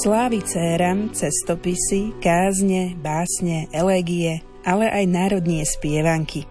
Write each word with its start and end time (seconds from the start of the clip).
Slávy 0.00 0.40
céra, 0.40 0.96
cestopisy, 1.12 2.16
kázne, 2.24 2.96
básne, 3.04 3.68
elegie, 3.68 4.40
ale 4.64 4.88
aj 4.88 5.04
národnie 5.04 5.60
spievanky. 5.60 6.48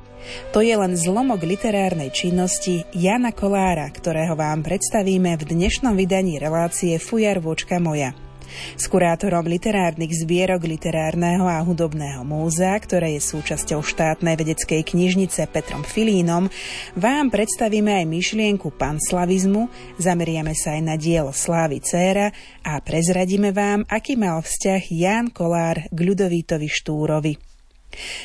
To 0.53 0.61
je 0.61 0.77
len 0.77 0.93
zlomok 0.93 1.41
literárnej 1.41 2.13
činnosti 2.13 2.85
Jana 2.93 3.33
Kolára, 3.33 3.89
ktorého 3.89 4.37
vám 4.37 4.61
predstavíme 4.61 5.33
v 5.33 5.49
dnešnom 5.49 5.97
vydaní 5.97 6.37
relácie 6.37 7.01
Fujar 7.01 7.41
vočka 7.41 7.81
moja– 7.81 8.13
s 8.77 8.85
kurátorom 8.89 9.45
literárnych 9.47 10.11
zbierok 10.13 10.65
Literárneho 10.65 11.45
a 11.47 11.61
hudobného 11.61 12.21
múzea, 12.27 12.75
ktoré 12.79 13.17
je 13.17 13.21
súčasťou 13.21 13.81
štátnej 13.85 14.35
vedeckej 14.39 14.81
knižnice 14.83 15.49
Petrom 15.49 15.85
Filínom, 15.85 16.49
vám 16.97 17.27
predstavíme 17.33 18.01
aj 18.01 18.05
myšlienku 18.09 18.73
panslavizmu, 18.75 19.69
zameriame 19.99 20.57
sa 20.57 20.77
aj 20.77 20.81
na 20.81 20.95
dielo 20.97 21.33
Slávy 21.35 21.79
Céra 21.79 22.31
a 22.65 22.77
prezradíme 22.81 23.53
vám, 23.53 23.85
aký 23.87 24.17
mal 24.17 24.41
vzťah 24.41 24.81
Ján 24.89 25.27
Kolár 25.29 25.85
k 25.89 25.97
Ľudovítovi 25.97 26.67
Štúrovi. 26.67 27.33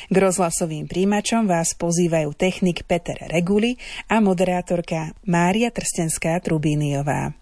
K 0.09 0.15
rozhlasovým 0.15 0.85
príjimačom 0.85 1.49
vás 1.49 1.73
pozývajú 1.73 2.37
technik 2.37 2.85
Peter 2.85 3.17
Reguli 3.25 3.81
a 4.05 4.21
moderátorka 4.21 5.17
Mária 5.25 5.73
Trstenská-Trubíniová. 5.73 7.33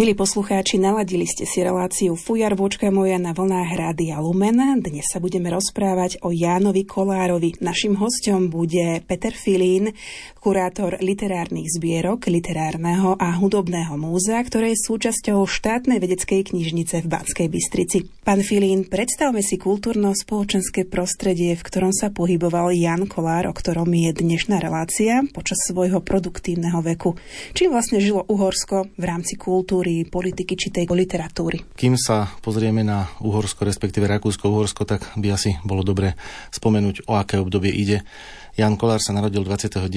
Milí 0.00 0.16
poslucháči, 0.16 0.80
naladili 0.80 1.28
ste 1.28 1.44
si 1.44 1.60
reláciu 1.60 2.16
Fujar 2.16 2.56
vočka 2.56 2.88
moja 2.88 3.20
na 3.20 3.36
vlnách 3.36 3.76
Rádia 3.76 4.16
Lumen. 4.16 4.80
Dnes 4.80 5.04
sa 5.04 5.20
budeme 5.20 5.52
rozprávať 5.52 6.24
o 6.24 6.32
Jánovi 6.32 6.88
Kolárovi. 6.88 7.60
Našim 7.60 8.00
hostom 8.00 8.48
bude 8.48 9.04
Peter 9.04 9.36
Filín, 9.36 9.92
kurátor 10.40 10.96
literárnych 11.04 11.68
zbierok 11.68 12.32
Literárneho 12.32 13.12
a 13.20 13.28
hudobného 13.36 13.92
múzea, 14.00 14.40
ktoré 14.40 14.72
je 14.72 14.88
súčasťou 14.88 15.44
štátnej 15.44 16.00
vedeckej 16.00 16.48
knižnice 16.48 17.04
v 17.04 17.06
Banskej 17.12 17.52
Bystrici. 17.52 18.08
Pán 18.24 18.40
Filín, 18.40 18.88
predstavme 18.88 19.44
si 19.44 19.60
kultúrno-spoločenské 19.60 20.88
prostredie, 20.88 21.52
v 21.52 21.66
ktorom 21.68 21.92
sa 21.92 22.08
pohyboval 22.08 22.72
Jan 22.72 23.04
Kolár, 23.04 23.52
o 23.52 23.52
ktorom 23.52 23.92
je 23.92 24.16
dnešná 24.16 24.64
relácia 24.64 25.20
počas 25.36 25.60
svojho 25.68 26.00
produktívneho 26.00 26.80
veku. 26.80 27.20
Čím 27.52 27.76
vlastne 27.76 28.00
žilo 28.00 28.24
Uhorsko 28.32 28.88
v 28.96 29.04
rámci 29.04 29.36
kultúry 29.36 29.89
histórii, 29.90 30.06
politiky 30.06 30.54
či 30.54 30.68
tej 30.70 30.86
literatúry. 30.86 31.74
Kým 31.74 31.98
sa 31.98 32.30
pozrieme 32.40 32.86
na 32.86 33.10
Uhorsko, 33.18 33.66
respektíve 33.66 34.06
Rakúsko-Uhorsko, 34.06 34.86
tak 34.86 35.02
by 35.18 35.28
asi 35.34 35.58
bolo 35.66 35.82
dobre 35.82 36.14
spomenúť, 36.54 37.10
o 37.10 37.18
aké 37.18 37.42
obdobie 37.42 37.74
ide. 37.74 38.06
Jan 38.54 38.74
Kolár 38.78 39.00
sa 39.02 39.14
narodil 39.14 39.42
29. 39.42 39.90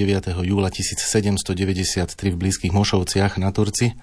júla 0.46 0.70
1793 0.70 2.34
v 2.34 2.36
blízkych 2.38 2.72
Mošovciach 2.72 3.38
na 3.38 3.50
Turci 3.50 3.94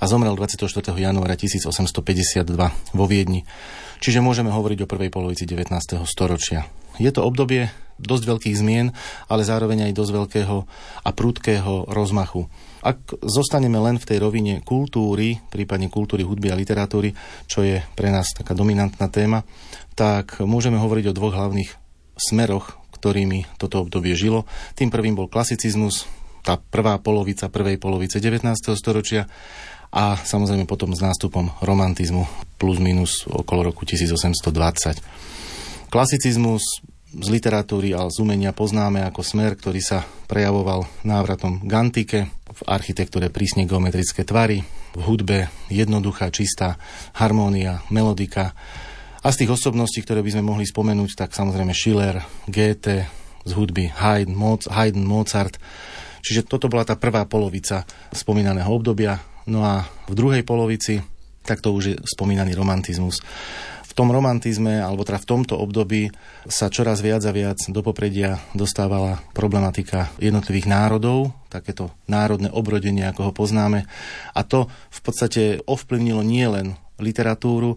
a 0.00 0.04
zomrel 0.08 0.32
24. 0.36 0.66
januára 0.96 1.36
1852 1.36 2.96
vo 2.96 3.04
Viedni. 3.04 3.44
Čiže 4.00 4.24
môžeme 4.24 4.48
hovoriť 4.48 4.84
o 4.84 4.90
prvej 4.90 5.12
polovici 5.12 5.44
19. 5.44 6.00
storočia. 6.08 6.64
Je 6.96 7.12
to 7.12 7.24
obdobie 7.24 7.68
dosť 8.00 8.24
veľkých 8.24 8.56
zmien, 8.56 8.96
ale 9.28 9.44
zároveň 9.44 9.92
aj 9.92 9.96
dosť 9.96 10.12
veľkého 10.16 10.56
a 11.04 11.10
prudkého 11.12 11.92
rozmachu. 11.92 12.48
Ak 12.80 13.12
zostaneme 13.20 13.76
len 13.76 14.00
v 14.00 14.08
tej 14.08 14.24
rovine 14.24 14.64
kultúry, 14.64 15.36
prípadne 15.52 15.92
kultúry 15.92 16.24
hudby 16.24 16.48
a 16.48 16.56
literatúry, 16.56 17.12
čo 17.44 17.60
je 17.60 17.84
pre 17.92 18.08
nás 18.08 18.32
taká 18.32 18.56
dominantná 18.56 19.12
téma, 19.12 19.44
tak 19.92 20.40
môžeme 20.40 20.80
hovoriť 20.80 21.12
o 21.12 21.16
dvoch 21.16 21.36
hlavných 21.36 21.76
smeroch, 22.16 22.80
ktorými 22.96 23.44
toto 23.60 23.84
obdobie 23.84 24.16
žilo. 24.16 24.48
Tým 24.76 24.88
prvým 24.88 25.12
bol 25.12 25.28
klasicizmus, 25.28 26.08
tá 26.40 26.56
prvá 26.56 26.96
polovica 27.00 27.52
prvej 27.52 27.76
polovice 27.76 28.16
19. 28.16 28.48
storočia 28.76 29.28
a 29.92 30.16
samozrejme 30.16 30.64
potom 30.64 30.96
s 30.96 31.04
nástupom 31.04 31.52
romantizmu 31.60 32.24
plus 32.56 32.80
minus 32.80 33.28
okolo 33.28 33.72
roku 33.72 33.84
1820. 33.84 34.40
Klasicizmus 35.90 36.62
z 37.10 37.26
literatúry 37.26 37.90
a 37.90 38.06
z 38.06 38.22
umenia 38.22 38.54
poznáme 38.54 39.02
ako 39.02 39.26
smer, 39.26 39.58
ktorý 39.58 39.82
sa 39.82 40.06
prejavoval 40.30 40.86
návratom 41.02 41.58
k 41.66 41.72
antike, 41.74 42.18
v 42.30 42.62
architektúre 42.70 43.30
prísne 43.34 43.66
geometrické 43.66 44.22
tvary, 44.22 44.62
v 44.94 45.00
hudbe 45.02 45.50
jednoduchá, 45.70 46.30
čistá 46.30 46.78
harmónia, 47.18 47.82
melodika. 47.90 48.54
A 49.20 49.34
z 49.34 49.44
tých 49.44 49.54
osobností, 49.58 50.06
ktoré 50.06 50.22
by 50.22 50.38
sme 50.38 50.46
mohli 50.46 50.66
spomenúť, 50.66 51.26
tak 51.26 51.30
samozrejme 51.34 51.74
Schiller, 51.74 52.22
Goethe, 52.46 53.10
z 53.42 53.52
hudby 53.56 53.90
Haydn, 53.90 54.36
Haydn, 54.70 55.02
Mozart. 55.02 55.58
Čiže 56.20 56.46
toto 56.46 56.68
bola 56.68 56.84
tá 56.84 56.94
prvá 56.94 57.24
polovica 57.26 57.88
spomínaného 58.12 58.68
obdobia. 58.70 59.18
No 59.48 59.64
a 59.64 59.88
v 60.06 60.14
druhej 60.14 60.44
polovici, 60.44 61.00
tak 61.42 61.64
to 61.64 61.72
už 61.72 61.84
je 61.84 61.96
spomínaný 62.04 62.52
romantizmus 62.52 63.24
v 63.90 63.96
tom 63.98 64.14
romantizme, 64.14 64.78
alebo 64.78 65.02
teda 65.02 65.18
v 65.18 65.28
tomto 65.34 65.58
období 65.58 66.14
sa 66.46 66.70
čoraz 66.70 67.02
viac 67.02 67.26
a 67.26 67.34
viac 67.34 67.58
do 67.66 67.82
popredia 67.82 68.38
dostávala 68.54 69.18
problematika 69.34 70.14
jednotlivých 70.22 70.70
národov, 70.70 71.34
takéto 71.50 71.90
národné 72.06 72.54
obrodenie, 72.54 73.02
ako 73.10 73.30
ho 73.30 73.32
poznáme. 73.34 73.90
A 74.30 74.40
to 74.46 74.70
v 74.70 75.00
podstate 75.02 75.42
ovplyvnilo 75.66 76.22
nielen 76.22 76.78
literatúru, 77.02 77.74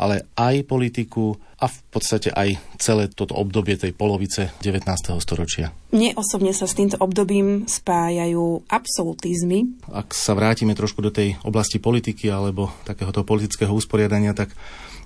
ale 0.00 0.24
aj 0.32 0.64
politiku, 0.64 1.36
a 1.60 1.68
v 1.68 1.78
podstate 1.92 2.32
aj 2.32 2.56
celé 2.80 3.12
toto 3.12 3.36
obdobie 3.36 3.76
tej 3.76 3.92
polovice 3.92 4.48
19. 4.64 4.88
storočia. 5.20 5.76
Mne 5.92 6.16
osobne 6.16 6.56
sa 6.56 6.64
s 6.64 6.72
týmto 6.72 6.96
obdobím 6.96 7.68
spájajú 7.68 8.64
absolutizmy. 8.64 9.68
Ak 9.92 10.16
sa 10.16 10.32
vrátime 10.32 10.72
trošku 10.72 11.04
do 11.04 11.12
tej 11.12 11.36
oblasti 11.44 11.76
politiky 11.76 12.32
alebo 12.32 12.72
takéhoto 12.88 13.28
politického 13.28 13.76
usporiadania, 13.76 14.32
tak 14.32 14.56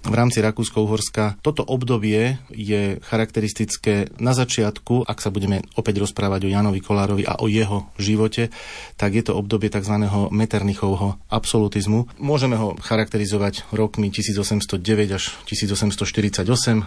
v 0.05 0.15
rámci 0.15 0.45
Rakúsko-Uhorska. 0.45 1.41
Toto 1.41 1.65
obdobie 1.65 2.37
je 2.53 3.01
charakteristické 3.01 4.13
na 4.21 4.37
začiatku, 4.37 5.09
ak 5.09 5.19
sa 5.19 5.33
budeme 5.33 5.65
opäť 5.75 6.05
rozprávať 6.05 6.47
o 6.47 6.53
Janovi 6.53 6.85
Kolárovi 6.85 7.25
a 7.25 7.41
o 7.41 7.49
jeho 7.49 7.89
živote, 7.97 8.53
tak 9.01 9.17
je 9.17 9.25
to 9.25 9.37
obdobie 9.37 9.73
tzv. 9.73 10.07
Metternichovho 10.31 11.17
absolutizmu. 11.33 12.13
Môžeme 12.21 12.61
ho 12.61 12.77
charakterizovať 12.79 13.69
rokmi 13.73 14.13
1809 14.13 15.17
až 15.17 15.25
1848, 15.49 16.45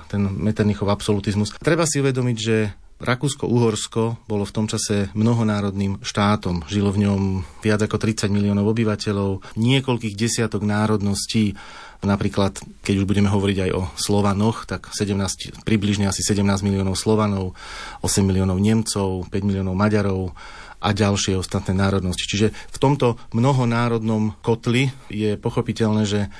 ten 0.10 0.22
Metternichov 0.22 0.88
absolutizmus. 0.88 1.58
Treba 1.58 1.90
si 1.90 2.00
uvedomiť, 2.00 2.38
že 2.38 2.56
Rakúsko-Uhorsko 2.98 4.26
bolo 4.26 4.42
v 4.42 4.56
tom 4.58 4.66
čase 4.66 5.14
mnohonárodným 5.14 6.02
štátom. 6.02 6.66
Žilo 6.66 6.90
v 6.90 7.06
ňom 7.06 7.22
viac 7.62 7.86
ako 7.86 8.02
30 8.02 8.34
miliónov 8.34 8.74
obyvateľov, 8.74 9.54
niekoľkých 9.54 10.18
desiatok 10.18 10.66
národností. 10.66 11.54
Napríklad, 12.02 12.58
keď 12.82 12.96
už 12.98 13.06
budeme 13.06 13.30
hovoriť 13.30 13.58
aj 13.70 13.72
o 13.78 13.82
Slovanoch, 13.94 14.66
tak 14.66 14.90
17, 14.90 15.62
približne 15.62 16.10
asi 16.10 16.26
17 16.26 16.66
miliónov 16.66 16.98
Slovanov, 16.98 17.54
8 18.02 18.26
miliónov 18.26 18.58
Nemcov, 18.58 19.30
5 19.30 19.34
miliónov 19.46 19.78
Maďarov 19.78 20.34
a 20.82 20.90
ďalšie 20.90 21.38
ostatné 21.38 21.78
národnosti. 21.78 22.26
Čiže 22.26 22.50
v 22.50 22.78
tomto 22.82 23.22
mnohonárodnom 23.34 24.42
kotli 24.42 24.90
je 25.10 25.38
pochopiteľné, 25.38 26.02
že 26.06 26.34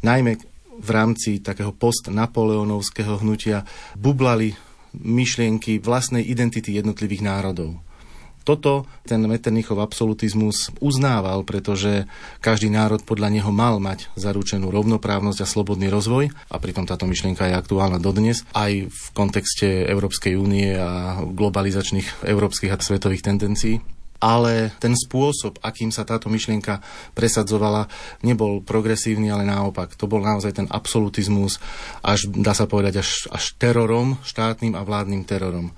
najmä 0.00 0.40
v 0.78 0.90
rámci 0.94 1.44
takého 1.44 1.74
postnapoleonovského 1.74 3.20
hnutia 3.20 3.66
bublali 3.98 4.67
myšlienky 5.00 5.78
vlastnej 5.78 6.22
identity 6.26 6.74
jednotlivých 6.74 7.22
národov. 7.22 7.78
Toto 8.48 8.88
ten 9.04 9.20
Metternichov 9.28 9.76
absolutizmus 9.76 10.72
uznával, 10.80 11.44
pretože 11.44 12.08
každý 12.40 12.72
národ 12.72 13.04
podľa 13.04 13.28
neho 13.28 13.52
mal 13.52 13.76
mať 13.76 14.08
zaručenú 14.16 14.72
rovnoprávnosť 14.72 15.44
a 15.44 15.50
slobodný 15.50 15.92
rozvoj 15.92 16.32
a 16.48 16.56
pritom 16.56 16.88
táto 16.88 17.04
myšlienka 17.04 17.44
je 17.44 17.60
aktuálna 17.60 18.00
dodnes 18.00 18.48
aj 18.56 18.88
v 18.88 19.02
kontexte 19.12 19.84
Európskej 19.84 20.40
únie 20.40 20.72
a 20.72 21.20
globalizačných 21.28 22.24
európskych 22.24 22.72
a 22.72 22.80
svetových 22.80 23.28
tendencií 23.28 23.97
ale 24.18 24.74
ten 24.82 24.94
spôsob, 24.98 25.62
akým 25.62 25.94
sa 25.94 26.02
táto 26.02 26.26
myšlienka 26.26 26.82
presadzovala, 27.14 27.86
nebol 28.26 28.60
progresívny, 28.62 29.30
ale 29.30 29.46
naopak. 29.46 29.94
To 29.94 30.10
bol 30.10 30.22
naozaj 30.22 30.58
ten 30.58 30.66
absolutizmus, 30.70 31.62
až 32.02 32.26
dá 32.30 32.54
sa 32.54 32.66
povedať, 32.66 33.02
až, 33.02 33.30
až 33.30 33.54
terorom, 33.56 34.18
štátnym 34.26 34.74
a 34.74 34.82
vládnym 34.82 35.22
terorom. 35.22 35.70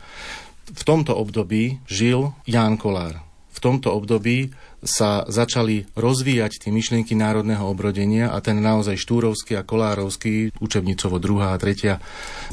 V 0.70 0.82
tomto 0.86 1.16
období 1.18 1.82
žil 1.90 2.32
Ján 2.48 2.80
Kolár. 2.80 3.20
V 3.50 3.58
tomto 3.58 3.92
období 3.92 4.54
sa 4.80 5.28
začali 5.28 5.84
rozvíjať 5.92 6.64
tie 6.64 6.70
myšlienky 6.72 7.12
národného 7.12 7.68
obrodenia 7.68 8.32
a 8.32 8.40
ten 8.40 8.56
naozaj 8.62 8.96
štúrovský 8.96 9.60
a 9.60 9.66
kolárovský, 9.66 10.56
učebnicovo 10.56 11.20
druhá 11.20 11.52
a 11.52 11.60
tretia 11.60 12.00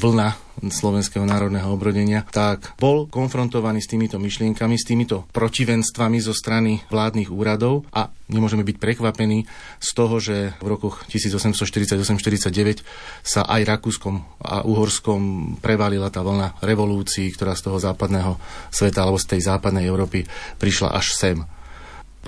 vlna 0.02 0.47
slovenského 0.66 1.22
národného 1.22 1.70
obrodenia, 1.70 2.26
tak 2.28 2.74
bol 2.76 3.06
konfrontovaný 3.06 3.78
s 3.78 3.90
týmito 3.90 4.18
myšlienkami, 4.18 4.74
s 4.74 4.88
týmito 4.88 5.30
protivenstvami 5.30 6.18
zo 6.18 6.34
strany 6.34 6.82
vládnych 6.90 7.30
úradov 7.30 7.86
a 7.94 8.10
nemôžeme 8.28 8.66
byť 8.66 8.76
prekvapení 8.76 9.46
z 9.78 9.90
toho, 9.94 10.18
že 10.18 10.52
v 10.58 10.66
rokoch 10.66 11.06
1848-49 11.10 12.82
sa 13.24 13.46
aj 13.46 13.60
Rakúskom 13.64 14.20
a 14.42 14.66
Uhorskom 14.66 15.54
prevalila 15.62 16.10
tá 16.10 16.20
vlna 16.22 16.60
revolúcií, 16.60 17.30
ktorá 17.32 17.54
z 17.54 17.70
toho 17.70 17.78
západného 17.80 18.36
sveta 18.68 19.06
alebo 19.06 19.18
z 19.18 19.36
tej 19.36 19.40
západnej 19.48 19.88
Európy 19.88 20.28
prišla 20.60 20.94
až 20.94 21.14
sem. 21.16 21.57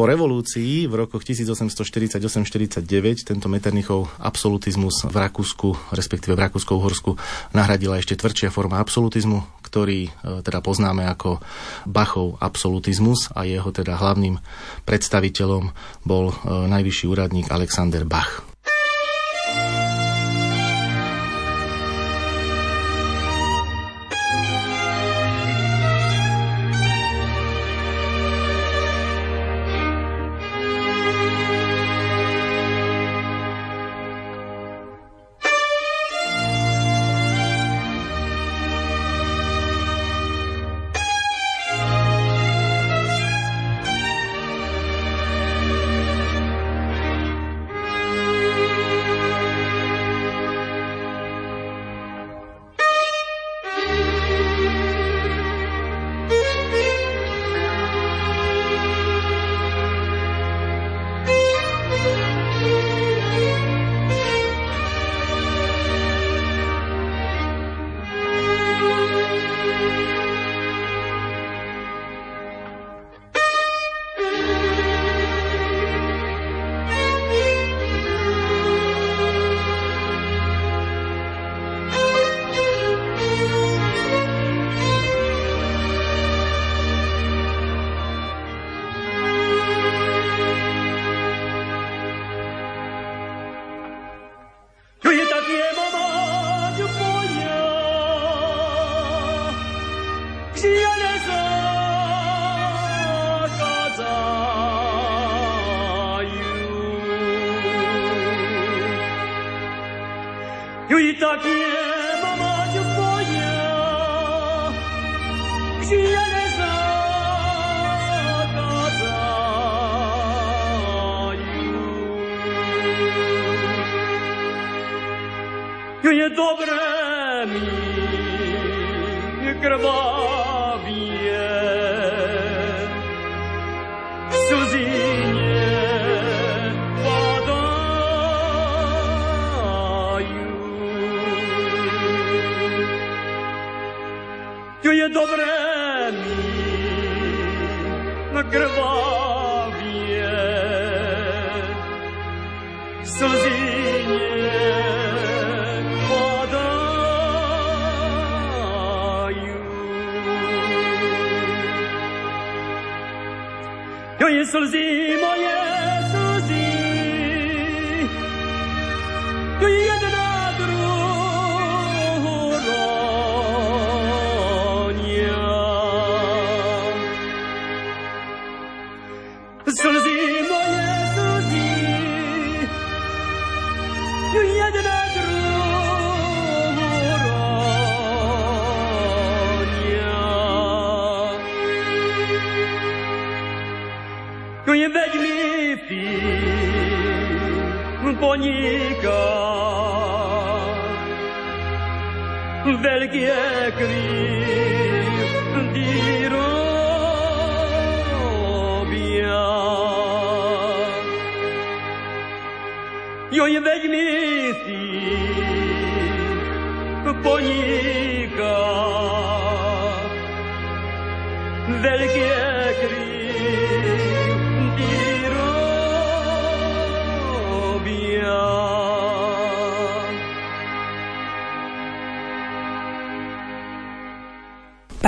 Po 0.01 0.09
revolúcii 0.09 0.89
v 0.89 1.05
rokoch 1.05 1.21
1848-49 1.29 2.81
tento 3.21 3.53
Metternichov 3.53 4.09
absolutizmus 4.17 5.05
v 5.05 5.13
Rakúsku, 5.13 5.93
respektíve 5.93 6.33
v 6.33 6.49
Rakúsko-Uhorsku, 6.49 7.21
nahradila 7.53 8.01
ešte 8.01 8.17
tvrdšia 8.17 8.49
forma 8.49 8.81
absolutizmu, 8.81 9.61
ktorý 9.61 10.09
e, 10.09 10.41
teda 10.41 10.65
poznáme 10.65 11.05
ako 11.05 11.45
Bachov 11.85 12.41
absolutizmus 12.41 13.29
a 13.37 13.45
jeho 13.45 13.69
teda 13.77 14.01
hlavným 14.01 14.41
predstaviteľom 14.89 15.69
bol 16.09 16.33
e, 16.33 16.35
najvyšší 16.49 17.05
úradník 17.05 17.53
Alexander 17.53 18.09
Bach. 18.09 18.50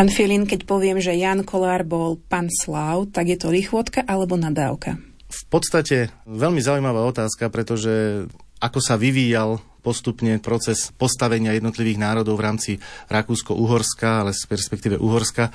Pán 0.03 0.11
Filin, 0.11 0.51
keď 0.51 0.67
poviem, 0.67 0.99
že 0.99 1.15
Jan 1.15 1.47
Kolár 1.47 1.87
bol 1.87 2.19
pán 2.19 2.51
Slav, 2.51 3.15
tak 3.15 3.31
je 3.31 3.39
to 3.39 3.55
lichvotka 3.55 4.03
alebo 4.03 4.35
nadávka? 4.35 4.99
V 5.31 5.43
podstate 5.47 6.11
veľmi 6.27 6.59
zaujímavá 6.59 7.07
otázka, 7.07 7.47
pretože 7.55 8.27
ako 8.59 8.83
sa 8.83 8.99
vyvíjal 8.99 9.63
postupne 9.79 10.43
proces 10.43 10.91
postavenia 10.99 11.55
jednotlivých 11.55 12.03
národov 12.03 12.35
v 12.35 12.45
rámci 12.51 12.73
Rakúsko-Uhorska, 13.15 14.27
ale 14.27 14.35
z 14.35 14.43
perspektíve 14.51 14.99
Uhorska, 14.99 15.55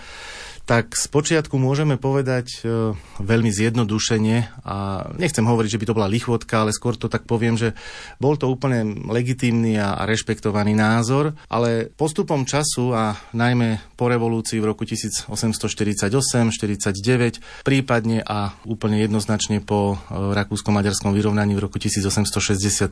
tak 0.68 1.00
z 1.00 1.08
počiatku 1.08 1.56
môžeme 1.56 1.96
povedať 1.96 2.60
e, 2.60 2.92
veľmi 3.24 3.48
zjednodušene 3.48 4.68
a 4.68 5.08
nechcem 5.16 5.48
hovoriť, 5.48 5.70
že 5.72 5.80
by 5.80 5.86
to 5.88 5.96
bola 5.96 6.12
lichvotka, 6.12 6.60
ale 6.60 6.76
skôr 6.76 7.00
to 7.00 7.08
tak 7.08 7.24
poviem, 7.24 7.56
že 7.56 7.72
bol 8.20 8.36
to 8.36 8.52
úplne 8.52 9.08
legitímny 9.08 9.80
a, 9.80 9.96
a 9.96 10.04
rešpektovaný 10.04 10.76
názor, 10.76 11.32
ale 11.48 11.88
postupom 11.88 12.44
času 12.44 12.92
a 12.92 13.16
najmä 13.32 13.96
po 13.96 14.12
revolúcii 14.12 14.60
v 14.60 14.68
roku 14.68 14.84
1848, 14.84 15.32
49, 15.32 17.64
prípadne 17.64 18.20
a 18.28 18.52
úplne 18.68 19.00
jednoznačne 19.00 19.64
po 19.64 19.96
e, 19.96 20.36
rakúsko-maďarskom 20.36 21.16
vyrovnaní 21.16 21.56
v 21.56 21.64
roku 21.64 21.80
1867 21.80 22.92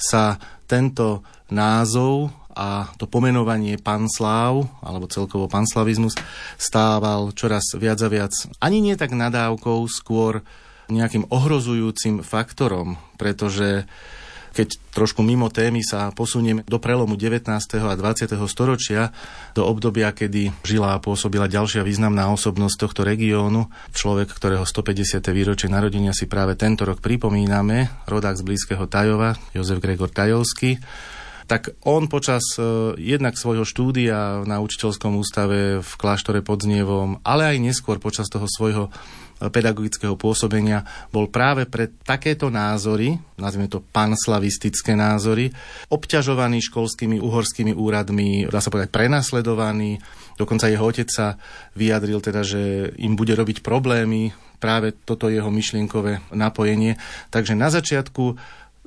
sa 0.00 0.40
tento 0.64 1.20
názov 1.52 2.45
a 2.56 2.88
to 2.96 3.04
pomenovanie 3.04 3.76
pansláv, 3.76 4.64
alebo 4.80 5.04
celkovo 5.12 5.44
panslavizmus, 5.44 6.16
stával 6.56 7.36
čoraz 7.36 7.76
viac 7.76 8.00
a 8.00 8.08
viac 8.08 8.32
ani 8.64 8.80
nie 8.80 8.96
tak 8.96 9.12
nadávkou, 9.12 9.84
skôr 9.92 10.40
nejakým 10.88 11.28
ohrozujúcim 11.28 12.24
faktorom, 12.24 12.96
pretože 13.20 13.84
keď 14.56 14.80
trošku 14.96 15.20
mimo 15.20 15.52
témy 15.52 15.84
sa 15.84 16.08
posunieme 16.16 16.64
do 16.64 16.80
prelomu 16.80 17.20
19. 17.20 17.44
a 17.60 17.92
20. 17.92 18.40
storočia, 18.48 19.12
do 19.52 19.68
obdobia, 19.68 20.16
kedy 20.16 20.48
žila 20.64 20.96
a 20.96 21.02
pôsobila 21.02 21.44
ďalšia 21.44 21.84
významná 21.84 22.32
osobnosť 22.32 22.88
tohto 22.88 23.04
regiónu, 23.04 23.68
človek, 23.92 24.32
ktorého 24.32 24.64
150. 24.64 25.20
výročie 25.28 25.68
narodenia 25.68 26.16
si 26.16 26.24
práve 26.24 26.56
tento 26.56 26.88
rok 26.88 27.04
pripomíname, 27.04 27.92
rodák 28.08 28.40
z 28.40 28.46
blízkeho 28.48 28.88
Tajova, 28.88 29.36
Jozef 29.52 29.76
Gregor 29.76 30.08
Tajovský, 30.08 30.80
tak 31.46 31.78
on 31.86 32.10
počas 32.10 32.42
uh, 32.58 32.92
jednak 32.98 33.38
svojho 33.38 33.62
štúdia 33.62 34.42
na 34.42 34.58
učiteľskom 34.58 35.14
ústave 35.14 35.78
v 35.78 35.92
kláštore 35.94 36.42
pod 36.42 36.66
Znievom, 36.66 37.22
ale 37.22 37.54
aj 37.54 37.62
neskôr 37.62 38.02
počas 38.02 38.26
toho 38.26 38.50
svojho 38.50 38.90
e, 38.90 39.46
pedagogického 39.46 40.18
pôsobenia 40.18 40.82
bol 41.14 41.30
práve 41.30 41.70
pre 41.70 41.86
takéto 42.02 42.50
názory, 42.50 43.14
nazvime 43.38 43.70
to 43.70 43.78
panslavistické 43.78 44.98
názory, 44.98 45.54
obťažovaný 45.86 46.66
školskými 46.66 47.22
uhorskými 47.22 47.70
úradmi, 47.70 48.50
dá 48.50 48.58
sa 48.58 48.74
povedať 48.74 48.90
prenasledovaný. 48.90 50.02
Dokonca 50.34 50.66
jeho 50.66 50.82
otec 50.82 51.06
sa 51.06 51.38
vyjadril 51.78 52.18
teda, 52.18 52.42
že 52.42 52.90
im 52.98 53.14
bude 53.14 53.38
robiť 53.38 53.62
problémy 53.62 54.34
práve 54.58 54.92
toto 54.92 55.30
jeho 55.30 55.48
myšlienkové 55.52 56.26
napojenie. 56.34 56.98
Takže 57.30 57.54
na 57.54 57.70
začiatku 57.70 58.34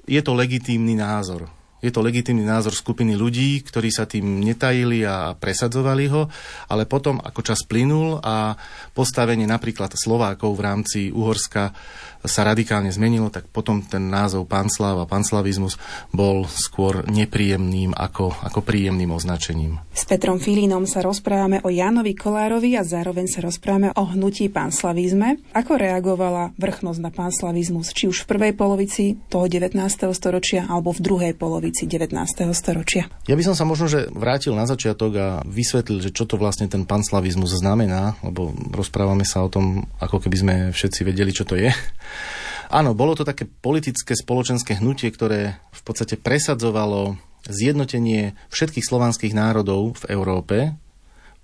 je 0.09 0.21
to 0.25 0.33
legitímny 0.35 0.97
názor. 0.97 1.58
Je 1.79 1.91
to 1.95 2.03
legitímny 2.03 2.43
názor 2.43 2.75
skupiny 2.75 3.15
ľudí, 3.15 3.63
ktorí 3.63 3.87
sa 3.87 4.03
tým 4.03 4.43
netajili 4.43 5.07
a 5.07 5.31
presadzovali 5.35 6.11
ho, 6.11 6.27
ale 6.67 6.83
potom, 6.83 7.23
ako 7.23 7.39
čas 7.39 7.63
plynul 7.63 8.19
a 8.19 8.55
postavenie 8.91 9.47
napríklad 9.47 9.95
Slovákov 9.95 10.59
v 10.59 10.65
rámci 10.65 10.99
Uhorska 11.09 11.71
sa 12.23 12.43
radikálne 12.43 12.91
zmenilo, 12.91 13.31
tak 13.31 13.47
potom 13.47 13.79
ten 13.79 14.11
názov 14.11 14.49
panslav 14.49 14.99
a 14.99 15.07
panslavizmus 15.07 15.79
bol 16.11 16.43
skôr 16.51 17.07
nepríjemným 17.07 17.95
ako, 17.95 18.35
ako 18.43 18.59
príjemným 18.59 19.11
označením. 19.15 19.79
S 19.95 20.03
Petrom 20.03 20.39
Filínom 20.39 20.83
sa 20.83 20.99
rozprávame 20.99 21.63
o 21.63 21.71
Jánovi 21.71 22.15
Kolárovi 22.15 22.75
a 22.75 22.83
zároveň 22.83 23.31
sa 23.31 23.39
rozprávame 23.39 23.95
o 23.95 24.03
hnutí 24.03 24.51
panslavizme. 24.51 25.39
Ako 25.55 25.79
reagovala 25.79 26.51
vrchnosť 26.59 26.99
na 26.99 27.11
panslavizmus, 27.11 27.95
či 27.95 28.11
už 28.11 28.25
v 28.25 28.29
prvej 28.35 28.53
polovici 28.55 29.15
toho 29.31 29.47
19. 29.47 29.75
storočia 30.11 30.67
alebo 30.67 30.91
v 30.91 30.99
druhej 30.99 31.33
polovici 31.39 31.87
19. 31.87 32.15
storočia? 32.51 33.07
Ja 33.27 33.35
by 33.39 33.43
som 33.45 33.55
sa 33.55 33.63
možno 33.63 33.87
že 33.89 34.11
vrátil 34.11 34.53
na 34.53 34.67
začiatok 34.67 35.11
a 35.15 35.27
vysvetlil, 35.47 36.03
že 36.03 36.13
čo 36.13 36.27
to 36.27 36.35
vlastne 36.37 36.67
ten 36.67 36.83
panslavizmus 36.83 37.57
znamená, 37.57 38.19
lebo 38.21 38.53
rozprávame 38.75 39.23
sa 39.23 39.41
o 39.41 39.49
tom, 39.49 39.87
ako 39.97 40.21
keby 40.21 40.37
sme 40.37 40.55
všetci 40.75 41.01
vedeli, 41.07 41.31
čo 41.33 41.47
to 41.47 41.57
je. 41.57 41.71
Áno, 42.69 42.93
bolo 42.93 43.17
to 43.17 43.25
také 43.25 43.49
politické, 43.49 44.13
spoločenské 44.13 44.77
hnutie, 44.77 45.09
ktoré 45.09 45.57
v 45.73 45.81
podstate 45.81 46.21
presadzovalo 46.21 47.17
zjednotenie 47.49 48.37
všetkých 48.53 48.85
slovanských 48.85 49.33
národov 49.33 49.97
v 50.05 50.13
Európe 50.13 50.77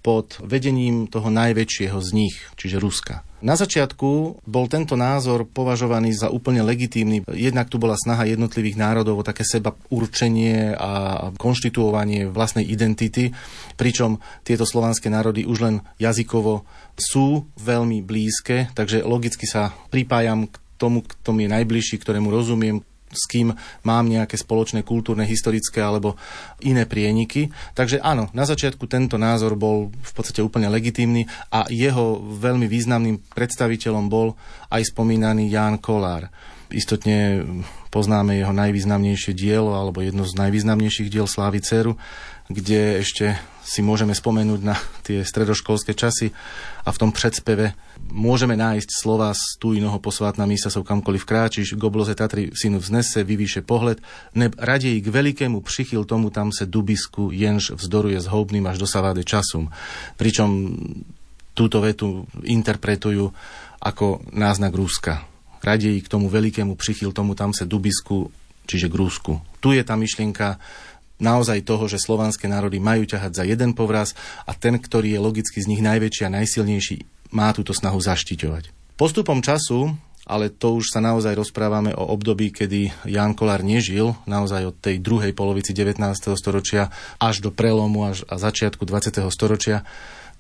pod 0.06 0.38
vedením 0.46 1.10
toho 1.10 1.34
najväčšieho 1.34 1.98
z 1.98 2.10
nich, 2.14 2.38
čiže 2.54 2.78
Ruska. 2.78 3.26
Na 3.42 3.58
začiatku 3.58 4.42
bol 4.46 4.66
tento 4.70 4.94
názor 4.94 5.50
považovaný 5.50 6.14
za 6.14 6.30
úplne 6.30 6.62
legitímny. 6.62 7.26
Jednak 7.34 7.74
tu 7.74 7.82
bola 7.82 7.98
snaha 7.98 8.30
jednotlivých 8.30 8.78
národov 8.78 9.22
o 9.22 9.26
také 9.26 9.42
seba 9.42 9.74
určenie 9.90 10.78
a 10.78 11.30
konštituovanie 11.34 12.30
vlastnej 12.30 12.70
identity, 12.70 13.34
pričom 13.74 14.22
tieto 14.46 14.66
slovanské 14.66 15.10
národy 15.10 15.46
už 15.46 15.58
len 15.62 15.76
jazykovo 15.98 16.70
sú 16.94 17.50
veľmi 17.58 18.06
blízke, 18.06 18.70
takže 18.78 19.02
logicky 19.02 19.50
sa 19.50 19.74
pripájam 19.90 20.46
k 20.46 20.56
tomu, 20.78 21.02
kto 21.02 21.34
mi 21.34 21.50
je 21.50 21.54
najbližší, 21.54 21.98
ktorému 21.98 22.30
rozumiem, 22.30 22.86
s 23.16 23.26
kým 23.26 23.56
mám 23.88 24.06
nejaké 24.06 24.36
spoločné 24.36 24.84
kultúrne, 24.84 25.24
historické 25.24 25.80
alebo 25.80 26.20
iné 26.62 26.84
prieniky. 26.84 27.50
Takže 27.74 28.04
áno, 28.04 28.28
na 28.36 28.44
začiatku 28.44 28.86
tento 28.86 29.16
názor 29.16 29.56
bol 29.56 29.90
v 29.90 30.12
podstate 30.14 30.44
úplne 30.44 30.68
legitímny 30.68 31.26
a 31.50 31.66
jeho 31.72 32.20
veľmi 32.22 32.68
významným 32.68 33.32
predstaviteľom 33.34 34.06
bol 34.12 34.36
aj 34.70 34.92
spomínaný 34.92 35.48
Ján 35.50 35.80
Kolár. 35.80 36.28
Istotne 36.70 37.46
poznáme 37.94 38.36
jeho 38.36 38.52
najvýznamnejšie 38.52 39.32
dielo 39.32 39.72
alebo 39.78 40.04
jedno 40.04 40.28
z 40.28 40.36
najvýznamnejších 40.36 41.08
diel 41.08 41.30
Slávy 41.30 41.64
Ceru, 41.64 41.96
kde 42.52 43.00
ešte 43.00 43.40
si 43.66 43.82
môžeme 43.82 44.14
spomenúť 44.14 44.62
na 44.62 44.78
tie 45.02 45.26
stredoškolské 45.26 45.98
časy 45.98 46.30
a 46.86 46.94
v 46.94 47.00
tom 47.02 47.10
predspeve 47.10 47.74
môžeme 48.14 48.54
nájsť 48.54 48.90
slova 48.94 49.34
z 49.34 49.58
tu 49.58 49.74
inoho 49.74 49.98
posvátna 49.98 50.46
mísa 50.46 50.70
som 50.70 50.86
kamkoliv 50.86 51.26
kráčiš, 51.26 51.74
gobloze 51.74 52.14
Tatry 52.14 52.54
synu 52.54 52.78
vznese, 52.78 53.26
vyvýše 53.26 53.66
pohled, 53.66 53.98
neb 54.38 54.54
radej 54.54 55.02
k 55.02 55.08
velikému 55.10 55.66
přichyl 55.66 56.06
tomu 56.06 56.30
tam 56.30 56.54
se 56.54 56.70
dubisku, 56.70 57.34
jenž 57.34 57.74
vzdoruje 57.74 58.22
s 58.22 58.30
houbným 58.30 58.70
až 58.70 58.78
dosaváde 58.78 59.26
časum. 59.26 59.74
Pričom 60.14 60.78
túto 61.58 61.82
vetu 61.82 62.30
interpretujú 62.46 63.34
ako 63.82 64.22
náznak 64.36 64.76
Ruska. 64.78 65.26
Radej 65.66 66.06
k 66.06 66.12
tomu 66.12 66.30
velikému 66.30 66.78
přichyl 66.78 67.10
tomu 67.10 67.34
tam 67.34 67.50
se 67.50 67.66
dubisku, 67.66 68.30
čiže 68.70 68.92
k 68.92 68.96
Rusku. 68.96 69.42
Tu 69.58 69.74
je 69.74 69.82
tá 69.82 69.98
myšlienka 69.98 70.62
naozaj 71.20 71.64
toho, 71.64 71.88
že 71.88 72.02
slovanské 72.02 72.48
národy 72.48 72.80
majú 72.82 73.08
ťahať 73.08 73.32
za 73.32 73.44
jeden 73.48 73.72
povraz 73.72 74.14
a 74.44 74.52
ten, 74.52 74.76
ktorý 74.76 75.16
je 75.16 75.20
logicky 75.20 75.60
z 75.64 75.70
nich 75.72 75.82
najväčší 75.84 76.28
a 76.28 76.34
najsilnejší, 76.42 77.32
má 77.32 77.52
túto 77.56 77.72
snahu 77.72 78.00
zaštiťovať. 78.00 78.96
Postupom 78.96 79.44
času, 79.44 79.92
ale 80.26 80.50
to 80.50 80.80
už 80.80 80.90
sa 80.90 81.00
naozaj 81.04 81.38
rozprávame 81.38 81.94
o 81.94 82.04
období, 82.10 82.50
kedy 82.50 83.12
Jan 83.12 83.38
Kolár 83.38 83.62
nežil, 83.62 84.18
naozaj 84.26 84.74
od 84.74 84.76
tej 84.82 84.98
druhej 84.98 85.38
polovici 85.38 85.72
19. 85.72 86.02
storočia 86.34 86.90
až 87.22 87.46
do 87.46 87.54
prelomu 87.54 88.10
až 88.10 88.26
a 88.26 88.42
začiatku 88.42 88.88
20. 88.88 89.22
storočia, 89.30 89.86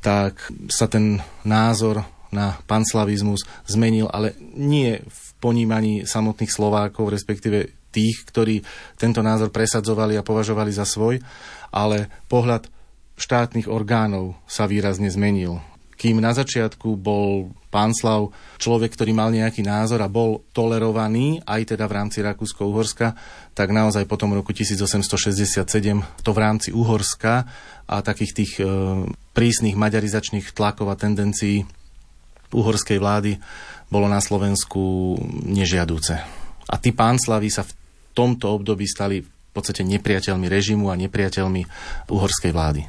tak 0.02 0.50
sa 0.74 0.90
ten 0.90 1.22
názor 1.46 2.08
na 2.34 2.58
panslavizmus 2.66 3.46
zmenil, 3.70 4.10
ale 4.10 4.34
nie 4.58 5.00
v 5.06 5.20
ponímaní 5.40 6.10
samotných 6.10 6.52
Slovákov, 6.52 7.14
respektíve 7.14 7.85
tých, 7.96 8.28
ktorí 8.28 8.60
tento 9.00 9.24
názor 9.24 9.56
presadzovali 9.56 10.20
a 10.20 10.28
považovali 10.28 10.76
za 10.76 10.84
svoj, 10.84 11.24
ale 11.72 12.12
pohľad 12.28 12.68
štátnych 13.16 13.72
orgánov 13.72 14.36
sa 14.44 14.68
výrazne 14.68 15.08
zmenil. 15.08 15.64
kým 15.96 16.20
na 16.20 16.36
začiatku 16.36 17.00
bol 17.00 17.56
pán 17.72 17.96
Slav 17.96 18.28
človek, 18.60 18.92
ktorý 18.96 19.16
mal 19.16 19.32
nejaký 19.32 19.64
názor 19.64 20.04
a 20.04 20.12
bol 20.12 20.44
tolerovaný 20.52 21.40
aj 21.48 21.76
teda 21.76 21.88
v 21.88 21.96
rámci 21.96 22.20
Rakúsko-Uhorska, 22.20 23.16
tak 23.56 23.72
naozaj 23.72 24.04
potom 24.04 24.36
roku 24.36 24.52
1867 24.52 25.64
to 26.20 26.32
v 26.36 26.40
rámci 26.40 26.76
Uhorska 26.76 27.48
a 27.88 27.96
takých 28.04 28.32
tých 28.32 28.54
e, 28.60 28.68
prísnych 29.32 29.80
maďarizačných 29.80 30.52
tlakov 30.52 30.92
a 30.92 31.00
tendencií 31.00 31.64
uhorskej 32.56 33.00
vlády 33.00 33.40
bolo 33.92 34.08
na 34.08 34.24
Slovensku 34.24 35.16
nežiadúce. 35.44 36.16
A 36.66 36.76
tí 36.82 36.96
pánslavy 36.96 37.52
sa 37.52 37.62
v 37.62 37.75
tomto 38.16 38.56
období 38.56 38.88
stali 38.88 39.22
v 39.22 39.52
podstate 39.52 39.84
nepriateľmi 39.84 40.48
režimu 40.48 40.88
a 40.90 40.96
nepriateľmi 40.96 41.62
uhorskej 42.10 42.52
vlády. 42.56 42.82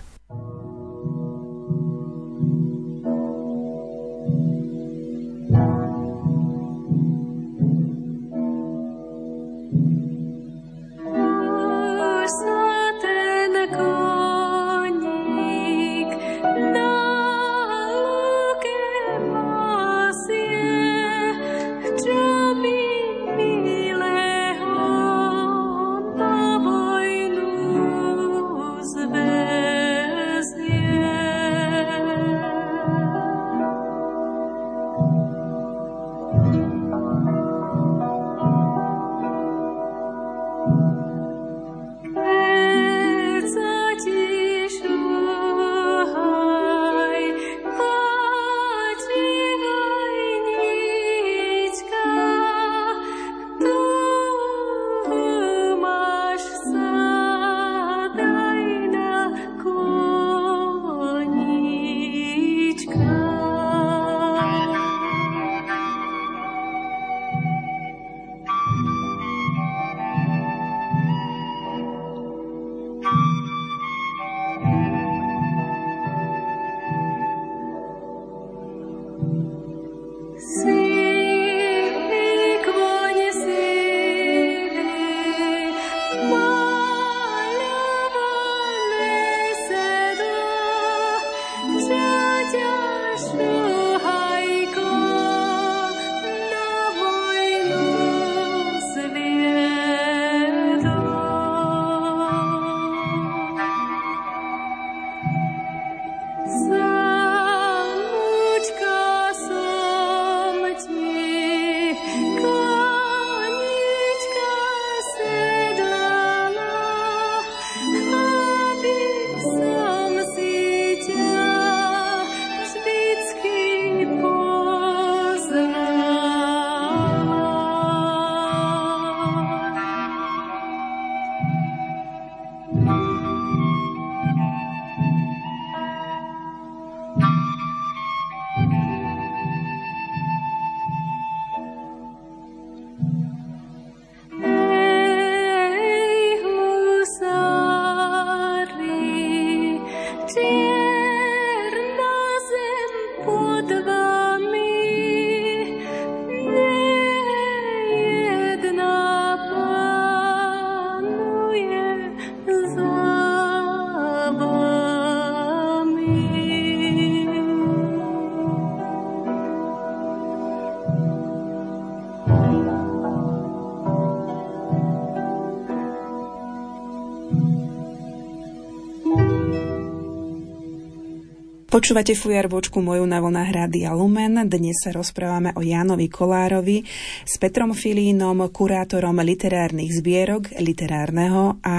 Počúvate 181.76 182.17
Fujar 182.17 182.49
Vočku 182.49 182.80
moju 182.80 183.04
na 183.04 183.21
vlnách 183.21 183.52
Rádia 183.52 183.93
Lumen. 183.93 184.49
Dnes 184.49 184.80
sa 184.80 184.97
rozprávame 184.97 185.52
o 185.52 185.60
Jánovi 185.60 186.08
Kolárovi 186.08 186.89
s 187.28 187.36
Petrom 187.36 187.76
Filínom, 187.76 188.49
kurátorom 188.49 189.21
literárnych 189.21 189.93
zbierok, 189.93 190.56
literárneho 190.56 191.60
a 191.60 191.76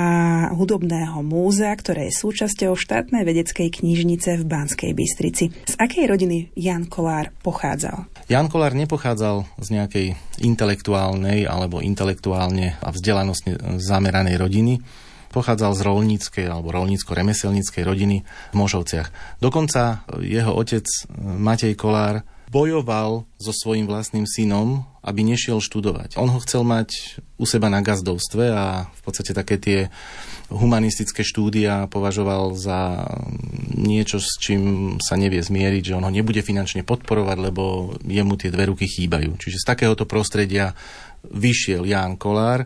hudobného 0.53 1.25
múzea, 1.25 1.73
ktoré 1.73 2.13
je 2.13 2.21
súčasťou 2.21 2.77
štátnej 2.77 3.25
vedeckej 3.25 3.73
knižnice 3.73 4.37
v 4.37 4.43
Banskej 4.45 4.93
Bystrici. 4.93 5.49
Z 5.65 5.73
akej 5.81 6.05
rodiny 6.13 6.53
Jan 6.53 6.85
Kolár 6.85 7.33
pochádzal? 7.41 8.05
Jan 8.29 8.53
Kolár 8.53 8.77
nepochádzal 8.77 9.49
z 9.57 9.67
nejakej 9.81 10.07
intelektuálnej 10.45 11.49
alebo 11.49 11.81
intelektuálne 11.81 12.77
a 12.85 12.93
vzdelanostne 12.93 13.81
zameranej 13.81 14.37
rodiny 14.37 14.77
Pochádzal 15.31 15.71
z 15.75 15.81
rolníckej 15.83 16.45
alebo 16.47 16.71
rolnícko-remeselníckej 16.73 17.83
rodiny 17.83 18.23
v 18.25 18.55
Mošovciach. 18.55 19.39
Dokonca 19.43 20.07
jeho 20.23 20.51
otec 20.55 20.87
Matej 21.19 21.75
Kolár 21.75 22.23
bojoval 22.47 23.27
so 23.35 23.51
svojím 23.51 23.91
vlastným 23.91 24.23
synom, 24.23 24.87
aby 25.03 25.19
nešiel 25.23 25.59
študovať. 25.59 26.15
On 26.15 26.31
ho 26.31 26.39
chcel 26.39 26.63
mať 26.63 27.19
u 27.35 27.43
seba 27.43 27.67
na 27.67 27.83
gazdovstve 27.83 28.55
a 28.55 28.87
v 28.87 29.01
podstate 29.03 29.35
také 29.35 29.59
tie 29.59 29.79
humanistické 30.47 31.27
štúdia 31.27 31.91
považoval 31.91 32.55
za 32.55 33.03
niečo, 33.75 34.23
s 34.23 34.39
čím 34.39 34.95
sa 35.03 35.19
nevie 35.19 35.43
zmieriť, 35.43 35.91
že 35.91 35.95
on 35.99 36.07
ho 36.07 36.11
nebude 36.11 36.39
finančne 36.39 36.87
podporovať, 36.87 37.37
lebo 37.51 37.93
jemu 38.07 38.33
tie 38.39 38.47
dve 38.47 38.71
ruky 38.71 38.87
chýbajú. 38.87 39.35
Čiže 39.35 39.59
z 39.59 39.67
takéhoto 39.67 40.07
prostredia 40.07 40.71
vyšiel 41.27 41.83
Ján 41.83 42.15
Kolár 42.15 42.63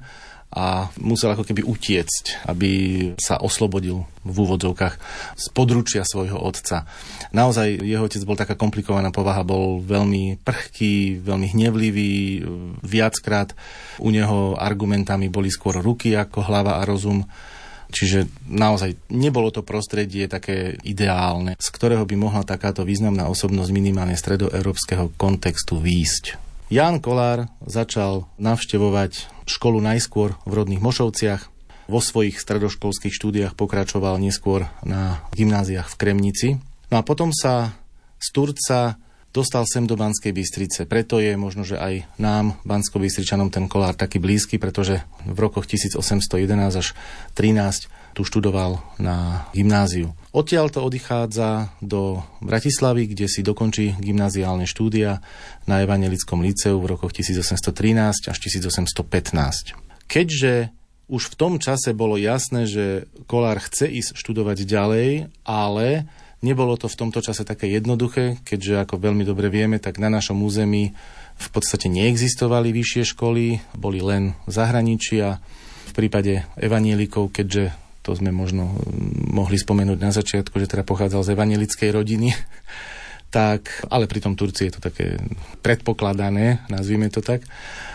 a 0.51 0.91
musel 0.99 1.31
ako 1.31 1.47
keby 1.47 1.63
utiecť, 1.63 2.43
aby 2.51 2.71
sa 3.15 3.39
oslobodil 3.39 4.03
v 4.27 4.35
úvodzovkách 4.35 4.95
z 5.39 5.45
područia 5.55 6.03
svojho 6.03 6.35
otca. 6.35 6.83
Naozaj 7.31 7.79
jeho 7.79 8.03
otec 8.03 8.21
bol 8.27 8.35
taká 8.35 8.59
komplikovaná 8.59 9.15
povaha, 9.15 9.47
bol 9.47 9.79
veľmi 9.79 10.43
prchký, 10.43 11.23
veľmi 11.23 11.55
hnevlivý, 11.55 12.43
viackrát 12.83 13.55
u 14.03 14.11
neho 14.11 14.59
argumentami 14.59 15.31
boli 15.31 15.47
skôr 15.47 15.79
ruky 15.79 16.19
ako 16.19 16.43
hlava 16.43 16.83
a 16.83 16.85
rozum. 16.85 17.23
Čiže 17.91 18.27
naozaj 18.47 18.95
nebolo 19.11 19.51
to 19.51 19.67
prostredie 19.67 20.27
také 20.31 20.79
ideálne, 20.83 21.59
z 21.59 21.67
ktorého 21.75 22.07
by 22.07 22.15
mohla 22.15 22.43
takáto 22.47 22.87
významná 22.87 23.27
osobnosť 23.27 23.71
minimálne 23.71 24.15
stredoeurópskeho 24.15 25.15
kontextu 25.15 25.79
výjsť. 25.79 26.50
Ján 26.71 27.03
Kolár 27.03 27.51
začal 27.67 28.31
navštevovať 28.39 29.27
školu 29.43 29.83
najskôr 29.83 30.39
v 30.47 30.51
rodných 30.55 30.79
Mošovciach. 30.79 31.51
Vo 31.91 31.99
svojich 31.99 32.39
stredoškolských 32.39 33.11
štúdiách 33.11 33.59
pokračoval 33.59 34.15
neskôr 34.23 34.71
na 34.87 35.19
gymnáziách 35.35 35.91
v 35.91 35.99
Kremnici. 35.99 36.49
No 36.87 36.95
a 36.95 37.03
potom 37.03 37.35
sa 37.35 37.75
z 38.23 38.27
Turca 38.31 38.95
dostal 39.35 39.67
sem 39.67 39.83
do 39.83 39.99
Banskej 39.99 40.31
Bystrice. 40.31 40.87
Preto 40.87 41.19
je 41.19 41.35
možno, 41.35 41.67
že 41.67 41.75
aj 41.75 42.07
nám, 42.15 42.55
bansko 42.63 43.03
bystričanom 43.03 43.51
ten 43.51 43.67
kolár 43.67 43.99
taký 43.99 44.23
blízky, 44.23 44.55
pretože 44.55 45.03
v 45.27 45.37
rokoch 45.43 45.67
1811 45.67 45.99
až 46.71 46.95
13 47.35 47.91
tu 48.13 48.27
študoval 48.27 48.83
na 48.99 49.47
gymnáziu. 49.55 50.15
Odtiaľ 50.31 50.71
to 50.71 50.83
odchádza 50.83 51.75
do 51.83 52.23
Bratislavy, 52.39 53.11
kde 53.11 53.27
si 53.27 53.43
dokončí 53.43 53.99
gymnáziálne 53.99 54.63
štúdia 54.63 55.19
na 55.67 55.83
Evangelickom 55.83 56.39
liceu 56.39 56.79
v 56.79 56.95
rokoch 56.95 57.11
1813 57.11 58.31
až 58.31 58.37
1815. 58.39 59.75
Keďže 60.07 60.71
už 61.11 61.35
v 61.35 61.35
tom 61.35 61.59
čase 61.59 61.91
bolo 61.91 62.15
jasné, 62.15 62.63
že 62.63 63.11
Kolár 63.27 63.59
chce 63.59 63.91
ísť 63.91 64.15
študovať 64.15 64.63
ďalej, 64.63 65.09
ale 65.43 66.07
Nebolo 66.41 66.73
to 66.73 66.89
v 66.89 66.97
tomto 66.97 67.21
čase 67.21 67.45
také 67.45 67.69
jednoduché, 67.69 68.41
keďže 68.41 68.81
ako 68.81 68.97
veľmi 68.97 69.21
dobre 69.21 69.53
vieme, 69.53 69.77
tak 69.77 70.01
na 70.01 70.09
našom 70.09 70.41
území 70.41 70.89
v 71.37 71.47
podstate 71.53 71.85
neexistovali 71.85 72.73
vyššie 72.73 73.13
školy, 73.13 73.61
boli 73.77 74.01
len 74.01 74.33
v 74.49 74.51
zahraničí 74.51 75.21
a 75.21 75.37
v 75.85 75.91
prípade 75.93 76.41
evanielikov, 76.57 77.29
keďže 77.29 77.77
to 78.01 78.17
sme 78.17 78.33
možno 78.33 78.77
mohli 79.31 79.57
spomenúť 79.57 79.99
na 80.01 80.11
začiatku, 80.13 80.57
že 80.57 80.69
teda 80.69 80.83
pochádzal 80.85 81.21
z 81.21 81.31
evanielickej 81.37 81.89
rodiny, 81.93 82.33
tak, 83.35 83.87
ale 83.87 84.09
pritom 84.09 84.35
Turci 84.35 84.67
je 84.67 84.73
to 84.75 84.81
také 84.83 85.21
predpokladané, 85.63 86.67
nazvime 86.67 87.07
to 87.07 87.23
tak. 87.23 87.45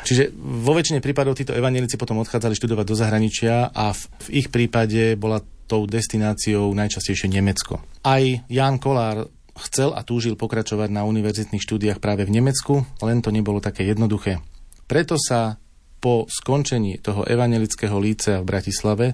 Čiže 0.07 0.33
vo 0.39 0.73
väčšine 0.73 1.05
prípadov 1.05 1.37
títo 1.37 1.53
evanielici 1.53 1.99
potom 2.01 2.23
odchádzali 2.23 2.55
študovať 2.57 2.87
do 2.87 2.97
zahraničia 2.97 3.75
a 3.75 3.93
v, 3.93 4.01
v 4.27 4.29
ich 4.41 4.49
prípade 4.49 5.19
bola 5.19 5.43
tou 5.67 5.85
destináciou 5.85 6.71
najčastejšie 6.73 7.27
Nemecko. 7.27 7.83
Aj 8.07 8.23
Jan 8.47 8.79
Kolár 8.79 9.27
chcel 9.67 9.91
a 9.93 10.07
túžil 10.07 10.39
pokračovať 10.39 10.89
na 10.93 11.03
univerzitných 11.03 11.65
štúdiách 11.65 11.99
práve 11.99 12.23
v 12.25 12.39
Nemecku, 12.39 12.87
len 13.03 13.19
to 13.19 13.35
nebolo 13.35 13.59
také 13.59 13.83
jednoduché. 13.89 14.39
Preto 14.87 15.19
sa 15.19 15.59
po 15.99 16.29
skončení 16.29 17.03
toho 17.03 17.27
evangelického 17.27 17.97
lícea 17.99 18.45
v 18.45 18.49
Bratislave 18.49 19.07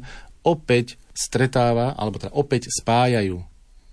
opäť 0.43 0.99
stretáva, 1.13 1.95
alebo 1.95 2.19
teda 2.19 2.35
opäť 2.35 2.69
spájajú 2.73 3.43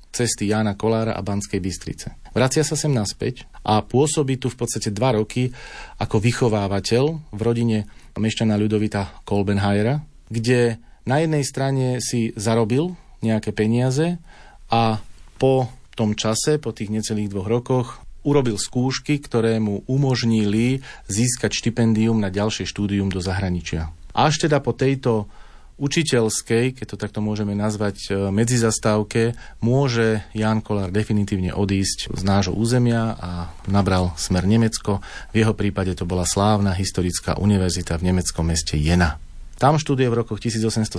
cesty 0.09 0.49
Jana 0.49 0.73
Kolára 0.73 1.13
a 1.13 1.21
Banskej 1.21 1.61
Bystrice. 1.61 2.17
Vracia 2.33 2.65
sa 2.65 2.73
sem 2.73 2.89
naspäť 2.89 3.45
a 3.61 3.85
pôsobí 3.85 4.41
tu 4.41 4.49
v 4.49 4.57
podstate 4.57 4.89
dva 4.89 5.17
roky 5.17 5.53
ako 6.01 6.17
vychovávateľ 6.17 7.03
v 7.29 7.41
rodine 7.41 7.85
mešťana 8.19 8.59
Ľudovita 8.59 9.23
Kolbenhajera, 9.23 10.03
kde 10.27 10.81
na 11.07 11.23
jednej 11.23 11.43
strane 11.47 12.03
si 12.03 12.35
zarobil 12.35 12.93
nejaké 13.23 13.55
peniaze 13.55 14.19
a 14.67 14.99
po 15.39 15.71
tom 15.95 16.13
čase, 16.13 16.59
po 16.59 16.75
tých 16.75 16.91
necelých 16.91 17.31
dvoch 17.31 17.47
rokoch, 17.47 17.87
urobil 18.27 18.59
skúšky, 18.59 19.23
ktoré 19.23 19.57
mu 19.63 19.87
umožnili 19.87 20.83
získať 21.07 21.55
štipendium 21.55 22.19
na 22.19 22.27
ďalšie 22.27 22.67
štúdium 22.67 23.07
do 23.07 23.23
zahraničia. 23.23 23.95
Až 24.11 24.47
teda 24.47 24.59
po 24.59 24.75
tejto 24.75 25.31
učiteľskej, 25.79 26.75
keď 26.75 26.85
to 26.85 26.99
takto 26.99 27.19
môžeme 27.23 27.55
nazvať, 27.55 28.11
e, 28.11 28.29
medzizastávke, 28.29 29.33
môže 29.63 30.21
Jan 30.35 30.59
Kolár 30.59 30.91
definitívne 30.91 31.55
odísť 31.55 32.11
z 32.11 32.21
nášho 32.27 32.53
územia 32.53 33.15
a 33.15 33.49
nabral 33.65 34.11
smer 34.19 34.43
Nemecko. 34.43 34.99
V 35.31 35.41
jeho 35.41 35.55
prípade 35.55 35.95
to 35.95 36.03
bola 36.03 36.27
slávna 36.27 36.75
historická 36.75 37.39
univerzita 37.39 37.95
v 37.95 38.11
nemeckom 38.11 38.51
meste 38.51 38.75
Jena. 38.75 39.17
Tam 39.59 39.75
študuje 39.79 40.07
v 40.07 40.19
rokoch 40.23 40.39
1817 40.39 40.91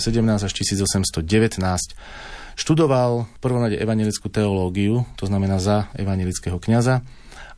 až 0.45 0.53
1819. 0.53 1.25
Študoval 2.57 3.25
v 3.25 3.39
prvom 3.41 3.65
evangelickú 3.69 4.29
teológiu, 4.29 5.09
to 5.17 5.25
znamená 5.25 5.57
za 5.61 5.89
evangelického 5.97 6.61
kňaza, 6.61 7.01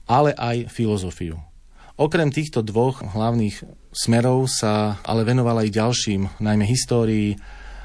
ale 0.06 0.30
aj 0.34 0.70
filozofiu. 0.70 1.42
Okrem 2.00 2.32
týchto 2.32 2.64
dvoch 2.64 3.04
hlavných 3.04 3.68
smerov 3.92 4.48
sa 4.48 4.96
ale 5.04 5.28
venoval 5.28 5.60
aj 5.60 5.76
ďalším, 5.76 6.40
najmä 6.40 6.64
histórii 6.64 7.36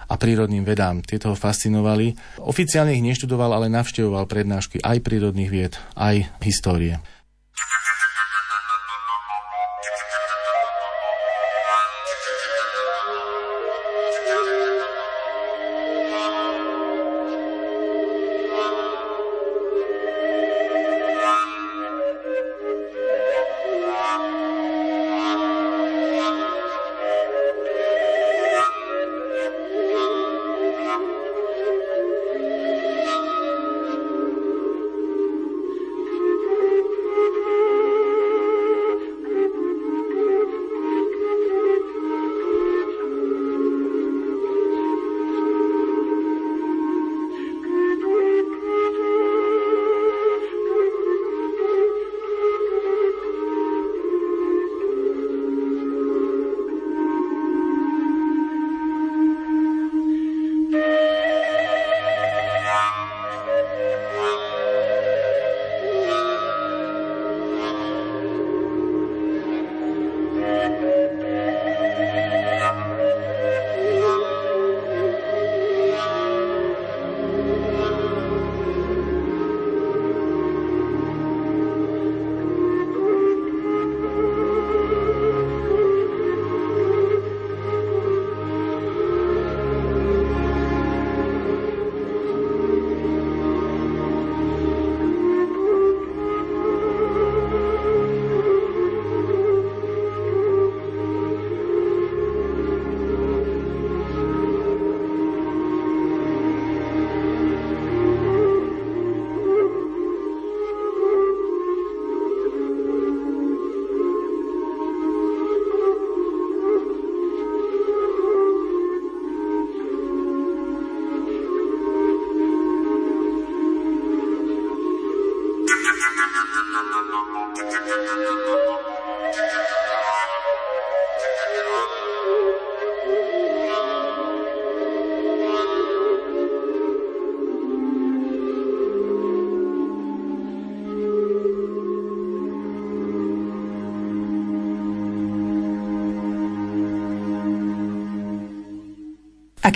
a 0.08 0.16
prírodným 0.16 0.64
vedám. 0.64 1.04
Tieto 1.04 1.36
ho 1.36 1.36
fascinovali. 1.36 2.16
Oficiálne 2.40 2.96
ich 2.96 3.04
neštudoval, 3.04 3.52
ale 3.52 3.68
navštevoval 3.68 4.24
prednášky 4.24 4.80
aj 4.80 5.04
prírodných 5.04 5.52
vied, 5.52 5.74
aj 6.00 6.32
histórie. 6.40 7.04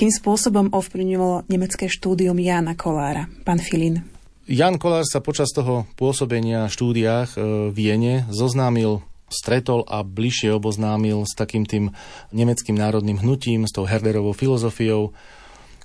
Akým 0.02 0.18
spôsobom 0.18 0.74
ovplyvnilo 0.74 1.46
nemecké 1.46 1.86
štúdium 1.86 2.34
Jana 2.42 2.74
Kolára, 2.74 3.30
pán 3.46 3.62
Filin? 3.62 4.02
Jan 4.50 4.82
Kolár 4.82 5.06
sa 5.06 5.22
počas 5.22 5.54
toho 5.54 5.86
pôsobenia 5.94 6.66
v 6.66 6.74
štúdiách 6.74 7.30
e, 7.38 7.70
v 7.70 7.78
Viene 7.78 8.26
zoznámil 8.34 9.06
stretol 9.30 9.86
a 9.86 10.02
bližšie 10.02 10.58
oboznámil 10.58 11.22
s 11.30 11.38
takým 11.38 11.70
tým 11.70 11.94
nemeckým 12.34 12.74
národným 12.74 13.22
hnutím, 13.22 13.70
s 13.70 13.78
tou 13.78 13.86
Herderovou 13.86 14.34
filozofiou, 14.34 15.14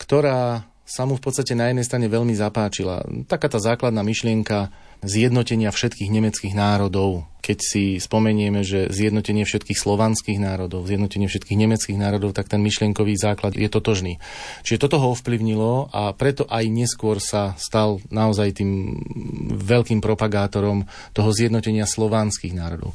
ktorá 0.01 0.65
sa 0.87 1.03
mu 1.03 1.19
v 1.19 1.25
podstate 1.27 1.59
na 1.59 1.67
jednej 1.67 1.83
strane 1.83 2.07
veľmi 2.07 2.31
zapáčila. 2.39 3.03
Taká 3.27 3.51
tá 3.51 3.59
základná 3.59 4.07
myšlienka 4.07 4.71
zjednotenia 5.03 5.75
všetkých 5.75 6.15
nemeckých 6.15 6.55
národov. 6.55 7.27
Keď 7.43 7.59
si 7.59 7.85
spomenieme, 7.99 8.63
že 8.63 8.87
zjednotenie 8.95 9.43
všetkých 9.43 9.75
slovanských 9.75 10.39
národov, 10.39 10.87
zjednotenie 10.87 11.27
všetkých 11.27 11.59
nemeckých 11.59 11.99
národov, 11.99 12.39
tak 12.39 12.47
ten 12.47 12.63
myšlienkový 12.63 13.19
základ 13.19 13.59
je 13.59 13.67
totožný. 13.67 14.23
Čiže 14.63 14.87
toto 14.87 15.03
ho 15.03 15.11
ovplyvnilo 15.19 15.91
a 15.91 16.15
preto 16.15 16.47
aj 16.47 16.71
neskôr 16.71 17.19
sa 17.19 17.59
stal 17.59 17.99
naozaj 18.15 18.63
tým 18.63 18.95
veľkým 19.59 19.99
propagátorom 19.99 20.87
toho 21.11 21.31
zjednotenia 21.35 21.85
slovanských 21.85 22.55
národov. 22.55 22.95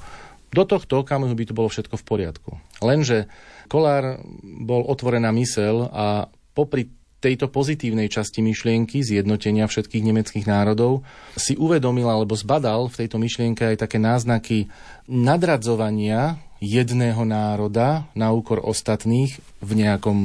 Do 0.51 0.63
tohto 0.63 1.03
okamihu 1.03 1.31
by 1.31 1.43
to 1.47 1.55
bolo 1.55 1.67
všetko 1.67 1.95
v 1.99 2.07
poriadku. 2.07 2.51
Lenže 2.83 3.27
Kolár 3.71 4.19
bol 4.43 4.83
otvorená 4.83 5.31
mysel 5.31 5.87
a 5.95 6.27
popri 6.51 6.91
tejto 7.21 7.53
pozitívnej 7.53 8.09
časti 8.09 8.41
myšlienky 8.41 9.05
zjednotenia 9.05 9.69
všetkých 9.69 10.03
nemeckých 10.03 10.49
národov 10.49 11.05
si 11.37 11.53
uvedomil 11.53 12.09
alebo 12.09 12.33
zbadal 12.33 12.89
v 12.89 13.05
tejto 13.05 13.21
myšlienke 13.21 13.61
aj 13.61 13.85
také 13.85 14.01
náznaky 14.01 14.67
nadradzovania 15.05 16.41
jedného 16.61 17.25
národa 17.25 18.05
na 18.13 18.33
úkor 18.33 18.61
ostatných 18.61 19.37
v 19.61 19.71
nejakom 19.81 20.17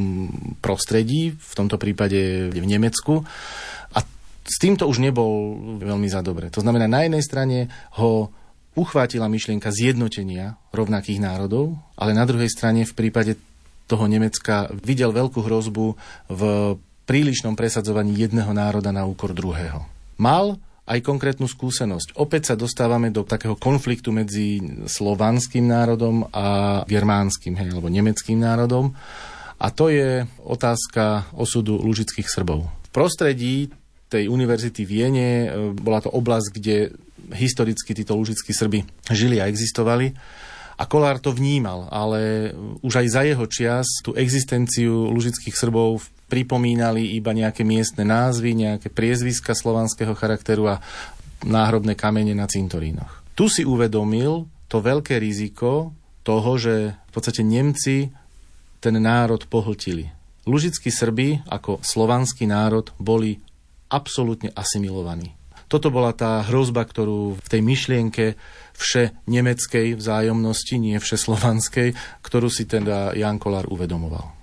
prostredí, 0.60 1.32
v 1.32 1.52
tomto 1.56 1.80
prípade 1.80 2.52
v 2.52 2.66
Nemecku. 2.68 3.24
A 3.96 4.04
s 4.44 4.56
týmto 4.60 4.84
už 4.84 5.00
nebol 5.00 5.56
veľmi 5.80 6.08
za 6.12 6.20
dobre. 6.20 6.52
To 6.52 6.60
znamená, 6.60 6.84
na 6.88 7.08
jednej 7.08 7.24
strane 7.24 7.58
ho 7.96 8.28
uchvátila 8.76 9.32
myšlienka 9.32 9.72
zjednotenia 9.72 10.60
rovnakých 10.76 11.24
národov, 11.24 11.72
ale 11.96 12.12
na 12.12 12.28
druhej 12.28 12.52
strane 12.52 12.84
v 12.84 12.92
prípade 12.92 13.40
toho 13.88 14.04
Nemecka 14.04 14.68
videl 14.76 15.16
veľkú 15.16 15.40
hrozbu 15.40 15.96
v 16.28 16.42
prílišnom 17.06 17.54
presadzovaní 17.54 18.18
jedného 18.18 18.50
národa 18.50 18.90
na 18.90 19.06
úkor 19.06 19.30
druhého. 19.30 19.86
Mal 20.18 20.58
aj 20.86 21.02
konkrétnu 21.02 21.50
skúsenosť. 21.50 22.14
Opäť 22.18 22.52
sa 22.52 22.54
dostávame 22.54 23.10
do 23.10 23.26
takého 23.26 23.58
konfliktu 23.58 24.14
medzi 24.14 24.62
slovanským 24.86 25.66
národom 25.66 26.30
a 26.30 26.82
germánskym, 26.86 27.58
hej, 27.58 27.74
alebo 27.74 27.90
nemeckým 27.90 28.38
národom. 28.38 28.94
A 29.58 29.66
to 29.74 29.90
je 29.90 30.22
otázka 30.46 31.32
osudu 31.34 31.74
lužických 31.80 32.30
Srbov. 32.30 32.70
V 32.86 32.90
prostredí 32.94 33.72
tej 34.06 34.30
univerzity 34.30 34.86
v 34.86 34.90
Viene 34.90 35.28
e, 35.42 35.48
bola 35.74 35.98
to 35.98 36.12
oblasť, 36.14 36.48
kde 36.54 36.94
historicky 37.34 37.90
títo 37.90 38.14
lužickí 38.14 38.54
Srby 38.54 38.86
žili 39.10 39.42
a 39.42 39.50
existovali 39.50 40.14
a 40.76 40.84
Kolár 40.84 41.18
to 41.18 41.32
vnímal, 41.32 41.88
ale 41.88 42.52
už 42.84 43.00
aj 43.00 43.06
za 43.08 43.22
jeho 43.24 43.44
čias 43.48 43.88
tú 44.04 44.12
existenciu 44.12 45.08
lužických 45.08 45.56
Srbov 45.56 46.04
pripomínali 46.26 47.14
iba 47.14 47.30
nejaké 47.30 47.62
miestne 47.62 48.02
názvy, 48.02 48.54
nejaké 48.54 48.90
priezviska 48.90 49.54
slovanského 49.54 50.12
charakteru 50.18 50.66
a 50.70 50.82
náhrobné 51.46 51.94
kamene 51.94 52.34
na 52.34 52.50
cintorínoch. 52.50 53.22
Tu 53.38 53.46
si 53.46 53.62
uvedomil 53.62 54.48
to 54.66 54.82
veľké 54.82 55.20
riziko 55.22 55.94
toho, 56.26 56.50
že 56.58 56.98
v 56.98 57.10
podstate 57.14 57.46
Nemci 57.46 58.10
ten 58.82 58.96
národ 58.98 59.46
pohltili. 59.46 60.10
Lužickí 60.46 60.90
Srby 60.90 61.46
ako 61.46 61.82
slovanský 61.82 62.46
národ 62.46 62.90
boli 62.98 63.38
absolútne 63.90 64.50
asimilovaní. 64.54 65.34
Toto 65.66 65.90
bola 65.90 66.14
tá 66.14 66.46
hrozba, 66.46 66.86
ktorú 66.86 67.34
v 67.42 67.48
tej 67.50 67.62
myšlienke 67.62 68.24
vše 68.78 69.18
nemeckej 69.26 69.98
vzájomnosti, 69.98 70.78
nie 70.78 70.94
vše 70.94 71.18
slovanskej, 71.18 71.98
ktorú 72.22 72.46
si 72.46 72.70
teda 72.70 73.18
Jan 73.18 73.42
Kolár 73.42 73.66
uvedomoval. 73.66 74.35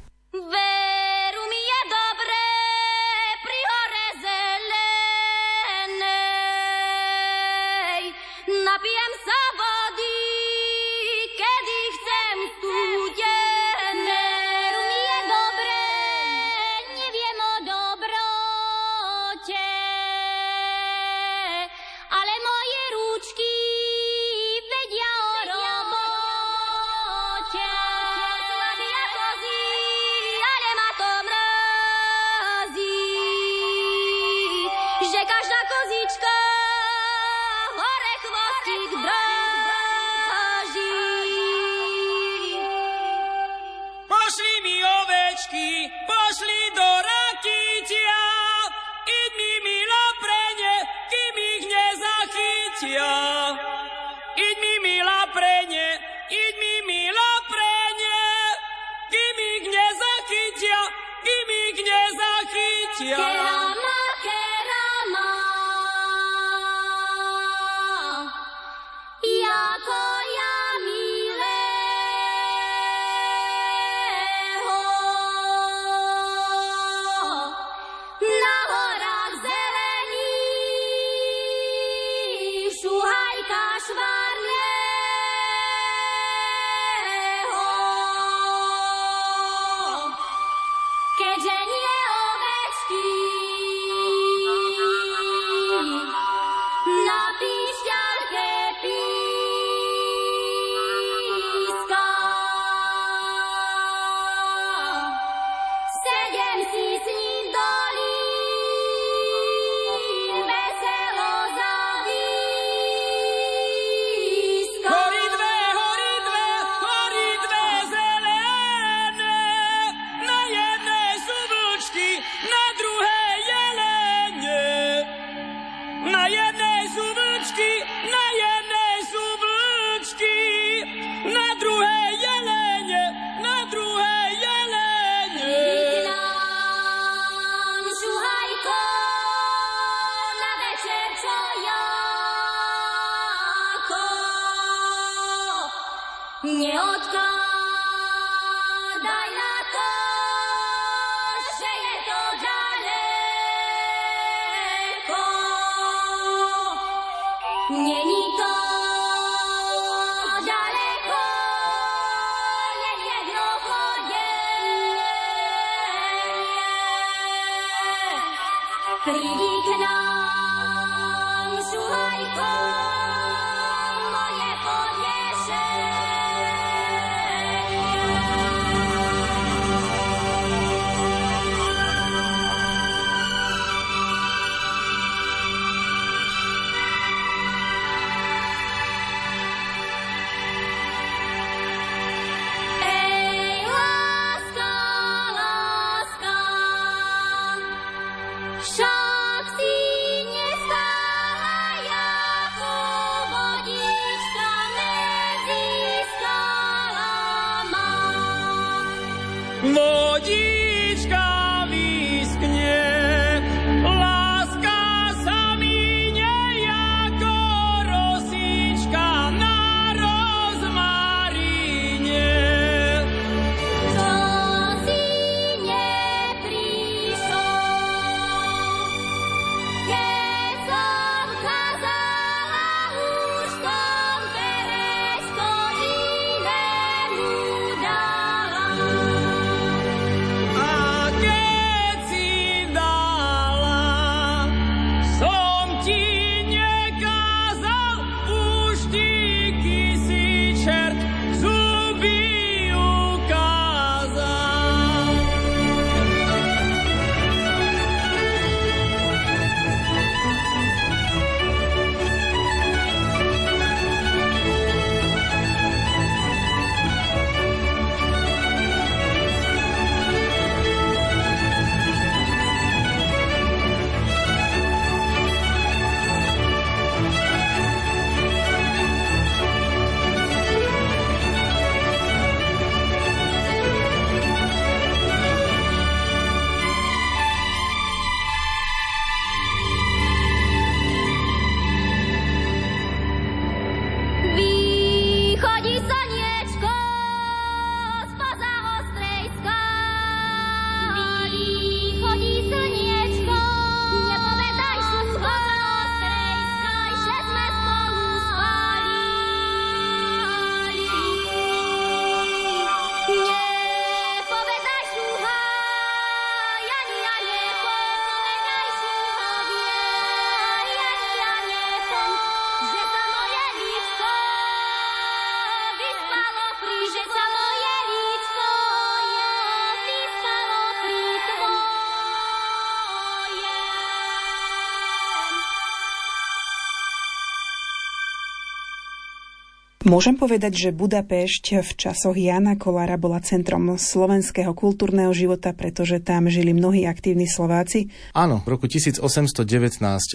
Môžem 339.84 340.16
povedať, 340.16 340.56
že 340.56 340.70
Budapešť 340.72 341.60
v 341.60 341.72
časoch 341.76 342.16
Jana 342.16 342.56
Kolára 342.56 342.96
bola 342.96 343.20
centrom 343.20 343.76
slovenského 343.76 344.56
kultúrneho 344.56 345.12
života, 345.12 345.52
pretože 345.52 346.00
tam 346.00 346.32
žili 346.32 346.56
mnohí 346.56 346.88
aktívni 346.88 347.28
Slováci? 347.28 347.92
Áno, 348.16 348.40
v 348.48 348.56
roku 348.56 348.72
1819 348.72 349.44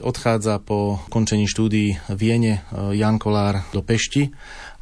odchádza 0.00 0.56
po 0.64 1.04
končení 1.12 1.44
štúdií 1.44 2.00
v 2.08 2.20
e, 2.24 2.56
Jan 2.96 3.20
Kolár 3.20 3.68
do 3.68 3.84
Pešti 3.84 4.32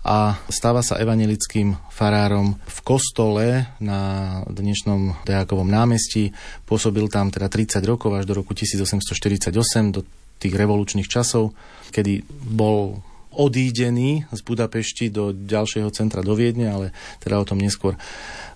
a 0.07 0.39
stáva 0.47 0.87
sa 0.87 1.03
evangelickým 1.03 1.75
farárom 1.91 2.55
v 2.55 2.79
kostole 2.87 3.67
na 3.83 4.39
dnešnom 4.47 5.27
Dejakovom 5.27 5.67
námestí. 5.67 6.31
Pôsobil 6.63 7.11
tam 7.11 7.35
teda 7.35 7.51
30 7.51 7.83
rokov 7.83 8.15
až 8.15 8.31
do 8.31 8.39
roku 8.39 8.55
1848, 8.55 9.51
do 9.91 10.07
tých 10.39 10.55
revolučných 10.55 11.11
časov, 11.11 11.59
kedy 11.91 12.23
bol 12.55 13.03
odídený 13.37 14.25
z 14.33 14.41
Budapešti 14.41 15.13
do 15.13 15.37
ďalšieho 15.37 15.93
centra 15.93 16.25
do 16.25 16.33
Viedne, 16.33 16.73
ale 16.73 16.87
teda 17.21 17.37
o 17.37 17.45
tom 17.45 17.61
neskôr. 17.61 18.01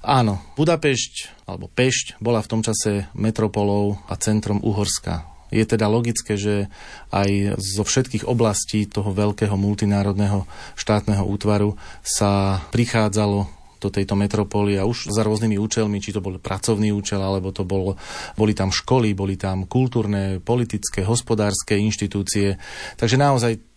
Áno, 0.01 0.41
Budapešť 0.57 1.45
alebo 1.45 1.69
Pešť 1.69 2.17
bola 2.25 2.41
v 2.41 2.51
tom 2.51 2.65
čase 2.65 3.13
metropolou 3.13 4.01
a 4.09 4.17
centrom 4.17 4.65
Uhorska. 4.65 5.29
Je 5.51 5.67
teda 5.67 5.91
logické, 5.91 6.39
že 6.39 6.71
aj 7.11 7.59
zo 7.59 7.83
všetkých 7.83 8.25
oblastí 8.25 8.87
toho 8.87 9.11
veľkého 9.11 9.59
multinárodného 9.59 10.47
štátneho 10.79 11.27
útvaru 11.27 11.75
sa 12.07 12.63
prichádzalo 12.71 13.61
do 13.81 13.89
tejto 13.89 14.15
metropoly 14.15 14.77
a 14.77 14.85
už 14.85 15.09
za 15.09 15.25
rôznymi 15.25 15.57
účelmi, 15.57 15.99
či 15.99 16.13
to 16.13 16.21
bol 16.21 16.37
pracovný 16.37 16.93
účel, 16.93 17.19
alebo 17.19 17.51
to 17.51 17.65
bol, 17.65 17.97
boli 18.37 18.53
tam 18.53 18.69
školy, 18.69 19.17
boli 19.17 19.41
tam 19.41 19.65
kultúrne, 19.65 20.39
politické, 20.39 21.03
hospodárske 21.03 21.81
inštitúcie. 21.81 22.61
Takže 23.01 23.17
naozaj 23.17 23.70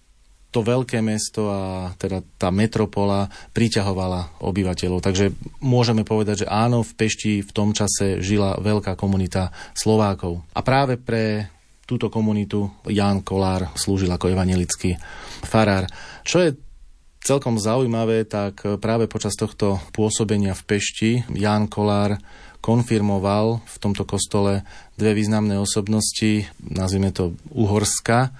to 0.53 0.61
veľké 0.61 1.01
mesto 1.01 1.49
a 1.49 1.89
teda 1.97 2.21
tá 2.37 2.53
metropola 2.53 3.25
priťahovala 3.57 4.37
obyvateľov. 4.45 5.01
Takže 5.01 5.33
môžeme 5.65 6.05
povedať, 6.05 6.45
že 6.45 6.51
áno, 6.51 6.85
v 6.85 6.93
Pešti 6.93 7.41
v 7.41 7.51
tom 7.51 7.73
čase 7.73 8.21
žila 8.21 8.61
veľká 8.61 8.93
komunita 8.93 9.49
Slovákov. 9.73 10.45
A 10.53 10.61
práve 10.61 11.01
pre 11.01 11.49
túto 11.89 12.13
komunitu 12.13 12.69
Ján 12.85 13.25
Kolár 13.25 13.73
slúžil 13.73 14.13
ako 14.13 14.29
evangelický 14.29 14.95
farár. 15.41 15.89
Čo 16.21 16.45
je 16.45 16.55
celkom 17.25 17.57
zaujímavé, 17.57 18.29
tak 18.29 18.61
práve 18.77 19.09
počas 19.09 19.33
tohto 19.33 19.81
pôsobenia 19.91 20.53
v 20.53 20.65
Pešti 20.69 21.11
Ján 21.33 21.65
Kolár 21.65 22.21
konfirmoval 22.63 23.59
v 23.59 23.75
tomto 23.83 24.07
kostole 24.07 24.63
dve 24.95 25.11
významné 25.11 25.59
osobnosti, 25.59 26.47
nazvime 26.63 27.11
to 27.11 27.35
Uhorska, 27.51 28.31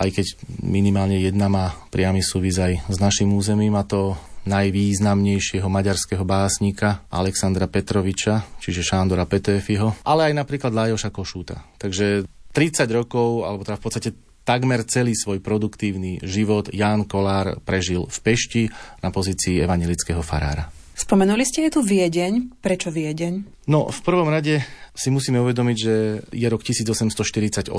aj 0.00 0.08
keď 0.16 0.26
minimálne 0.64 1.20
jedna 1.20 1.52
má 1.52 1.76
priamy 1.92 2.24
súvis 2.24 2.56
aj 2.56 2.88
s 2.88 2.96
našim 2.96 3.28
územím 3.36 3.76
a 3.76 3.84
to 3.84 4.16
najvýznamnejšieho 4.48 5.68
maďarského 5.68 6.24
básnika 6.24 7.04
Alexandra 7.12 7.68
Petroviča, 7.68 8.56
čiže 8.56 8.80
Šándora 8.80 9.28
Petéfiho, 9.28 10.00
ale 10.08 10.32
aj 10.32 10.40
napríklad 10.40 10.72
Lajoša 10.72 11.12
Košúta. 11.12 11.60
Takže 11.76 12.24
30 12.56 12.88
rokov, 12.88 13.44
alebo 13.44 13.62
teda 13.62 13.76
v 13.76 13.84
podstate 13.84 14.10
takmer 14.42 14.82
celý 14.88 15.12
svoj 15.12 15.44
produktívny 15.44 16.24
život 16.24 16.72
Ján 16.72 17.04
Kolár 17.04 17.60
prežil 17.60 18.08
v 18.08 18.18
Pešti 18.24 18.62
na 19.04 19.12
pozícii 19.12 19.60
evangelického 19.60 20.24
farára. 20.24 20.79
Spomenuli 21.00 21.48
ste 21.48 21.64
aj 21.64 21.72
tu 21.72 21.80
Viedeň. 21.80 22.60
Prečo 22.60 22.92
Viedeň? 22.92 23.64
No, 23.72 23.88
v 23.88 24.00
prvom 24.04 24.28
rade 24.28 24.60
si 24.92 25.08
musíme 25.08 25.40
uvedomiť, 25.40 25.76
že 25.80 25.94
je 26.28 26.46
rok 26.52 26.60
1848. 26.60 27.72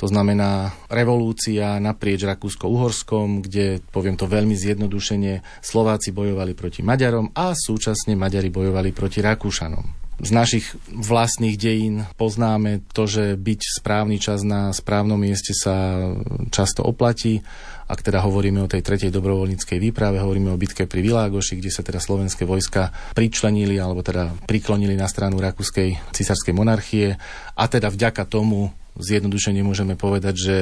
To 0.00 0.06
znamená 0.08 0.72
revolúcia 0.88 1.76
naprieč 1.76 2.24
Rakúsko-Uhorskom, 2.24 3.44
kde, 3.44 3.84
poviem 3.92 4.16
to 4.16 4.24
veľmi 4.24 4.56
zjednodušene, 4.56 5.44
Slováci 5.60 6.16
bojovali 6.16 6.56
proti 6.56 6.80
Maďarom 6.80 7.28
a 7.36 7.52
súčasne 7.52 8.16
Maďari 8.16 8.48
bojovali 8.48 8.88
proti 8.96 9.20
Rakúšanom. 9.20 10.08
Z 10.16 10.32
našich 10.32 10.72
vlastných 10.88 11.60
dejín 11.60 12.08
poznáme 12.16 12.80
to, 12.96 13.04
že 13.04 13.36
byť 13.36 13.60
správny 13.84 14.16
čas 14.16 14.40
na 14.48 14.72
správnom 14.72 15.20
mieste 15.20 15.52
sa 15.52 16.08
často 16.48 16.80
oplatí 16.88 17.44
ak 17.86 18.02
teda 18.02 18.22
hovoríme 18.22 18.62
o 18.62 18.70
tej 18.70 18.82
tretej 18.82 19.14
dobrovoľníckej 19.14 19.78
výprave, 19.78 20.18
hovoríme 20.18 20.50
o 20.50 20.58
bitke 20.58 20.90
pri 20.90 21.00
Világoši, 21.02 21.58
kde 21.62 21.70
sa 21.70 21.86
teda 21.86 22.02
slovenské 22.02 22.42
vojska 22.42 22.90
pričlenili 23.14 23.78
alebo 23.78 24.02
teda 24.02 24.34
priklonili 24.46 24.98
na 24.98 25.06
stranu 25.06 25.38
rakúskej 25.38 26.10
cisárskej 26.10 26.54
monarchie 26.54 27.14
a 27.54 27.64
teda 27.70 27.88
vďaka 27.88 28.26
tomu 28.26 28.74
zjednodušene 28.96 29.60
môžeme 29.60 29.94
povedať, 29.94 30.34
že 30.34 30.56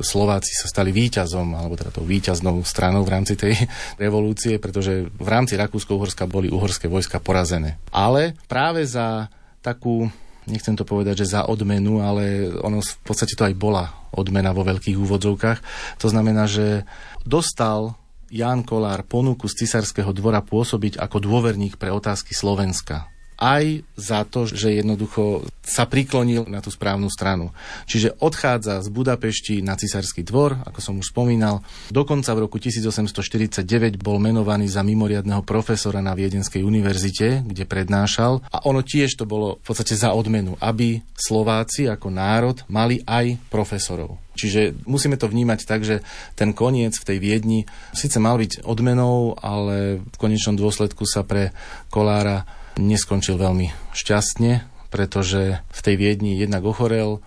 Slováci 0.00 0.56
sa 0.56 0.66
stali 0.72 0.90
víťazom, 0.90 1.52
alebo 1.52 1.76
teda 1.76 1.92
tou 1.92 2.04
víťaznou 2.04 2.64
stranou 2.64 3.04
v 3.04 3.12
rámci 3.12 3.36
tej 3.36 3.54
revolúcie, 4.02 4.56
pretože 4.56 5.04
v 5.04 5.28
rámci 5.28 5.54
Rakúsko-Uhorska 5.60 6.24
boli 6.24 6.48
uhorské 6.48 6.88
vojska 6.88 7.20
porazené. 7.20 7.76
Ale 7.92 8.34
práve 8.48 8.88
za 8.88 9.28
takú 9.60 10.08
nechcem 10.46 10.76
to 10.76 10.84
povedať, 10.84 11.24
že 11.24 11.36
za 11.38 11.46
odmenu, 11.48 12.04
ale 12.04 12.52
ono 12.60 12.80
v 12.82 13.04
podstate 13.04 13.36
to 13.38 13.46
aj 13.48 13.54
bola 13.56 14.08
odmena 14.14 14.52
vo 14.54 14.64
veľkých 14.64 14.98
úvodzovkách. 14.98 15.58
To 16.02 16.06
znamená, 16.10 16.46
že 16.46 16.86
dostal 17.24 17.96
Ján 18.34 18.66
Kolár 18.66 19.06
ponuku 19.06 19.46
z 19.46 19.64
cisárskeho 19.64 20.10
dvora 20.10 20.42
pôsobiť 20.42 20.98
ako 20.98 21.22
dôverník 21.22 21.78
pre 21.78 21.94
otázky 21.94 22.34
Slovenska. 22.34 23.13
Aj 23.38 23.86
za 23.94 24.22
to, 24.26 24.46
že 24.46 24.78
jednoducho 24.82 25.46
sa 25.64 25.88
priklonil 25.88 26.44
na 26.46 26.60
tú 26.60 26.68
správnu 26.68 27.08
stranu. 27.08 27.50
Čiže 27.88 28.20
odchádza 28.20 28.84
z 28.84 28.88
Budapešti 28.92 29.64
na 29.64 29.74
cisársky 29.74 30.20
dvor, 30.20 30.60
ako 30.66 30.78
som 30.82 30.94
už 31.00 31.10
spomínal. 31.10 31.64
Dokonca 31.88 32.30
v 32.36 32.44
roku 32.44 32.60
1849 32.60 33.64
bol 33.98 34.20
menovaný 34.20 34.68
za 34.68 34.84
mimoriadného 34.84 35.40
profesora 35.42 36.04
na 36.04 36.12
Viedenskej 36.12 36.60
univerzite, 36.60 37.42
kde 37.46 37.64
prednášal. 37.64 38.44
A 38.52 38.64
ono 38.68 38.84
tiež 38.84 39.16
to 39.16 39.24
bolo 39.24 39.56
v 39.60 39.64
podstate 39.64 39.96
za 39.96 40.12
odmenu, 40.12 40.54
aby 40.60 41.00
Slováci 41.16 41.88
ako 41.88 42.12
národ 42.12 42.60
mali 42.68 43.00
aj 43.08 43.40
profesorov. 43.48 44.20
Čiže 44.34 44.74
musíme 44.84 45.14
to 45.14 45.30
vnímať 45.30 45.60
tak, 45.62 45.86
že 45.86 46.02
ten 46.34 46.50
koniec 46.50 46.98
v 46.98 47.06
tej 47.06 47.18
Viedni 47.22 47.60
síce 47.94 48.18
mal 48.18 48.34
byť 48.36 48.66
odmenou, 48.66 49.38
ale 49.38 50.02
v 50.02 50.16
konečnom 50.18 50.58
dôsledku 50.58 51.06
sa 51.06 51.22
pre 51.22 51.54
Kolára 51.88 52.42
neskončil 52.78 53.38
veľmi 53.38 53.72
šťastne, 53.94 54.66
pretože 54.92 55.58
v 55.58 55.80
tej 55.80 55.94
Viedni 55.98 56.38
jednak 56.38 56.62
ochorel 56.62 57.18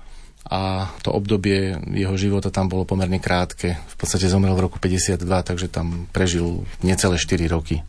a 0.47 0.87
to 1.03 1.11
obdobie 1.11 1.75
jeho 1.91 2.15
života 2.15 2.47
tam 2.47 2.71
bolo 2.71 2.87
pomerne 2.87 3.19
krátke. 3.19 3.75
V 3.75 3.95
podstate 3.99 4.31
zomrel 4.31 4.55
v 4.55 4.71
roku 4.71 4.79
52, 4.79 5.19
takže 5.19 5.67
tam 5.67 6.07
prežil 6.15 6.63
necelé 6.79 7.19
4 7.19 7.51
roky. 7.51 7.83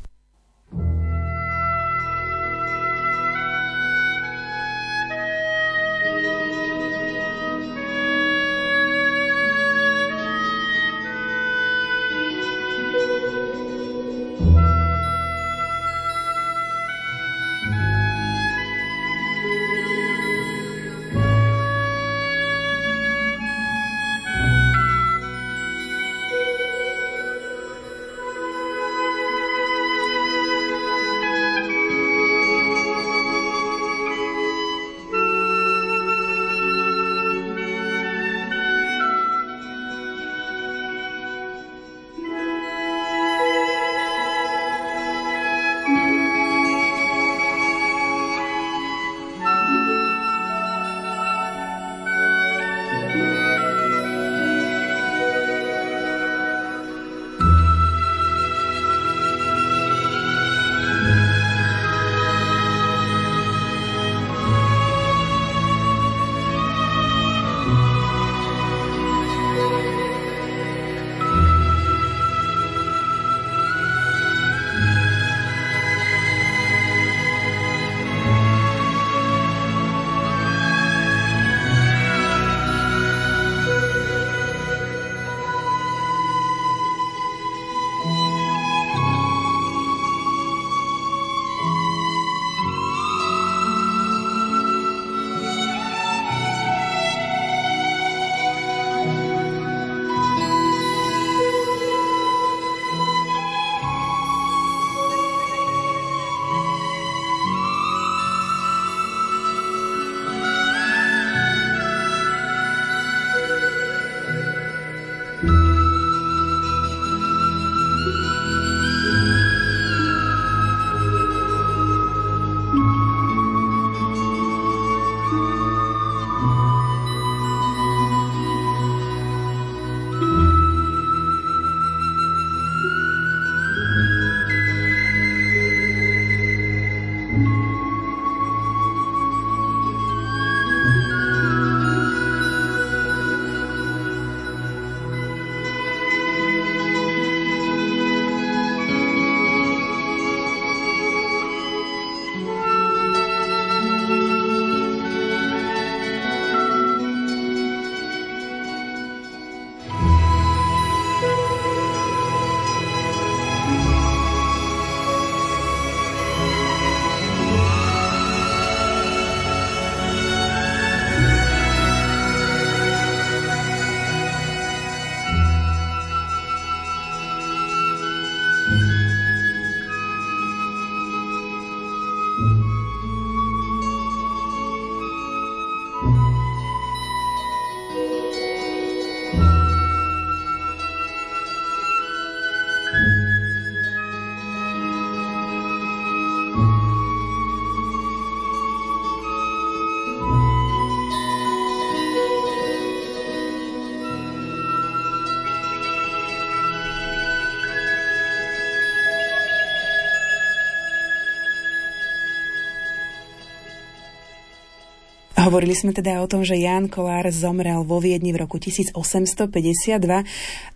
Hovorili 215.49 215.73
sme 215.73 215.97
teda 215.97 216.21
o 216.21 216.29
tom, 216.29 216.45
že 216.45 216.61
Ján 216.61 216.93
Kolár 216.93 217.25
zomrel 217.33 217.81
vo 217.81 218.05
Viedni 218.05 218.37
v 218.37 218.45
roku 218.45 218.61
1852. 218.61 219.49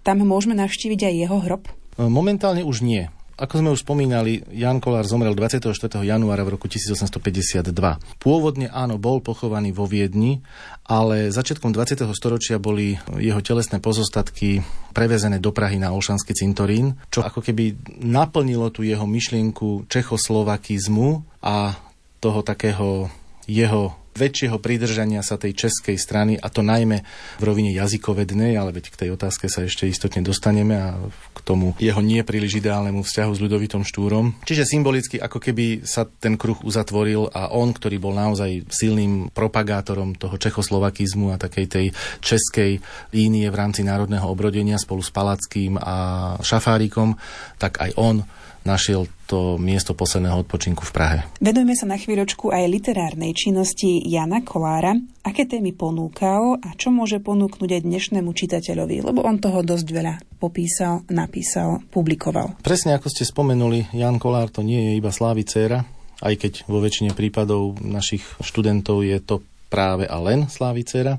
Tam 0.01 0.17
môžeme 0.25 0.57
navštíviť 0.57 1.13
aj 1.13 1.15
jeho 1.29 1.37
hrob? 1.45 1.69
Momentálne 2.01 2.65
už 2.65 2.81
nie. 2.81 3.05
Ako 3.37 3.61
sme 3.61 3.77
už 3.77 3.85
spomínali, 3.85 4.41
Jan 4.49 4.81
Kolár 4.81 5.05
zomrel 5.05 5.37
24. 5.37 5.77
januára 6.01 6.41
v 6.49 6.57
roku 6.57 6.73
1852. 6.73 7.69
Pôvodne 8.17 8.73
áno, 8.73 8.97
bol 8.97 9.21
pochovaný 9.21 9.77
vo 9.77 9.85
Viedni, 9.85 10.41
ale 10.89 11.29
začiatkom 11.29 11.69
20. 11.77 12.09
storočia 12.17 12.57
boli 12.57 12.97
jeho 13.21 13.45
telesné 13.45 13.77
pozostatky 13.77 14.65
prevezené 14.97 15.37
do 15.37 15.53
Prahy 15.53 15.77
na 15.77 15.93
Olšanský 15.93 16.33
cintorín, 16.33 16.97
čo 17.13 17.21
ako 17.21 17.45
keby 17.45 17.77
naplnilo 18.01 18.73
tú 18.73 18.89
jeho 18.89 19.05
myšlienku 19.05 19.85
čechoslovakizmu 19.93 21.45
a 21.45 21.77
toho 22.25 22.41
takého 22.41 23.13
jeho 23.45 24.01
väčšieho 24.13 24.61
pridržania 24.61 25.25
sa 25.25 25.41
tej 25.41 25.57
českej 25.57 25.97
strany, 25.97 26.37
a 26.37 26.49
to 26.53 26.61
najmä 26.61 27.01
v 27.41 27.43
rovine 27.43 27.73
jazykovednej, 27.73 28.57
ale 28.57 28.73
veď 28.73 28.93
k 28.93 29.01
tej 29.07 29.11
otázke 29.17 29.49
sa 29.49 29.65
ešte 29.65 29.89
istotne 29.89 30.21
dostaneme 30.21 30.75
a 30.77 30.97
k 31.33 31.39
tomu 31.43 31.73
jeho 31.81 32.01
nie 32.05 32.21
príliš 32.23 32.61
ideálnemu 32.61 33.03
vzťahu 33.03 33.33
s 33.33 33.43
ľudovitom 33.43 33.83
Štúrom. 33.83 34.37
Čiže 34.45 34.69
symbolicky 34.69 35.17
ako 35.17 35.39
keby 35.41 35.85
sa 35.89 36.05
ten 36.05 36.37
kruh 36.37 36.61
uzatvoril 36.61 37.33
a 37.33 37.51
on, 37.53 37.73
ktorý 37.73 37.97
bol 37.99 38.13
naozaj 38.13 38.69
silným 38.69 39.33
propagátorom 39.33 40.15
toho 40.17 40.37
čechoslovakizmu 40.37 41.33
a 41.33 41.41
takej 41.41 41.67
tej 41.69 41.87
českej 42.21 42.79
línie 43.11 43.49
v 43.49 43.59
rámci 43.59 43.83
národného 43.83 44.29
obrodenia 44.29 44.77
spolu 44.77 45.01
s 45.01 45.11
Palackým 45.11 45.81
a 45.81 45.97
Šafárikom, 46.41 47.17
tak 47.57 47.81
aj 47.81 47.91
on 47.97 48.25
našiel 48.63 49.07
to 49.27 49.57
miesto 49.57 49.97
posledného 49.97 50.45
odpočinku 50.45 50.85
v 50.85 50.93
Prahe. 50.93 51.19
Vedujeme 51.41 51.73
sa 51.73 51.89
na 51.89 51.97
chvíľočku 51.97 52.53
aj 52.53 52.69
literárnej 52.69 53.33
činnosti 53.33 54.03
Jana 54.05 54.45
Kolára. 54.45 54.93
Aké 55.23 55.47
témy 55.47 55.73
ponúkal 55.73 56.59
a 56.61 56.75
čo 56.75 56.91
môže 56.91 57.23
ponúknuť 57.23 57.71
aj 57.79 57.83
dnešnému 57.87 58.31
čitateľovi, 58.35 59.07
lebo 59.07 59.23
on 59.23 59.39
toho 59.39 59.63
dosť 59.63 59.87
veľa 59.89 60.15
popísal, 60.43 61.07
napísal, 61.09 61.81
publikoval. 61.89 62.59
Presne 62.61 62.99
ako 62.99 63.09
ste 63.09 63.25
spomenuli, 63.25 63.95
Jan 63.95 64.19
Kolár 64.19 64.51
to 64.51 64.67
nie 64.67 64.91
je 64.91 64.93
iba 64.99 65.15
slávy 65.15 65.47
dcéra, 65.47 65.87
aj 66.23 66.35
keď 66.39 66.53
vo 66.67 66.83
väčšine 66.83 67.15
prípadov 67.15 67.79
našich 67.83 68.23
študentov 68.43 69.07
je 69.07 69.19
to 69.23 69.41
práve 69.73 70.05
a 70.05 70.21
len 70.21 70.51
slávy 70.53 70.85
dcéra 70.85 71.17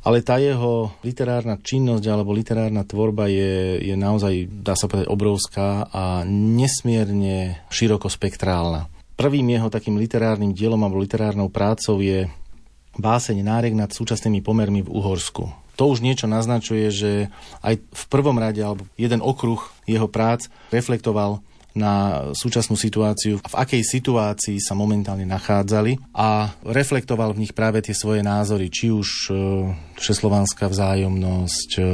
ale 0.00 0.24
tá 0.24 0.40
jeho 0.40 0.92
literárna 1.04 1.60
činnosť 1.60 2.04
alebo 2.08 2.32
literárna 2.32 2.88
tvorba 2.88 3.28
je, 3.28 3.84
je 3.84 3.94
naozaj, 3.96 4.48
dá 4.64 4.72
sa 4.72 4.88
povedať, 4.88 5.12
obrovská 5.12 5.88
a 5.92 6.24
nesmierne 6.28 7.60
širokospektrálna. 7.68 8.88
Prvým 9.20 9.52
jeho 9.52 9.68
takým 9.68 10.00
literárnym 10.00 10.56
dielom 10.56 10.80
alebo 10.80 11.04
literárnou 11.04 11.52
prácou 11.52 12.00
je 12.00 12.24
báseň 12.96 13.44
Nárek 13.44 13.76
nad 13.76 13.92
súčasnými 13.92 14.40
pomermi 14.40 14.80
v 14.80 14.92
Uhorsku. 14.92 15.52
To 15.76 15.88
už 15.88 16.04
niečo 16.04 16.28
naznačuje, 16.28 16.92
že 16.92 17.12
aj 17.64 17.80
v 17.80 18.04
prvom 18.12 18.36
rade, 18.36 18.60
alebo 18.60 18.84
jeden 19.00 19.24
okruh 19.24 19.60
jeho 19.88 20.08
prác 20.08 20.48
reflektoval 20.72 21.40
na 21.80 22.28
súčasnú 22.36 22.76
situáciu, 22.76 23.40
v 23.40 23.56
akej 23.56 23.80
situácii 23.80 24.60
sa 24.60 24.76
momentálne 24.76 25.24
nachádzali 25.24 26.12
a 26.12 26.52
reflektoval 26.60 27.32
v 27.32 27.48
nich 27.48 27.56
práve 27.56 27.80
tie 27.80 27.96
svoje 27.96 28.20
názory, 28.20 28.68
či 28.68 28.92
už 28.92 29.08
e, 29.08 29.32
všeslovanská 29.96 30.68
vzájomnosť, 30.68 31.70
e, 31.80 31.84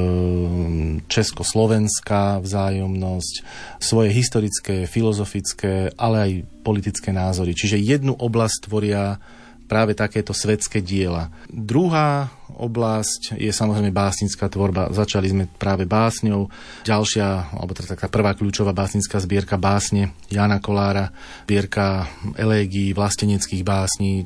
československá 1.07 2.43
vzájomnosť, 2.43 3.35
svoje 3.79 4.11
historické, 4.11 4.91
filozofické, 4.91 5.95
ale 5.95 6.17
aj 6.19 6.31
politické 6.67 7.15
názory. 7.15 7.55
Čiže 7.55 7.79
jednu 7.79 8.19
oblasť 8.19 8.67
tvoria 8.67 9.23
práve 9.67 9.99
takéto 9.99 10.31
svetské 10.33 10.81
diela. 10.81 11.29
Druhá 11.51 12.31
oblasť 12.57 13.37
je 13.37 13.53
samozrejme 13.53 13.93
básnická 13.93 14.49
tvorba. 14.49 14.89
Začali 14.95 15.29
sme 15.29 15.45
práve 15.51 15.85
básňou. 15.85 16.49
Ďalšia, 16.87 17.53
alebo 17.53 17.77
teda 17.77 17.99
taká 17.99 18.09
prvá 18.09 18.33
kľúčová 18.33 18.73
básnická 18.73 19.21
zbierka 19.21 19.61
básne 19.61 20.17
Jana 20.33 20.63
Kolára, 20.63 21.13
zbierka 21.45 22.09
elégií, 22.39 22.97
vlasteneckých 22.97 23.67
básní. 23.67 24.25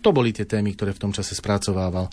To 0.00 0.10
boli 0.10 0.32
tie 0.32 0.48
témy, 0.48 0.74
ktoré 0.74 0.96
v 0.96 1.02
tom 1.08 1.12
čase 1.12 1.36
spracovával. 1.36 2.08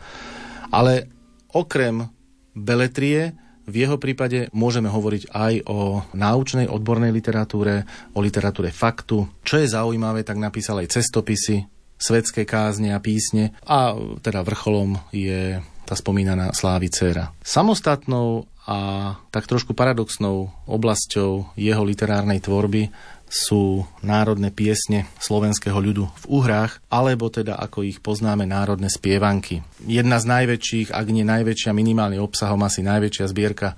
Ale 0.70 1.08
okrem 1.56 2.06
beletrie 2.52 3.34
v 3.68 3.84
jeho 3.84 4.00
prípade 4.00 4.48
môžeme 4.56 4.88
hovoriť 4.88 5.28
aj 5.36 5.54
o 5.68 6.00
náučnej 6.16 6.72
odbornej 6.72 7.12
literatúre, 7.12 7.84
o 8.16 8.24
literatúre 8.24 8.72
faktu. 8.72 9.28
Čo 9.44 9.60
je 9.60 9.68
zaujímavé, 9.68 10.24
tak 10.24 10.40
napísal 10.40 10.80
aj 10.80 10.96
cestopisy, 10.96 11.68
svetské 11.98 12.46
kázne 12.46 12.94
a 12.94 13.02
písne 13.02 13.58
a 13.66 13.94
teda 14.22 14.46
vrcholom 14.46 15.02
je 15.12 15.62
tá 15.88 15.96
spomínaná 15.96 16.54
Slávy 16.54 16.92
Cera. 16.94 17.34
Samostatnou 17.42 18.46
a 18.68 19.16
tak 19.32 19.48
trošku 19.48 19.72
paradoxnou 19.72 20.52
oblasťou 20.68 21.56
jeho 21.56 21.84
literárnej 21.88 22.44
tvorby 22.44 22.92
sú 23.28 23.84
národné 24.04 24.52
piesne 24.52 25.08
slovenského 25.20 25.76
ľudu 25.76 26.08
v 26.08 26.26
Uhrách, 26.32 26.80
alebo 26.88 27.28
teda 27.28 27.60
ako 27.60 27.84
ich 27.84 28.00
poznáme 28.00 28.48
národné 28.48 28.88
spievanky. 28.88 29.64
Jedna 29.84 30.20
z 30.20 30.32
najväčších, 30.32 30.96
ak 30.96 31.08
nie 31.12 31.28
najväčšia, 31.28 31.76
minimálne 31.76 32.20
obsahom 32.24 32.60
asi 32.64 32.84
najväčšia 32.84 33.26
zbierka 33.32 33.76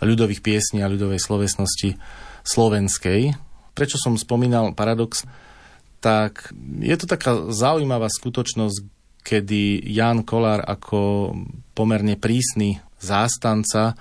ľudových 0.00 0.40
piesní 0.40 0.80
a 0.80 0.88
ľudovej 0.88 1.20
slovesnosti 1.20 2.00
slovenskej. 2.44 3.36
Prečo 3.76 3.96
som 4.00 4.16
spomínal 4.16 4.72
paradox? 4.72 5.24
Tak 5.98 6.54
je 6.78 6.96
to 6.96 7.06
taká 7.10 7.50
zaujímavá 7.50 8.06
skutočnosť, 8.06 8.78
kedy 9.22 9.82
Jan 9.90 10.22
Kolár 10.24 10.62
ako 10.64 11.32
pomerne 11.74 12.14
prísny 12.16 12.80
zástanca 12.98 13.98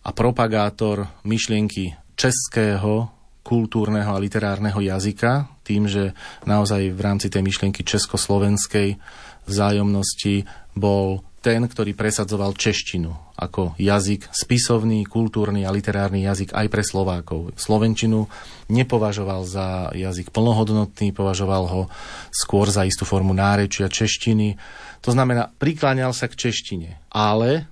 a 0.00 0.10
propagátor 0.10 1.08
myšlienky 1.24 1.96
českého 2.18 3.08
kultúrneho 3.40 4.12
a 4.12 4.20
literárneho 4.20 4.78
jazyka, 4.78 5.48
tým, 5.64 5.88
že 5.88 6.12
naozaj 6.44 6.92
v 6.92 7.00
rámci 7.00 7.26
tej 7.32 7.40
myšlienky 7.40 7.82
československej 7.82 9.00
vzájomnosti 9.48 10.44
bol 10.76 11.24
ten, 11.40 11.64
ktorý 11.64 11.96
presadzoval 11.96 12.52
češtinu 12.52 13.16
ako 13.40 13.72
jazyk 13.80 14.28
spisovný, 14.28 15.08
kultúrny 15.08 15.64
a 15.64 15.72
literárny 15.72 16.28
jazyk 16.28 16.52
aj 16.52 16.66
pre 16.68 16.84
Slovákov. 16.84 17.56
Slovenčinu 17.56 18.28
nepovažoval 18.68 19.48
za 19.48 19.88
jazyk 19.96 20.28
plnohodnotný, 20.28 21.16
považoval 21.16 21.64
ho 21.72 21.82
skôr 22.28 22.68
za 22.68 22.84
istú 22.84 23.08
formu 23.08 23.32
nárečia 23.32 23.88
češtiny. 23.88 24.60
To 25.00 25.16
znamená, 25.16 25.48
prikláňal 25.56 26.12
sa 26.12 26.28
k 26.28 26.36
češtine, 26.36 27.00
ale 27.08 27.64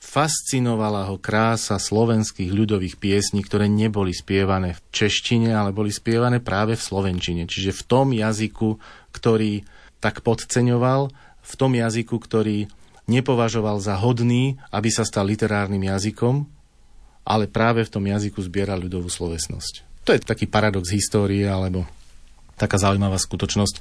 fascinovala 0.00 1.12
ho 1.12 1.20
krása 1.20 1.76
slovenských 1.76 2.48
ľudových 2.48 2.96
piesní, 2.96 3.44
ktoré 3.44 3.68
neboli 3.68 4.16
spievané 4.16 4.76
v 4.76 4.80
češtine, 4.92 5.52
ale 5.52 5.76
boli 5.76 5.92
spievané 5.92 6.40
práve 6.40 6.76
v 6.76 6.86
slovenčine. 6.88 7.44
Čiže 7.44 7.72
v 7.72 7.82
tom 7.84 8.06
jazyku, 8.16 8.80
ktorý 9.12 9.64
tak 10.00 10.20
podceňoval, 10.20 11.23
v 11.44 11.54
tom 11.60 11.76
jazyku, 11.76 12.16
ktorý 12.16 12.66
nepovažoval 13.04 13.78
za 13.84 14.00
hodný, 14.00 14.56
aby 14.72 14.88
sa 14.88 15.04
stal 15.04 15.28
literárnym 15.28 15.84
jazykom, 15.84 16.48
ale 17.24 17.48
práve 17.48 17.84
v 17.84 17.92
tom 17.92 18.04
jazyku 18.04 18.40
zbieral 18.40 18.80
ľudovú 18.80 19.12
slovesnosť. 19.12 19.84
To 20.04 20.12
je 20.12 20.20
taký 20.20 20.48
paradox 20.48 20.92
histórie, 20.92 21.44
alebo 21.44 21.88
taká 22.56 22.76
zaujímavá 22.76 23.16
skutočnosť 23.16 23.80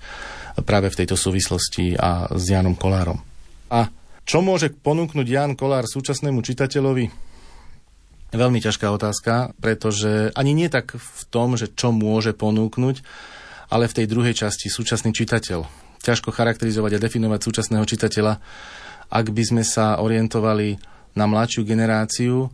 práve 0.64 0.92
v 0.92 1.04
tejto 1.04 1.16
súvislosti 1.20 1.96
a 2.00 2.32
s 2.32 2.44
Janom 2.48 2.76
Kolárom. 2.76 3.20
A 3.72 3.92
čo 4.24 4.40
môže 4.40 4.72
ponúknuť 4.72 5.28
Jan 5.28 5.54
Kolár 5.60 5.84
súčasnému 5.84 6.40
čitateľovi? 6.40 7.12
Veľmi 8.34 8.60
ťažká 8.64 8.90
otázka, 8.90 9.54
pretože 9.62 10.34
ani 10.34 10.56
nie 10.58 10.72
tak 10.72 10.96
v 10.96 11.22
tom, 11.30 11.54
že 11.60 11.70
čo 11.70 11.94
môže 11.94 12.34
ponúknuť, 12.34 13.06
ale 13.70 13.86
v 13.86 13.96
tej 14.02 14.06
druhej 14.10 14.34
časti 14.34 14.72
súčasný 14.72 15.14
čitateľ. 15.14 15.83
Ťažko 16.04 16.36
charakterizovať 16.36 17.00
a 17.00 17.04
definovať 17.04 17.40
súčasného 17.40 17.86
čitateľa, 17.88 18.34
ak 19.08 19.26
by 19.32 19.44
sme 19.44 19.64
sa 19.64 20.04
orientovali 20.04 20.76
na 21.16 21.26
mladšiu 21.30 21.64
generáciu, 21.64 22.52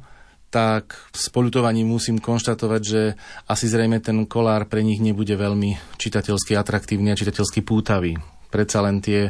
tak 0.50 0.98
s 1.14 1.30
polutovaním 1.30 1.86
musím 1.94 2.18
konštatovať, 2.18 2.82
že 2.82 3.02
asi 3.46 3.66
zrejme 3.70 4.02
ten 4.02 4.26
kolár 4.26 4.66
pre 4.66 4.82
nich 4.82 4.98
nebude 4.98 5.34
veľmi 5.38 5.98
čitateľsky 6.02 6.58
atraktívny 6.58 7.14
a 7.14 7.20
čitateľsky 7.20 7.62
pútavý. 7.62 8.18
Predsa 8.50 8.82
len 8.82 8.98
tie, 8.98 9.30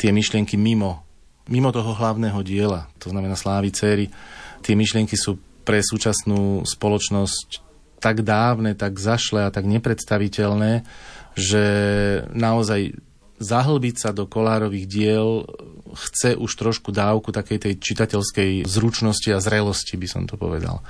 tie 0.00 0.10
myšlienky 0.12 0.56
mimo, 0.56 1.04
mimo 1.52 1.68
toho 1.72 1.92
hlavného 1.92 2.40
diela, 2.40 2.88
to 2.96 3.12
znamená 3.12 3.36
slávy 3.36 3.68
céry, 3.68 4.08
tie 4.64 4.72
myšlienky 4.72 5.12
sú 5.12 5.36
pre 5.64 5.84
súčasnú 5.84 6.64
spoločnosť 6.64 7.60
tak 8.00 8.24
dávne, 8.24 8.76
tak 8.76 9.00
zašle 9.00 9.48
a 9.48 9.52
tak 9.52 9.64
nepredstaviteľné, 9.68 10.84
že 11.36 11.64
naozaj 12.32 12.96
zahlbiť 13.38 13.96
sa 13.98 14.10
do 14.14 14.26
kolárových 14.30 14.86
diel 14.86 15.46
chce 15.94 16.34
už 16.38 16.50
trošku 16.54 16.90
dávku 16.90 17.30
takej 17.30 17.58
tej 17.70 17.74
čitateľskej 17.78 18.66
zručnosti 18.66 19.30
a 19.30 19.42
zrelosti, 19.42 19.94
by 19.98 20.08
som 20.10 20.22
to 20.26 20.34
povedal. 20.34 20.82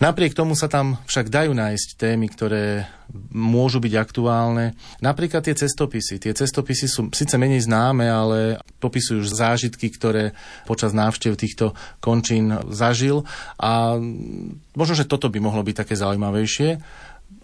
Napriek 0.00 0.32
tomu 0.32 0.56
sa 0.56 0.64
tam 0.64 0.96
však 1.04 1.28
dajú 1.28 1.52
nájsť 1.52 1.88
témy, 2.00 2.32
ktoré 2.32 2.88
môžu 3.36 3.84
byť 3.84 3.94
aktuálne. 4.00 4.72
Napríklad 5.04 5.44
tie 5.44 5.52
cestopisy. 5.52 6.16
Tie 6.16 6.32
cestopisy 6.32 6.88
sú 6.88 7.12
síce 7.12 7.36
menej 7.36 7.68
známe, 7.68 8.08
ale 8.08 8.56
popisujú 8.80 9.20
zážitky, 9.28 9.92
ktoré 9.92 10.32
počas 10.64 10.96
návštev 10.96 11.36
týchto 11.36 11.76
končín 12.00 12.48
zažil 12.72 13.28
a 13.60 14.00
možno, 14.72 14.96
že 14.96 15.04
toto 15.04 15.28
by 15.28 15.36
mohlo 15.36 15.60
byť 15.60 15.84
také 15.84 15.92
zaujímavejšie 16.00 16.80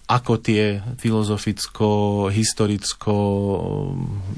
ako 0.06 0.38
tie 0.38 0.78
filozoficko, 1.02 2.26
historicko, 2.30 3.14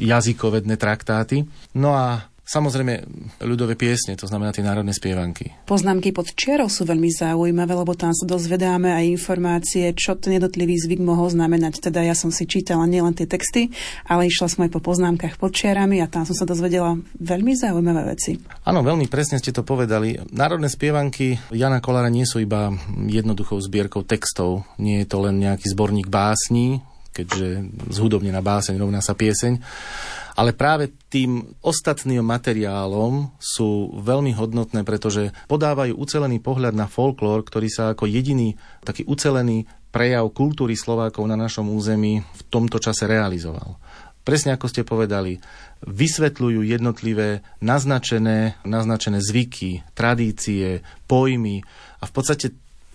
jazykovedné 0.01 0.81
traktáty. 0.81 1.45
No 1.77 1.93
a 1.93 2.25
Samozrejme, 2.49 3.05
ľudové 3.45 3.77
piesne, 3.77 4.17
to 4.17 4.25
znamená 4.25 4.57
tie 4.57 4.65
národné 4.65 4.97
spievanky. 4.97 5.53
Poznámky 5.69 6.17
pod 6.17 6.33
čiarou 6.33 6.73
sú 6.73 6.89
veľmi 6.89 7.13
zaujímavé, 7.13 7.77
lebo 7.77 7.93
tam 7.93 8.17
sa 8.17 8.25
dozvedáme 8.25 8.89
aj 8.89 9.05
informácie, 9.21 9.93
čo 9.93 10.17
ten 10.17 10.41
jednotlivý 10.41 10.81
zvyk 10.81 10.97
mohol 11.05 11.29
znamenať. 11.29 11.85
Teda 11.85 12.01
ja 12.01 12.17
som 12.17 12.33
si 12.33 12.49
čítala 12.49 12.89
nielen 12.89 13.13
tie 13.13 13.29
texty, 13.29 13.69
ale 14.09 14.33
išla 14.33 14.49
som 14.49 14.65
aj 14.65 14.73
po 14.73 14.81
poznámkach 14.81 15.37
pod 15.37 15.53
čiarami 15.53 16.01
a 16.01 16.09
tam 16.09 16.25
som 16.25 16.33
sa 16.33 16.49
dozvedela 16.49 16.97
veľmi 17.21 17.53
zaujímavé 17.53 18.17
veci. 18.17 18.41
Áno, 18.65 18.81
veľmi 18.81 19.13
presne 19.13 19.37
ste 19.37 19.53
to 19.53 19.61
povedali. 19.61 20.17
Národné 20.33 20.73
spievanky 20.73 21.37
Jana 21.53 21.85
Kolára 21.85 22.09
nie 22.09 22.25
sú 22.25 22.41
iba 22.41 22.73
jednoduchou 22.97 23.61
zbierkou 23.61 24.09
textov. 24.09 24.65
Nie 24.81 25.05
je 25.05 25.09
to 25.13 25.21
len 25.21 25.37
nejaký 25.37 25.69
zborník 25.69 26.09
básní, 26.09 26.81
keďže 27.13 27.77
zhudobnená 27.93 28.41
báseň 28.41 28.81
rovná 28.81 29.05
sa 29.05 29.13
pieseň 29.13 29.61
ale 30.39 30.55
práve 30.55 30.95
tým 31.11 31.43
ostatným 31.67 32.23
materiálom 32.23 33.35
sú 33.43 33.91
veľmi 33.99 34.39
hodnotné, 34.39 34.87
pretože 34.87 35.35
podávajú 35.51 35.99
ucelený 35.99 36.39
pohľad 36.39 36.79
na 36.79 36.87
folklór, 36.87 37.43
ktorý 37.43 37.67
sa 37.67 37.91
ako 37.91 38.07
jediný 38.07 38.55
taký 38.87 39.03
ucelený 39.11 39.67
prejav 39.91 40.31
kultúry 40.31 40.79
Slovákov 40.79 41.27
na 41.27 41.35
našom 41.35 41.67
území 41.75 42.23
v 42.23 42.43
tomto 42.55 42.79
čase 42.79 43.11
realizoval. 43.11 43.83
Presne 44.23 44.55
ako 44.55 44.69
ste 44.69 44.85
povedali, 44.87 45.41
vysvetľujú 45.89 46.61
jednotlivé 46.61 47.41
naznačené, 47.65 48.61
naznačené 48.63 49.19
zvyky, 49.25 49.83
tradície, 49.97 50.87
pojmy 51.09 51.65
a 51.99 52.05
v 52.05 52.13
podstate 52.13 52.53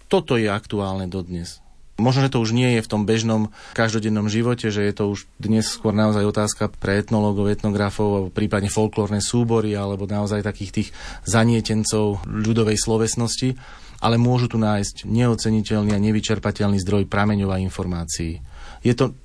toto 0.08 0.38
je 0.38 0.46
aktuálne 0.46 1.10
dodnes. 1.10 1.63
Možno, 2.04 2.28
že 2.28 2.36
to 2.36 2.44
už 2.44 2.52
nie 2.52 2.76
je 2.76 2.84
v 2.84 2.92
tom 2.92 3.08
bežnom 3.08 3.48
každodennom 3.72 4.28
živote, 4.28 4.68
že 4.68 4.84
je 4.84 4.94
to 4.94 5.16
už 5.16 5.24
dnes 5.40 5.64
skôr 5.64 5.96
naozaj 5.96 6.28
otázka 6.28 6.68
pre 6.68 7.00
etnológov, 7.00 7.48
etnografov, 7.48 8.36
prípadne 8.36 8.68
folklórne 8.68 9.24
súbory, 9.24 9.72
alebo 9.72 10.04
naozaj 10.04 10.44
takých 10.44 10.72
tých 10.76 10.90
zanietencov 11.24 12.28
ľudovej 12.28 12.76
slovesnosti, 12.76 13.56
ale 14.04 14.20
môžu 14.20 14.52
tu 14.52 14.60
nájsť 14.60 15.08
neoceniteľný 15.08 15.96
a 15.96 16.04
nevyčerpateľný 16.04 16.84
zdroj 16.84 17.08
prameňov 17.08 17.56
a 17.56 17.64
informácií. 17.64 18.44
Je 18.84 18.92
to 18.92 19.16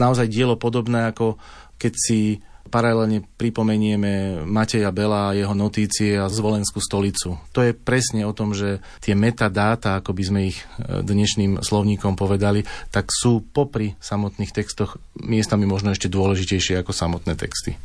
naozaj 0.00 0.24
dielo 0.32 0.56
podobné, 0.56 1.12
ako 1.12 1.36
keď 1.76 1.92
si 1.92 2.40
Paralelne 2.72 3.20
pripomenieme 3.20 4.40
Mateja 4.48 4.88
Bela 4.88 5.28
a 5.28 5.36
jeho 5.36 5.52
notície 5.52 6.16
a 6.16 6.32
zvolenskú 6.32 6.80
stolicu. 6.80 7.36
To 7.52 7.60
je 7.60 7.76
presne 7.76 8.24
o 8.24 8.32
tom, 8.32 8.56
že 8.56 8.80
tie 9.04 9.12
metadáta, 9.12 10.00
ako 10.00 10.16
by 10.16 10.22
sme 10.24 10.40
ich 10.48 10.56
e, 10.56 11.04
dnešným 11.04 11.60
slovníkom 11.60 12.16
povedali, 12.16 12.64
tak 12.88 13.12
sú 13.12 13.44
popri 13.44 13.92
samotných 14.00 14.56
textoch 14.56 14.96
miestami 15.20 15.68
možno 15.68 15.92
ešte 15.92 16.08
dôležitejšie 16.08 16.80
ako 16.80 16.96
samotné 16.96 17.36
texty. 17.36 17.76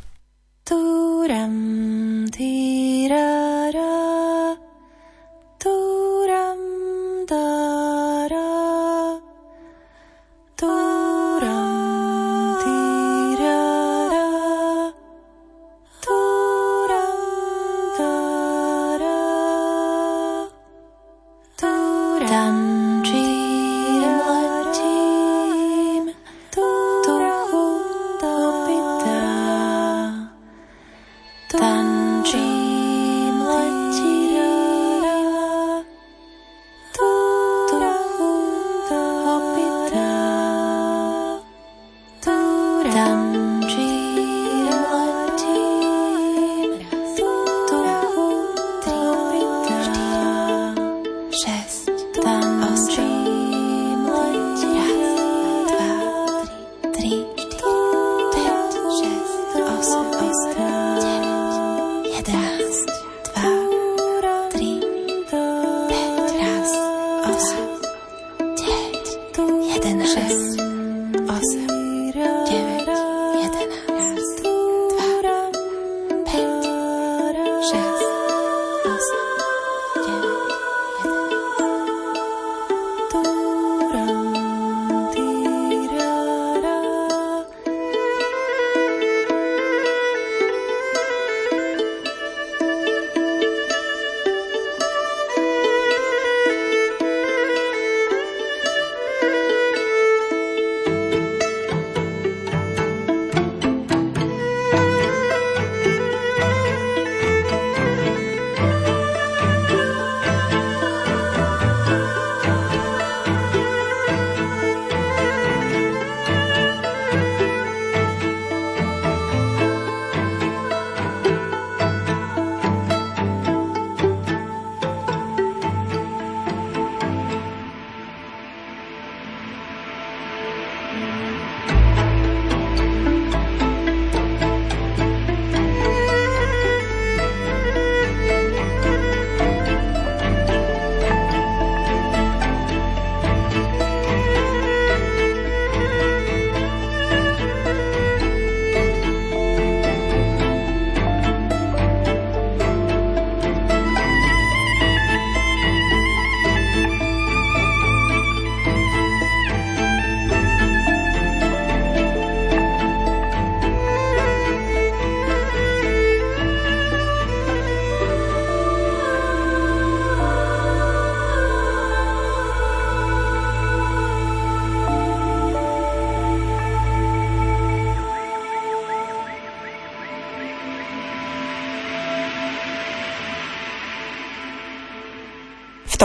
Turam, 0.64 2.24
tirara, 2.32 3.92
turam, 5.60 6.60
dara, 7.28 8.48
turam. 10.56 10.87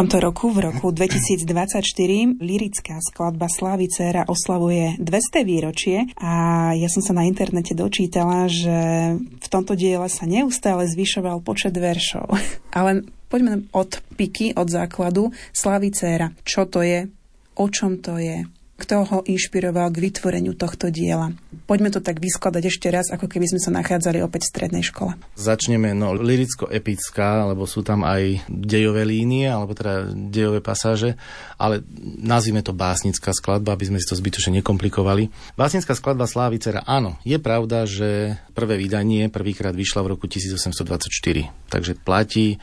Tomto 0.04 0.20
roku, 0.20 0.52
v 0.52 0.68
roku 0.68 0.92
2024, 0.92 2.44
lirická 2.44 3.00
skladba 3.00 3.48
Slávy 3.48 3.88
Cera 3.88 4.28
oslavuje 4.28 5.00
200 5.00 5.48
výročie 5.48 6.12
a 6.20 6.76
ja 6.76 6.92
som 6.92 7.00
sa 7.00 7.16
na 7.16 7.24
internete 7.24 7.72
dočítala, 7.72 8.52
že 8.52 8.76
v 9.16 9.48
tomto 9.48 9.80
diele 9.80 10.12
sa 10.12 10.28
neustále 10.28 10.92
zvyšoval 10.92 11.40
počet 11.40 11.72
veršov. 11.80 12.36
Ale 12.76 13.08
poďme 13.32 13.64
od 13.72 14.04
piky, 14.20 14.52
od 14.60 14.68
základu. 14.68 15.32
Slávy 15.56 15.96
Cera. 15.96 16.36
Čo 16.44 16.68
to 16.68 16.84
je? 16.84 17.08
O 17.56 17.72
čom 17.72 18.04
to 18.04 18.20
je? 18.20 18.44
Kto 18.74 19.06
ho 19.06 19.20
inšpiroval 19.22 19.94
k 19.94 20.02
vytvoreniu 20.10 20.58
tohto 20.58 20.90
diela. 20.90 21.30
Poďme 21.70 21.94
to 21.94 22.02
tak 22.02 22.18
vyskladať 22.18 22.64
ešte 22.68 22.88
raz, 22.90 23.14
ako 23.14 23.30
keby 23.30 23.46
sme 23.46 23.62
sa 23.62 23.70
nachádzali 23.70 24.20
opäť 24.26 24.50
v 24.50 24.52
strednej 24.52 24.84
škole. 24.84 25.14
Začneme 25.38 25.94
no, 25.94 26.18
liricko-epická, 26.18 27.48
lebo 27.54 27.70
sú 27.70 27.86
tam 27.86 28.02
aj 28.02 28.44
dejové 28.50 29.06
línie, 29.06 29.46
alebo 29.46 29.78
teda 29.78 30.10
dejové 30.12 30.60
pasáže, 30.60 31.16
ale 31.62 31.86
nazvime 32.20 32.66
to 32.66 32.74
básnická 32.74 33.30
skladba, 33.32 33.78
aby 33.78 33.94
sme 33.94 34.02
si 34.02 34.10
to 34.10 34.18
zbytočne 34.18 34.60
nekomplikovali. 34.60 35.30
Básnická 35.54 35.94
skladba 35.94 36.26
Slávicera, 36.26 36.82
áno, 36.84 37.22
je 37.22 37.38
pravda, 37.38 37.86
že 37.86 38.42
prvé 38.58 38.82
vydanie 38.82 39.30
prvýkrát 39.30 39.78
vyšla 39.78 40.02
v 40.02 40.12
roku 40.18 40.26
1824, 40.26 41.70
takže 41.70 41.94
platí 42.02 42.58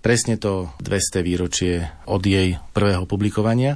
presne 0.00 0.38
to 0.38 0.70
200 0.86 1.26
výročie 1.26 1.74
od 2.06 2.22
jej 2.22 2.62
prvého 2.70 3.10
publikovania. 3.10 3.74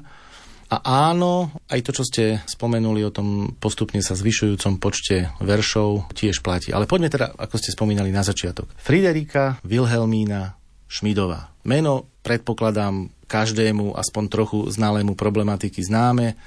A 0.71 1.11
áno, 1.11 1.51
aj 1.67 1.83
to, 1.83 1.91
čo 1.91 2.07
ste 2.07 2.25
spomenuli 2.47 3.03
o 3.03 3.11
tom 3.11 3.59
postupne 3.59 3.99
sa 3.99 4.15
zvyšujúcom 4.15 4.79
počte 4.79 5.35
veršov, 5.43 6.15
tiež 6.15 6.47
platí. 6.47 6.71
Ale 6.71 6.87
poďme 6.87 7.11
teda, 7.11 7.35
ako 7.35 7.59
ste 7.59 7.75
spomínali 7.75 8.15
na 8.15 8.23
začiatok. 8.23 8.71
Friderika 8.79 9.59
Wilhelmína 9.67 10.55
Šmidová. 10.87 11.51
Meno, 11.67 12.07
predpokladám, 12.23 13.11
každému 13.27 13.99
aspoň 13.99 14.25
trochu 14.31 14.59
znalému 14.71 15.19
problematiky 15.19 15.83
známe. 15.83 16.39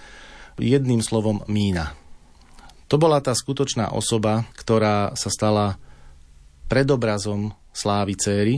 Jedným 0.55 1.03
slovom 1.03 1.43
Mína. 1.51 1.91
To 2.88 2.95
bola 2.95 3.19
tá 3.19 3.36
skutočná 3.36 3.91
osoba, 3.91 4.47
ktorá 4.55 5.15
sa 5.19 5.28
stala 5.28 5.82
predobrazom 6.71 7.51
slávy 7.74 8.13
céry, 8.15 8.55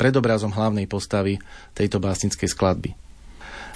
predobrazom 0.00 0.50
hlavnej 0.50 0.88
postavy 0.88 1.36
tejto 1.76 2.00
básnickej 2.00 2.48
skladby. 2.48 2.90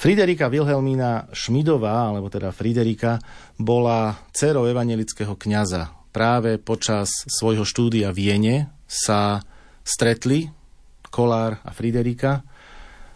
Friderika 0.05 0.53
Wilhelmína 0.53 1.33
Šmidová, 1.33 2.13
alebo 2.13 2.29
teda 2.29 2.53
Friderika, 2.53 3.17
bola 3.57 4.13
dcerou 4.37 4.69
evangelického 4.69 5.33
kňaza. 5.33 5.97
Práve 6.13 6.61
počas 6.61 7.25
svojho 7.25 7.65
štúdia 7.65 8.13
v 8.13 8.21
Viene 8.21 8.57
sa 8.85 9.41
stretli 9.81 10.53
Kolár 11.09 11.57
a 11.65 11.73
Friderika. 11.73 12.45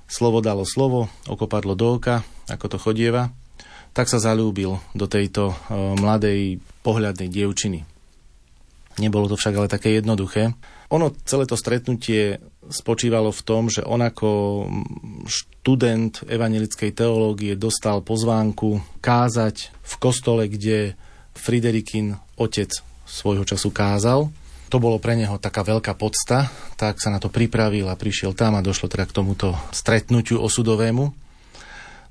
Slovo 0.09 0.41
dalo 0.41 0.65
slovo, 0.65 1.13
oko 1.29 1.45
padlo 1.45 1.77
do 1.77 2.01
oka, 2.01 2.25
ako 2.49 2.67
to 2.73 2.79
chodieva. 2.81 3.37
Tak 3.93 4.09
sa 4.09 4.17
zalúbil 4.17 4.81
do 4.97 5.05
tejto 5.05 5.53
e, 5.53 5.55
mladej 5.93 6.57
pohľadnej 6.81 7.29
dievčiny. 7.29 7.85
Nebolo 8.97 9.29
to 9.29 9.37
však 9.37 9.61
ale 9.61 9.69
také 9.69 9.93
jednoduché. 9.93 10.57
Ono, 10.89 11.13
celé 11.29 11.45
to 11.45 11.53
stretnutie 11.53 12.41
spočívalo 12.69 13.33
v 13.33 13.45
tom, 13.45 13.73
že 13.73 13.85
on 13.85 14.05
ako 14.05 14.31
študent 15.25 16.25
evangelickej 16.29 16.93
teológie 16.93 17.57
dostal 17.57 18.01
pozvánku 18.05 18.81
kázať 19.01 19.73
v 19.73 19.95
kostole, 20.01 20.49
kde 20.49 20.97
Friderikin 21.33 22.19
otec 22.37 22.73
svojho 23.09 23.47
času 23.47 23.73
kázal. 23.73 24.29
To 24.69 24.77
bolo 24.77 25.01
pre 25.01 25.17
neho 25.17 25.41
taká 25.41 25.65
veľká 25.65 25.97
podsta, 25.97 26.53
tak 26.77 27.01
sa 27.01 27.09
na 27.09 27.17
to 27.17 27.33
pripravil 27.33 27.89
a 27.89 27.97
prišiel 27.97 28.37
tam 28.37 28.53
a 28.53 28.65
došlo 28.65 28.93
teda 28.93 29.09
k 29.09 29.17
tomuto 29.17 29.57
stretnutiu 29.73 30.45
osudovému. 30.45 31.09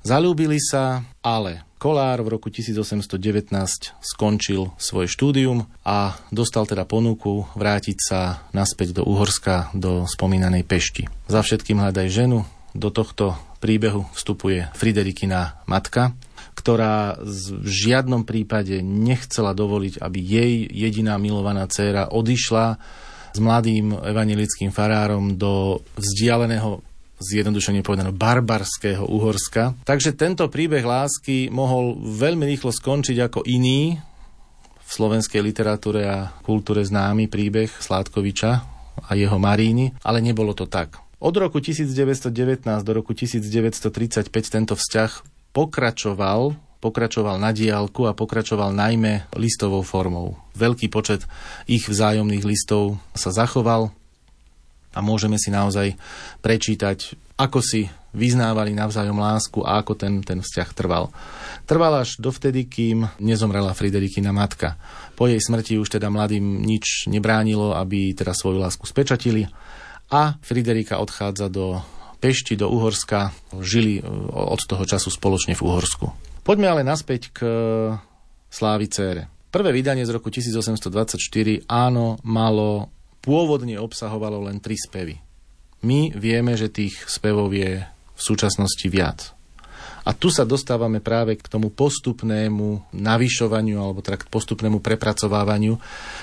Zalúbili 0.02 0.58
sa, 0.58 1.06
ale 1.22 1.67
Kolár 1.78 2.26
v 2.26 2.34
roku 2.34 2.50
1819 2.50 3.54
skončil 4.02 4.74
svoje 4.82 5.06
štúdium 5.06 5.70
a 5.86 6.18
dostal 6.34 6.66
teda 6.66 6.82
ponuku 6.82 7.46
vrátiť 7.54 7.98
sa 8.02 8.42
naspäť 8.50 8.98
do 8.98 9.06
Uhorska, 9.06 9.70
do 9.78 10.02
spomínanej 10.02 10.66
Pešti. 10.66 11.06
Za 11.30 11.46
všetkým 11.46 11.78
hľadaj 11.78 12.10
ženu. 12.10 12.42
Do 12.74 12.90
tohto 12.90 13.38
príbehu 13.62 14.10
vstupuje 14.10 14.74
Friderikina 14.74 15.62
matka, 15.70 16.18
ktorá 16.58 17.14
v 17.22 17.70
žiadnom 17.70 18.26
prípade 18.26 18.82
nechcela 18.82 19.54
dovoliť, 19.54 20.02
aby 20.02 20.18
jej 20.18 20.66
jediná 20.66 21.14
milovaná 21.14 21.70
dcéra 21.70 22.10
odišla 22.10 22.74
s 23.30 23.38
mladým 23.38 23.94
evangelickým 24.02 24.74
farárom 24.74 25.38
do 25.38 25.78
vzdialeného 25.94 26.82
zjednodušene 27.18 27.82
povedané 27.82 28.14
barbarského 28.14 29.06
Uhorska. 29.06 29.74
Takže 29.84 30.14
tento 30.14 30.46
príbeh 30.46 30.82
lásky 30.82 31.50
mohol 31.50 31.98
veľmi 31.98 32.46
rýchlo 32.46 32.70
skončiť 32.70 33.18
ako 33.28 33.46
iný 33.46 33.98
v 34.78 34.90
slovenskej 34.90 35.44
literatúre 35.44 36.08
a 36.08 36.32
kultúre 36.40 36.80
známy 36.80 37.28
príbeh 37.28 37.68
Sládkoviča 37.68 38.50
a 39.04 39.10
jeho 39.14 39.36
Maríny, 39.36 39.92
ale 40.00 40.24
nebolo 40.24 40.56
to 40.56 40.64
tak. 40.64 40.98
Od 41.18 41.34
roku 41.34 41.58
1919 41.58 42.30
do 42.86 42.92
roku 42.94 43.12
1935 43.12 44.30
tento 44.30 44.74
vzťah 44.78 45.10
pokračoval 45.50 46.56
pokračoval 46.78 47.42
na 47.42 47.50
diálku 47.50 48.06
a 48.06 48.14
pokračoval 48.14 48.70
najmä 48.70 49.26
listovou 49.34 49.82
formou. 49.82 50.38
Veľký 50.54 50.86
počet 50.86 51.26
ich 51.66 51.90
vzájomných 51.90 52.46
listov 52.46 53.02
sa 53.18 53.34
zachoval, 53.34 53.90
a 54.92 54.98
môžeme 55.04 55.36
si 55.36 55.52
naozaj 55.52 55.96
prečítať, 56.40 57.16
ako 57.38 57.60
si 57.62 57.86
vyznávali 58.16 58.72
navzájom 58.72 59.20
lásku 59.20 59.60
a 59.62 59.78
ako 59.78 59.94
ten, 59.94 60.24
ten 60.24 60.40
vzťah 60.40 60.68
trval. 60.72 61.12
Trval 61.68 62.02
až 62.02 62.16
dovtedy, 62.18 62.64
kým 62.66 63.06
nezomrela 63.20 63.76
Friderikina 63.76 64.32
matka. 64.32 64.80
Po 65.14 65.28
jej 65.28 65.38
smrti 65.38 65.76
už 65.76 66.00
teda 66.00 66.08
mladým 66.08 66.64
nič 66.64 67.06
nebránilo, 67.06 67.76
aby 67.76 68.16
teda 68.16 68.32
svoju 68.32 68.58
lásku 68.58 68.88
spečatili 68.88 69.46
a 70.08 70.40
Friderika 70.40 70.96
odchádza 70.98 71.52
do 71.52 71.84
Pešti, 72.18 72.58
do 72.58 72.72
Uhorska. 72.72 73.30
Žili 73.60 74.00
e, 74.00 74.02
od 74.32 74.58
toho 74.66 74.82
času 74.82 75.12
spoločne 75.12 75.54
v 75.54 75.62
Uhorsku. 75.62 76.06
Poďme 76.42 76.72
ale 76.72 76.82
naspäť 76.82 77.30
k 77.30 77.38
Slávy 78.48 78.88
Cére. 78.88 79.28
Prvé 79.52 79.70
vydanie 79.72 80.04
z 80.04 80.12
roku 80.16 80.32
1824 80.32 81.68
áno, 81.68 82.20
malo 82.24 82.97
pôvodne 83.22 83.78
obsahovalo 83.78 84.46
len 84.46 84.62
tri 84.62 84.78
spevy. 84.78 85.18
My 85.82 86.10
vieme, 86.10 86.58
že 86.58 86.72
tých 86.72 87.06
spevov 87.06 87.54
je 87.54 87.86
v 87.86 88.20
súčasnosti 88.20 88.86
viac. 88.90 89.38
A 90.08 90.16
tu 90.16 90.32
sa 90.32 90.48
dostávame 90.48 91.04
práve 91.04 91.36
k 91.36 91.46
tomu 91.46 91.68
postupnému 91.68 92.96
navyšovaniu 92.96 93.76
alebo 93.76 94.00
teda 94.00 94.16
k 94.16 94.24
postupnému 94.32 94.80
prepracovávaniu 94.80 95.76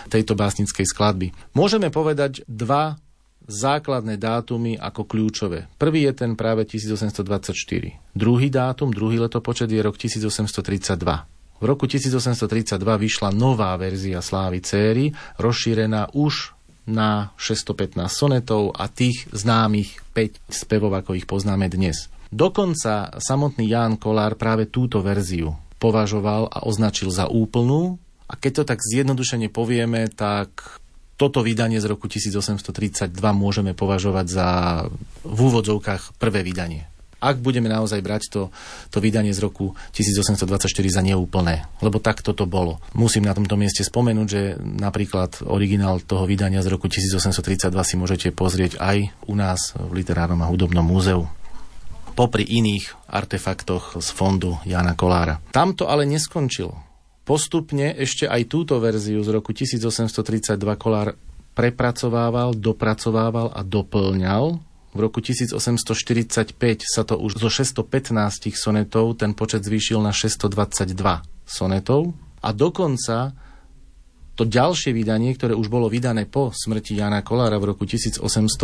tejto 0.10 0.34
básnickej 0.34 0.90
skladby. 0.90 1.30
Môžeme 1.54 1.94
povedať 1.94 2.42
dva 2.50 2.98
základné 3.46 4.18
dátumy 4.18 4.74
ako 4.82 5.06
kľúčové. 5.06 5.70
Prvý 5.78 6.10
je 6.10 6.14
ten 6.18 6.34
práve 6.34 6.66
1824. 6.66 7.54
Druhý 8.18 8.50
dátum, 8.50 8.90
druhý 8.90 9.22
letopočet 9.22 9.70
je 9.70 9.80
rok 9.86 10.02
1832. 10.02 11.30
V 11.56 11.64
roku 11.64 11.86
1832 11.86 12.82
vyšla 12.82 13.30
nová 13.32 13.78
verzia 13.78 14.20
Slávy 14.20 14.66
Céry, 14.66 15.14
rozšírená 15.38 16.18
už 16.18 16.55
na 16.86 17.34
615 17.38 17.98
sonetov 18.10 18.74
a 18.78 18.86
tých 18.90 19.26
známych 19.34 20.02
5 20.14 20.50
spevov, 20.50 20.94
ako 20.94 21.18
ich 21.18 21.26
poznáme 21.26 21.70
dnes. 21.70 22.10
Dokonca 22.30 23.18
samotný 23.22 23.70
Ján 23.70 23.98
Kolár 24.02 24.38
práve 24.38 24.70
túto 24.70 25.02
verziu 25.02 25.54
považoval 25.78 26.50
a 26.50 26.66
označil 26.66 27.14
za 27.14 27.30
úplnú 27.30 28.02
a 28.26 28.34
keď 28.34 28.52
to 28.52 28.64
tak 28.74 28.80
zjednodušene 28.82 29.54
povieme, 29.54 30.10
tak 30.10 30.82
toto 31.16 31.46
vydanie 31.46 31.80
z 31.80 31.88
roku 31.88 32.10
1832 32.12 33.14
môžeme 33.32 33.72
považovať 33.72 34.26
za 34.28 34.48
v 35.24 35.40
úvodzovkách 35.40 36.20
prvé 36.20 36.44
vydanie 36.44 36.90
ak 37.20 37.42
budeme 37.42 37.72
naozaj 37.72 38.00
brať 38.04 38.24
to, 38.30 38.42
to 38.92 38.98
vydanie 39.02 39.32
z 39.32 39.40
roku 39.42 39.74
1824 39.96 40.70
za 40.70 41.02
neúplné. 41.02 41.66
Lebo 41.82 41.98
tak 41.98 42.22
toto 42.22 42.46
bolo. 42.46 42.78
Musím 42.94 43.26
na 43.26 43.34
tomto 43.34 43.56
mieste 43.58 43.82
spomenúť, 43.82 44.28
že 44.28 44.42
napríklad 44.60 45.44
originál 45.48 46.04
toho 46.04 46.28
vydania 46.30 46.62
z 46.62 46.70
roku 46.70 46.92
1832 46.92 47.72
si 47.82 47.96
môžete 47.98 48.28
pozrieť 48.36 48.78
aj 48.78 49.10
u 49.26 49.34
nás 49.34 49.74
v 49.74 50.04
Literárnom 50.04 50.42
a 50.44 50.50
hudobnom 50.50 50.86
múzeu 50.86 51.26
popri 52.16 52.48
iných 52.48 52.96
artefaktoch 53.12 54.00
z 54.00 54.08
fondu 54.16 54.56
Jana 54.64 54.96
Kolára. 54.96 55.44
Tam 55.52 55.76
to 55.76 55.92
ale 55.92 56.08
neskončilo. 56.08 56.80
Postupne 57.28 57.92
ešte 57.92 58.24
aj 58.24 58.48
túto 58.48 58.80
verziu 58.80 59.20
z 59.20 59.30
roku 59.36 59.52
1832 59.52 60.56
Kolár 60.80 61.20
prepracovával, 61.52 62.56
dopracovával 62.56 63.52
a 63.52 63.62
doplňal 63.64 64.75
v 64.96 65.00
roku 65.04 65.20
1845 65.20 66.56
sa 66.88 67.04
to 67.04 67.20
už 67.20 67.36
zo 67.36 67.52
615 67.52 68.56
sonetov 68.56 69.20
ten 69.20 69.36
počet 69.36 69.68
zvýšil 69.68 70.00
na 70.00 70.16
622 70.16 70.96
sonetov 71.44 72.16
a 72.40 72.50
dokonca 72.56 73.36
to 74.36 74.44
ďalšie 74.44 74.92
vydanie, 74.92 75.32
ktoré 75.36 75.56
už 75.56 75.72
bolo 75.72 75.88
vydané 75.88 76.28
po 76.28 76.52
smrti 76.52 76.96
Jana 76.96 77.24
Kolára 77.24 77.56
v 77.60 77.72
roku 77.72 77.88
1852, 77.88 78.64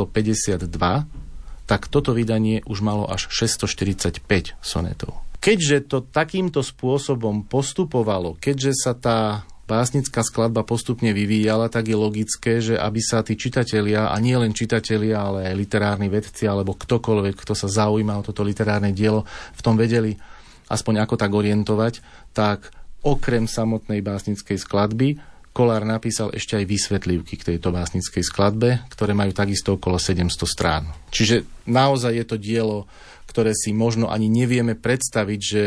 tak 1.67 1.82
toto 1.88 2.11
vydanie 2.11 2.59
už 2.67 2.84
malo 2.84 3.07
až 3.07 3.32
645 3.32 4.23
sonetov. 4.59 5.23
Keďže 5.41 5.77
to 5.88 5.97
takýmto 6.03 6.59
spôsobom 6.61 7.47
postupovalo, 7.47 8.36
keďže 8.38 8.71
sa 8.75 8.93
tá 8.93 9.47
básnická 9.72 10.19
skladba 10.19 10.67
postupne 10.67 11.15
vyvíjala, 11.15 11.72
tak 11.72 11.88
je 11.88 11.95
logické, 11.95 12.59
že 12.59 12.76
aby 12.76 12.99
sa 12.99 13.24
tí 13.24 13.39
čitatelia, 13.39 14.11
a 14.11 14.15
nie 14.19 14.36
len 14.36 14.51
čitatelia, 14.51 15.24
ale 15.24 15.47
aj 15.47 15.55
literárni 15.55 16.11
vedci, 16.11 16.43
alebo 16.43 16.76
ktokoľvek, 16.76 17.39
kto 17.39 17.55
sa 17.55 17.72
zaujíma 17.72 18.19
o 18.19 18.26
toto 18.28 18.43
literárne 18.43 18.91
dielo, 18.91 19.24
v 19.55 19.61
tom 19.63 19.80
vedeli 19.80 20.19
aspoň 20.67 21.07
ako 21.07 21.15
tak 21.15 21.32
orientovať, 21.32 21.93
tak 22.36 22.67
okrem 23.07 23.47
samotnej 23.47 24.03
básnickej 24.03 24.59
skladby 24.59 25.32
Kolár 25.51 25.84
napísal 25.84 26.32
ešte 26.32 26.55
aj 26.55 26.63
vysvetlivky 26.63 27.36
k 27.36 27.47
tejto 27.53 27.76
básnickej 27.76 28.24
skladbe, 28.24 28.88
ktoré 28.88 29.11
majú 29.11 29.36
takisto 29.36 29.76
okolo 29.76 29.99
700 29.99 30.47
strán. 30.47 30.88
Čiže 31.11 31.67
naozaj 31.67 32.24
je 32.24 32.26
to 32.26 32.39
dielo, 32.39 32.88
ktoré 33.28 33.51
si 33.51 33.76
možno 33.76 34.07
ani 34.07 34.32
nevieme 34.32 34.80
predstaviť, 34.80 35.39
že 35.43 35.63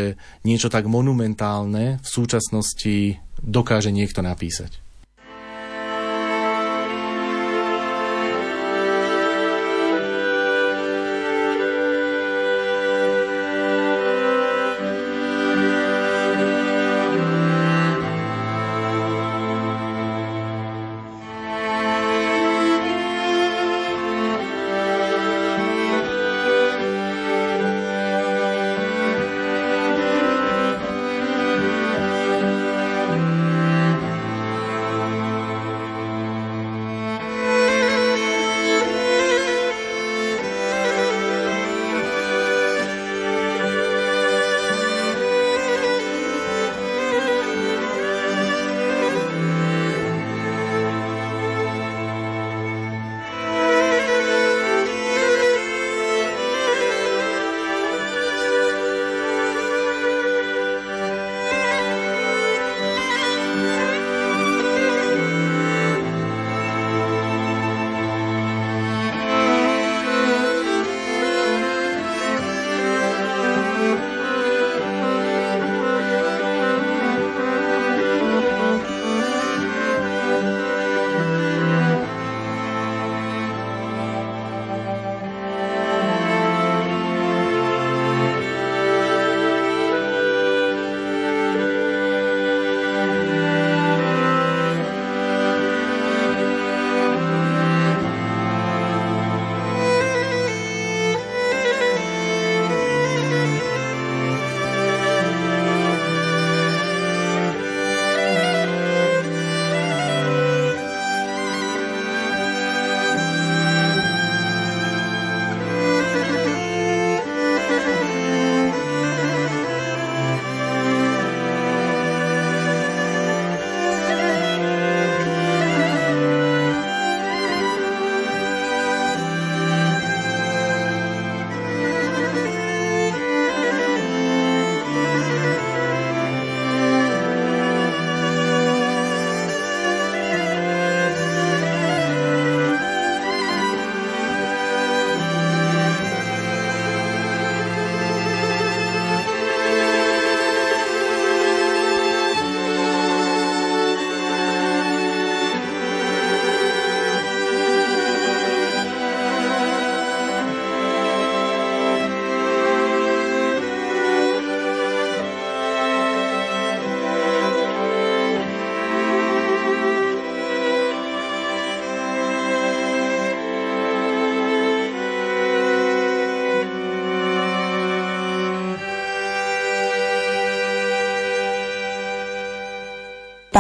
niečo 0.48 0.72
tak 0.72 0.88
monumentálne 0.88 2.00
v 2.00 2.09
súčasnosti 2.09 3.20
dokáže 3.45 3.92
niekto 3.92 4.24
napísať. 4.24 4.84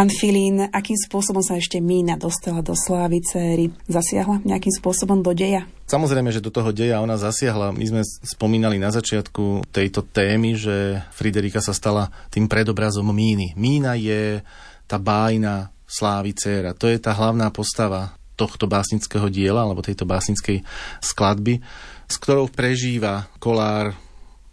Pán 0.04 0.20
Filín, 0.20 0.60
akým 0.60 1.00
spôsobom 1.00 1.40
sa 1.40 1.56
ešte 1.56 1.80
Mína 1.80 2.20
dostala 2.20 2.60
do 2.60 2.76
slávy 2.76 3.24
céry? 3.24 3.72
Zasiahla 3.88 4.44
nejakým 4.44 4.76
spôsobom 4.76 5.24
do 5.24 5.32
deja? 5.32 5.64
Samozrejme, 5.88 6.28
že 6.28 6.44
do 6.44 6.52
toho 6.52 6.76
deja 6.76 7.00
ona 7.00 7.16
zasiahla. 7.16 7.72
My 7.72 7.88
sme 7.88 8.02
spomínali 8.04 8.76
na 8.76 8.92
začiatku 8.92 9.64
tejto 9.72 10.04
témy, 10.04 10.60
že 10.60 11.00
Friderika 11.08 11.64
sa 11.64 11.72
stala 11.72 12.12
tým 12.28 12.44
predobrazom 12.52 13.08
Míny. 13.16 13.56
Mína 13.56 13.96
je 13.96 14.44
tá 14.84 15.00
bájna 15.00 15.72
slávy 15.88 16.36
céra. 16.36 16.76
To 16.76 16.84
je 16.84 17.00
tá 17.00 17.16
hlavná 17.16 17.48
postava 17.48 18.12
tohto 18.36 18.68
básnického 18.68 19.32
diela, 19.32 19.64
alebo 19.64 19.80
tejto 19.80 20.04
básnickej 20.04 20.68
skladby, 21.00 21.64
s 22.12 22.20
ktorou 22.20 22.52
prežíva 22.52 23.32
Kolár 23.40 23.96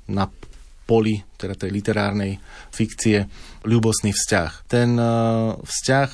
na 0.07 0.31
poli 0.91 1.23
teda 1.39 1.55
tej 1.55 1.71
literárnej 1.71 2.35
fikcie 2.75 3.23
ľubosný 3.63 4.11
vzťah. 4.11 4.51
Ten 4.67 4.99
e, 4.99 5.07
vzťah, 5.63 6.09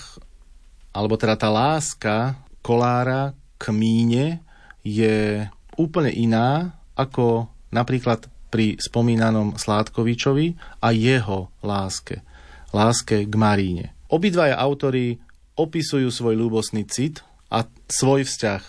alebo 0.93 1.17
teda 1.17 1.33
tá 1.33 1.49
láska 1.49 2.37
kolára 2.61 3.33
k 3.57 3.73
míne 3.73 4.45
je 4.85 5.49
úplne 5.81 6.13
iná 6.13 6.77
ako 6.93 7.49
napríklad 7.73 8.29
pri 8.53 8.77
spomínanom 8.77 9.57
Sládkovičovi 9.57 10.53
a 10.77 10.93
jeho 10.93 11.49
láske. 11.65 12.21
Láske 12.69 13.25
k 13.25 13.33
Maríne. 13.33 13.97
Obidvaja 14.13 14.61
autory 14.61 15.17
opisujú 15.57 16.13
svoj 16.13 16.37
ľúbosný 16.37 16.85
cit 16.85 17.25
a 17.49 17.65
svoj 17.89 18.29
vzťah 18.29 18.61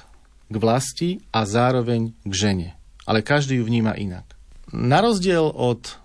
k 0.48 0.54
vlasti 0.56 1.20
a 1.30 1.44
zároveň 1.44 2.16
k 2.24 2.32
žene. 2.32 2.68
Ale 3.04 3.20
každý 3.20 3.60
ju 3.60 3.68
vníma 3.68 3.92
inak. 4.00 4.37
Na 4.68 5.00
rozdiel 5.00 5.48
od 5.48 5.96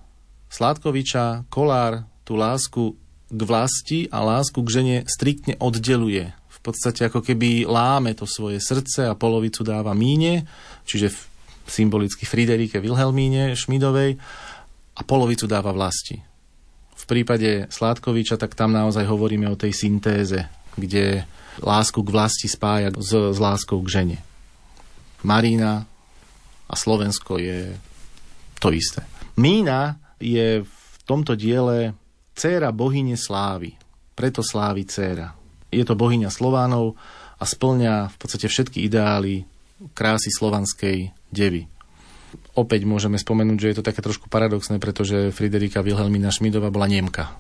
Sládkoviča, 0.48 1.50
Kolár 1.52 2.08
tú 2.24 2.40
lásku 2.40 2.96
k 3.28 3.42
vlasti 3.44 4.00
a 4.08 4.24
lásku 4.24 4.56
k 4.56 4.70
žene 4.70 4.98
striktne 5.04 5.60
oddeluje. 5.60 6.32
V 6.32 6.60
podstate 6.64 7.04
ako 7.12 7.20
keby 7.20 7.68
láme 7.68 8.16
to 8.16 8.24
svoje 8.24 8.64
srdce 8.64 9.10
a 9.10 9.20
polovicu 9.20 9.68
dáva 9.68 9.92
míne, 9.92 10.48
čiže 10.88 11.12
symbolicky 11.68 12.24
Friderike 12.24 12.80
Wilhelmíne 12.80 13.52
Šmidovej 13.58 14.16
a 14.96 15.02
polovicu 15.04 15.44
dáva 15.44 15.76
vlasti. 15.76 16.24
V 16.94 17.04
prípade 17.04 17.68
Sládkoviča 17.68 18.40
tak 18.40 18.56
tam 18.56 18.72
naozaj 18.72 19.04
hovoríme 19.04 19.50
o 19.52 19.60
tej 19.60 19.76
syntéze, 19.76 20.40
kde 20.80 21.28
lásku 21.60 22.00
k 22.00 22.14
vlasti 22.16 22.48
spája 22.48 22.96
s, 22.96 23.12
s 23.12 23.40
láskou 23.44 23.84
k 23.84 23.92
žene. 23.92 24.18
Marína 25.20 25.84
a 26.70 26.74
Slovensko 26.80 27.44
je 27.44 27.76
to 28.64 28.72
isté. 28.72 29.04
Mína 29.36 30.00
je 30.24 30.64
v 30.64 30.96
tomto 31.04 31.36
diele 31.36 31.92
dcéra 32.32 32.72
bohyne 32.72 33.20
slávy. 33.20 33.76
Preto 34.16 34.40
slávy 34.40 34.88
dcéra. 34.88 35.36
Je 35.68 35.84
to 35.84 36.00
bohyňa 36.00 36.32
Slovánov 36.32 36.96
a 37.36 37.44
splňa 37.44 38.14
v 38.14 38.16
podstate 38.16 38.48
všetky 38.48 38.88
ideály 38.88 39.44
krásy 39.92 40.32
slovanskej 40.32 41.12
devy. 41.28 41.68
Opäť 42.56 42.88
môžeme 42.88 43.20
spomenúť, 43.20 43.58
že 43.60 43.70
je 43.74 43.78
to 43.82 43.88
také 43.90 44.00
trošku 44.00 44.32
paradoxné, 44.32 44.80
pretože 44.80 45.34
Friderika 45.36 45.84
Wilhelmina 45.84 46.32
Šmidová 46.32 46.72
bola 46.72 46.88
Nemka. 46.88 47.36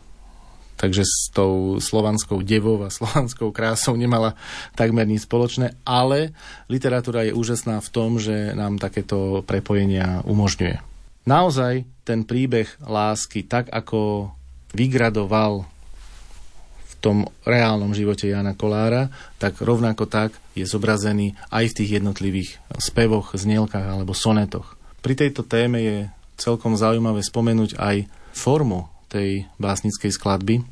Takže 0.73 1.05
s 1.05 1.29
tou 1.29 1.77
slovanskou 1.77 2.41
devou 2.41 2.81
a 2.81 2.89
slovanskou 2.89 3.53
krásou 3.53 3.93
nemala 3.93 4.33
takmer 4.73 5.05
nič 5.05 5.29
spoločné, 5.29 5.77
ale 5.85 6.33
literatúra 6.67 7.23
je 7.23 7.37
úžasná 7.37 7.77
v 7.79 7.91
tom, 7.93 8.17
že 8.17 8.57
nám 8.57 8.81
takéto 8.81 9.45
prepojenia 9.45 10.25
umožňuje. 10.25 10.92
Naozaj 11.23 11.87
ten 12.03 12.27
príbeh 12.27 12.67
lásky, 12.83 13.47
tak 13.47 13.71
ako 13.71 14.31
vygradoval 14.75 15.63
v 16.83 16.93
tom 16.99 17.27
reálnom 17.47 17.95
živote 17.95 18.27
Jana 18.27 18.55
Kolára, 18.55 19.07
tak 19.39 19.59
rovnako 19.63 20.07
tak 20.07 20.35
je 20.55 20.67
zobrazený 20.67 21.35
aj 21.47 21.71
v 21.71 21.77
tých 21.79 21.89
jednotlivých 22.03 22.49
spevoch, 22.75 23.35
znielkach 23.35 23.87
alebo 23.87 24.11
sonetoch. 24.11 24.75
Pri 24.99 25.15
tejto 25.15 25.47
téme 25.47 25.79
je 25.79 25.97
celkom 26.35 26.75
zaujímavé 26.75 27.23
spomenúť 27.23 27.79
aj 27.79 28.07
formu 28.35 28.91
tej 29.07 29.47
básnickej 29.59 30.11
skladby. 30.11 30.63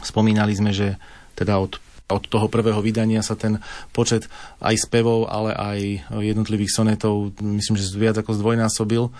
Spomínali 0.00 0.54
sme, 0.56 0.74
že 0.74 0.98
teda 1.38 1.60
od 1.60 1.78
od 2.10 2.26
toho 2.26 2.50
prvého 2.50 2.82
vydania 2.82 3.22
sa 3.22 3.38
ten 3.38 3.62
počet 3.94 4.26
aj 4.58 4.74
spevov, 4.82 5.30
ale 5.30 5.54
aj 5.54 5.78
jednotlivých 6.10 6.74
sonetov, 6.74 7.38
myslím, 7.38 7.78
že 7.78 7.94
viac 7.94 8.18
ako 8.18 8.34
zdvojnásobil, 8.34 9.14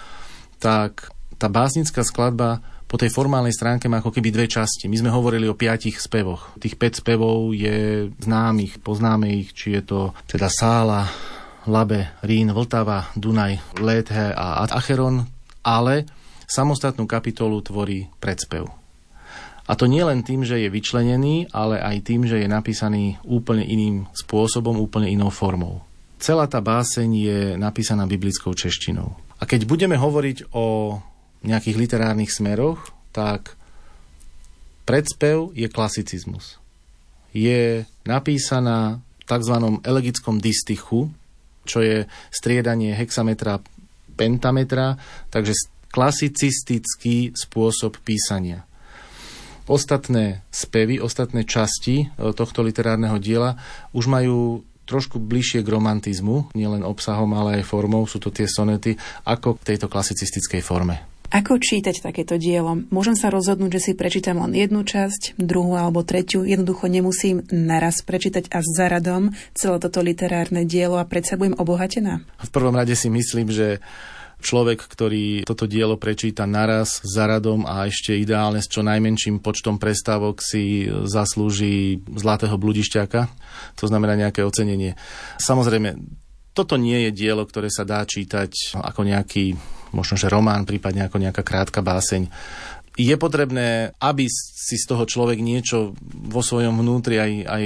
tak 0.60 1.08
tá 1.40 1.48
básnická 1.48 2.04
skladba 2.04 2.60
po 2.90 2.98
tej 2.98 3.14
formálnej 3.14 3.54
stránke 3.54 3.86
má 3.86 4.02
ako 4.02 4.10
keby 4.10 4.34
dve 4.34 4.46
časti. 4.50 4.90
My 4.90 4.98
sme 4.98 5.14
hovorili 5.14 5.46
o 5.46 5.54
piatich 5.54 6.02
spevoch. 6.02 6.52
Tých 6.58 6.74
5 6.74 7.00
spevov 7.06 7.54
je 7.54 8.10
známych, 8.18 8.82
poznáme 8.82 9.30
ich, 9.30 9.54
či 9.54 9.78
je 9.78 9.82
to 9.86 10.00
teda 10.26 10.50
Sála, 10.50 11.06
Labe, 11.70 12.18
Rín, 12.26 12.50
Vltava, 12.50 13.14
Dunaj, 13.14 13.78
Léthe 13.78 14.34
a 14.34 14.66
Acheron, 14.66 15.22
ale 15.62 16.04
samostatnú 16.50 17.06
kapitolu 17.06 17.62
tvorí 17.62 18.10
predspev. 18.18 18.66
A 19.70 19.78
to 19.78 19.86
nie 19.86 20.02
len 20.02 20.26
tým, 20.26 20.42
že 20.42 20.58
je 20.58 20.66
vyčlenený, 20.66 21.54
ale 21.54 21.78
aj 21.78 21.96
tým, 22.02 22.26
že 22.26 22.42
je 22.42 22.50
napísaný 22.50 23.22
úplne 23.22 23.62
iným 23.62 24.10
spôsobom, 24.10 24.74
úplne 24.82 25.06
inou 25.06 25.30
formou. 25.30 25.86
Celá 26.18 26.50
tá 26.50 26.58
báseň 26.58 27.08
je 27.14 27.40
napísaná 27.54 28.02
biblickou 28.10 28.50
češtinou. 28.50 29.14
A 29.40 29.48
keď 29.48 29.64
budeme 29.64 29.96
hovoriť 29.96 30.52
o 30.52 31.00
nejakých 31.40 31.76
literárnych 31.80 32.28
smeroch, 32.28 32.92
tak 33.16 33.56
predspev 34.84 35.48
je 35.56 35.66
klasicizmus. 35.72 36.60
Je 37.32 37.88
napísaná 38.04 39.00
v 39.00 39.24
tzv. 39.24 39.56
elegickom 39.86 40.36
distichu, 40.42 41.08
čo 41.64 41.80
je 41.80 42.04
striedanie 42.28 42.92
hexametra 42.92 43.64
pentametra, 44.18 45.00
takže 45.32 45.56
klasicistický 45.88 47.32
spôsob 47.32 47.96
písania. 48.04 48.68
Ostatné 49.70 50.42
spevy, 50.50 50.98
ostatné 50.98 51.46
časti 51.46 52.02
e, 52.02 52.34
tohto 52.34 52.60
literárneho 52.66 53.22
diela 53.22 53.54
už 53.94 54.10
majú 54.10 54.66
trošku 54.90 55.22
bližšie 55.22 55.62
k 55.62 55.70
romantizmu, 55.70 56.50
nielen 56.58 56.82
obsahom, 56.82 57.30
ale 57.38 57.62
aj 57.62 57.70
formou, 57.70 58.02
sú 58.10 58.18
to 58.18 58.34
tie 58.34 58.50
sonety, 58.50 58.98
ako 59.22 59.54
k 59.62 59.74
tejto 59.74 59.86
klasicistickej 59.86 60.60
forme. 60.66 61.06
Ako 61.30 61.62
čítať 61.62 62.02
takéto 62.02 62.34
dielo? 62.42 62.74
Môžem 62.90 63.14
sa 63.14 63.30
rozhodnúť, 63.30 63.78
že 63.78 63.84
si 63.86 63.92
prečítam 63.94 64.42
len 64.42 64.50
jednu 64.50 64.82
časť, 64.82 65.38
druhú 65.38 65.78
alebo 65.78 66.02
tretiu. 66.02 66.42
Jednoducho 66.42 66.90
nemusím 66.90 67.46
naraz 67.54 68.02
prečítať 68.02 68.50
a 68.50 68.58
za 68.66 68.90
radom 68.90 69.30
celé 69.54 69.78
toto 69.78 70.02
literárne 70.02 70.66
dielo 70.66 70.98
a 70.98 71.06
predsa 71.06 71.38
budem 71.38 71.54
obohatená? 71.54 72.26
V 72.42 72.50
prvom 72.50 72.74
rade 72.74 72.98
si 72.98 73.06
myslím, 73.06 73.46
že 73.54 73.78
človek, 74.40 74.84
ktorý 74.84 75.46
toto 75.46 75.68
dielo 75.68 76.00
prečíta 76.00 76.48
naraz 76.48 77.04
za 77.04 77.28
radom 77.28 77.68
a 77.68 77.86
ešte 77.86 78.16
ideálne 78.16 78.58
s 78.60 78.68
čo 78.68 78.80
najmenším 78.82 79.44
počtom 79.44 79.76
prestávok 79.76 80.40
si 80.42 80.88
zaslúži 80.88 82.02
zlatého 82.08 82.56
bludišťaka, 82.56 83.20
to 83.76 83.84
znamená 83.86 84.16
nejaké 84.16 84.42
ocenenie. 84.42 84.96
Samozrejme, 85.38 85.96
toto 86.50 86.74
nie 86.74 87.08
je 87.08 87.10
dielo, 87.14 87.46
ktoré 87.46 87.70
sa 87.70 87.86
dá 87.86 88.02
čítať 88.02 88.74
ako 88.74 89.06
nejaký 89.06 89.54
možno 89.94 90.14
že 90.18 90.30
román, 90.30 90.66
prípadne 90.66 91.06
ako 91.06 91.18
nejaká 91.18 91.42
krátka 91.42 91.82
báseň. 91.82 92.30
Je 92.98 93.14
potrebné, 93.14 93.94
aby 94.02 94.26
si 94.30 94.76
z 94.76 94.84
toho 94.84 95.06
človek 95.06 95.38
niečo 95.40 95.94
vo 96.04 96.42
svojom 96.42 96.82
vnútri 96.82 97.16
aj, 97.16 97.32
aj 97.46 97.64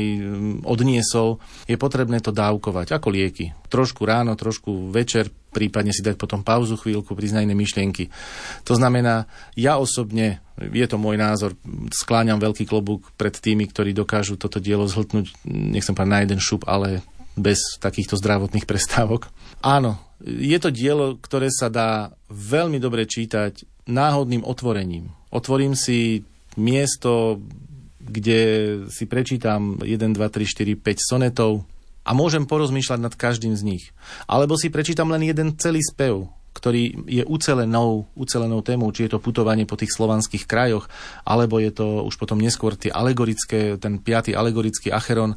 odniesol, 0.62 1.40
je 1.64 1.80
potrebné 1.80 2.20
to 2.20 2.30
dávkovať, 2.30 2.94
ako 2.94 3.08
lieky. 3.10 3.56
Trošku 3.66 4.04
ráno, 4.04 4.36
trošku 4.36 4.92
večer, 4.92 5.32
prípadne 5.55 5.94
si 5.94 6.02
dať 6.02 6.18
potom 6.18 6.42
pauzu 6.42 6.74
chvíľku, 6.74 7.14
na 7.14 7.46
iné 7.46 7.55
myšlienky. 7.55 8.11
To 8.66 8.74
znamená, 8.74 9.30
ja 9.55 9.78
osobne, 9.78 10.42
je 10.59 10.86
to 10.90 10.98
môj 10.98 11.14
názor, 11.14 11.55
skláňam 11.94 12.42
veľký 12.42 12.66
klobúk 12.66 13.14
pred 13.14 13.32
tými, 13.32 13.70
ktorí 13.70 13.94
dokážu 13.94 14.34
toto 14.34 14.59
dielo 14.59 14.90
zhltnúť, 14.90 15.46
nechcem 15.46 15.94
povedať 15.94 16.11
na 16.11 16.22
jeden 16.26 16.40
šup, 16.42 16.66
ale 16.66 17.07
bez 17.38 17.78
takýchto 17.78 18.18
zdravotných 18.18 18.66
prestávok. 18.66 19.30
Áno, 19.62 19.98
je 20.22 20.59
to 20.59 20.74
dielo, 20.74 21.18
ktoré 21.18 21.50
sa 21.50 21.70
dá 21.70 22.14
veľmi 22.30 22.78
dobre 22.78 23.07
čítať 23.07 23.86
náhodným 23.90 24.42
otvorením. 24.46 25.12
Otvorím 25.34 25.74
si 25.74 26.22
miesto, 26.55 27.42
kde 27.98 28.40
si 28.92 29.05
prečítam 29.09 29.80
1, 29.82 30.14
2, 30.14 30.16
3, 30.16 30.44
4, 30.44 30.78
5 30.78 31.11
sonetov 31.11 31.66
a 32.05 32.11
môžem 32.12 32.44
porozmýšľať 32.44 33.00
nad 33.00 33.14
každým 33.16 33.57
z 33.57 33.62
nich. 33.64 33.84
Alebo 34.28 34.55
si 34.61 34.68
prečítam 34.68 35.09
len 35.09 35.24
jeden 35.24 35.57
celý 35.57 35.80
spev, 35.80 36.28
ktorý 36.55 37.09
je 37.11 37.26
ucelenou, 37.26 38.07
ucelenou 38.14 38.62
témou, 38.62 38.94
či 38.94 39.09
je 39.09 39.18
to 39.18 39.24
putovanie 39.24 39.66
po 39.66 39.74
tých 39.74 39.90
slovanských 39.90 40.46
krajoch, 40.46 40.86
alebo 41.26 41.59
je 41.59 41.74
to 41.74 42.07
už 42.07 42.14
potom 42.14 42.38
neskôr 42.38 42.78
tie 42.78 42.94
alegorické, 42.94 43.74
ten 43.82 43.98
piatý 43.98 44.36
alegorický 44.36 44.94
acheron, 44.94 45.34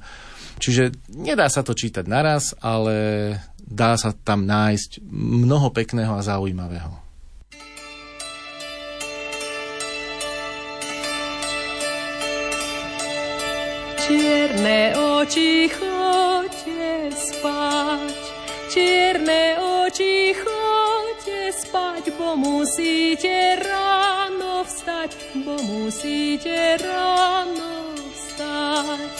Čiže 0.57 1.13
nedá 1.13 1.45
sa 1.53 1.61
to 1.61 1.77
čítať 1.77 2.05
naraz, 2.09 2.57
ale 2.57 3.37
dá 3.61 3.93
sa 3.93 4.13
tam 4.13 4.45
nájsť 4.49 5.05
mnoho 5.13 5.69
pekného 5.69 6.17
a 6.17 6.25
zaujímavého. 6.25 7.05
Čierne 14.07 14.95
oči 14.95 15.67
chodte 15.67 16.36
spať, 17.11 18.17
čierne 18.73 19.59
oči 19.59 20.35
chodte 20.35 21.51
spať, 21.51 22.03
bo 22.19 22.35
musíte 22.35 23.59
ráno 23.61 24.63
vstať, 24.67 25.11
bo 25.45 25.55
musíte 25.63 26.77
ráno 26.81 27.95
vstať. 28.11 29.11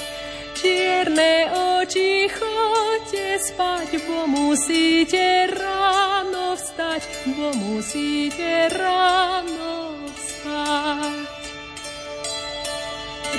Čierne 0.58 1.54
oči, 1.54 2.26
chodte 2.34 3.38
spať, 3.38 3.90
bo 4.10 4.26
musíte 4.26 5.46
ráno 5.54 6.58
vstať, 6.58 7.02
bo 7.38 7.54
musíte 7.54 8.66
ráno 8.74 9.94
vstať. 10.18 11.30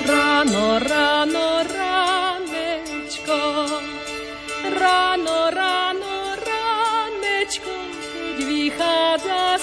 Ráno, 0.06 0.78
ráno, 0.78 1.46
ránečko, 1.66 3.40
ráno, 4.78 5.50
ráno, 5.50 6.38
ránečko, 6.38 7.74
keď 8.38 8.38
vychádza 8.46 9.57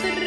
la. 0.00 0.21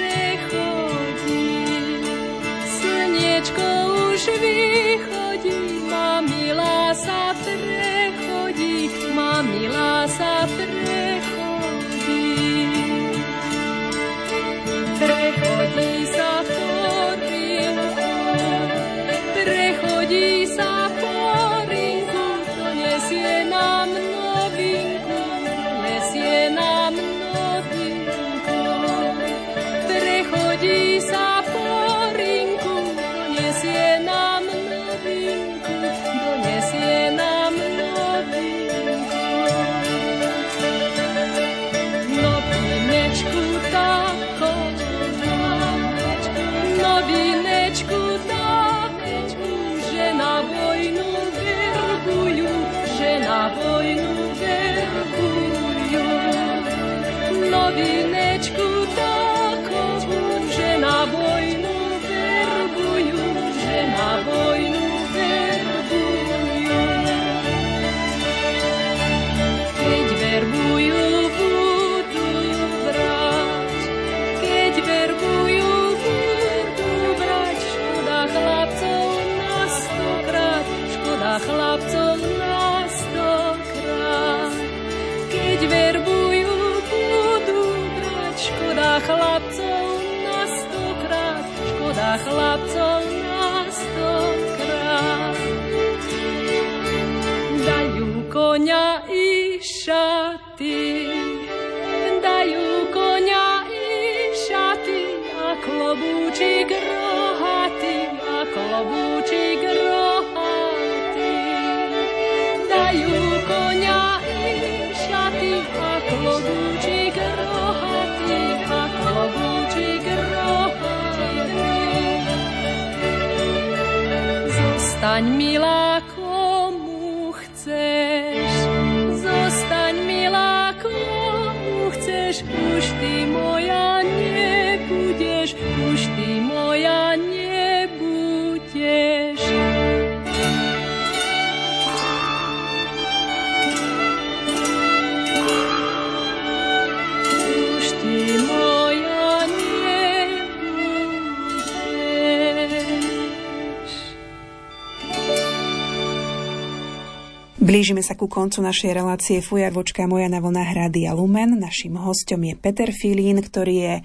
Blížime 157.86 158.01
sa 158.01 158.17
ku 158.17 158.25
koncu 158.25 158.65
našej 158.65 158.97
relácie 158.97 159.45
Fujarvočka 159.45 160.09
moja 160.09 160.25
na 160.25 160.41
vlnách 160.41 160.73
Rádia 160.73 161.13
Lumen. 161.13 161.53
Našim 161.61 161.93
hostom 162.01 162.41
je 162.41 162.57
Peter 162.57 162.89
Filín, 162.89 163.38
ktorý 163.38 163.75
je 163.77 163.95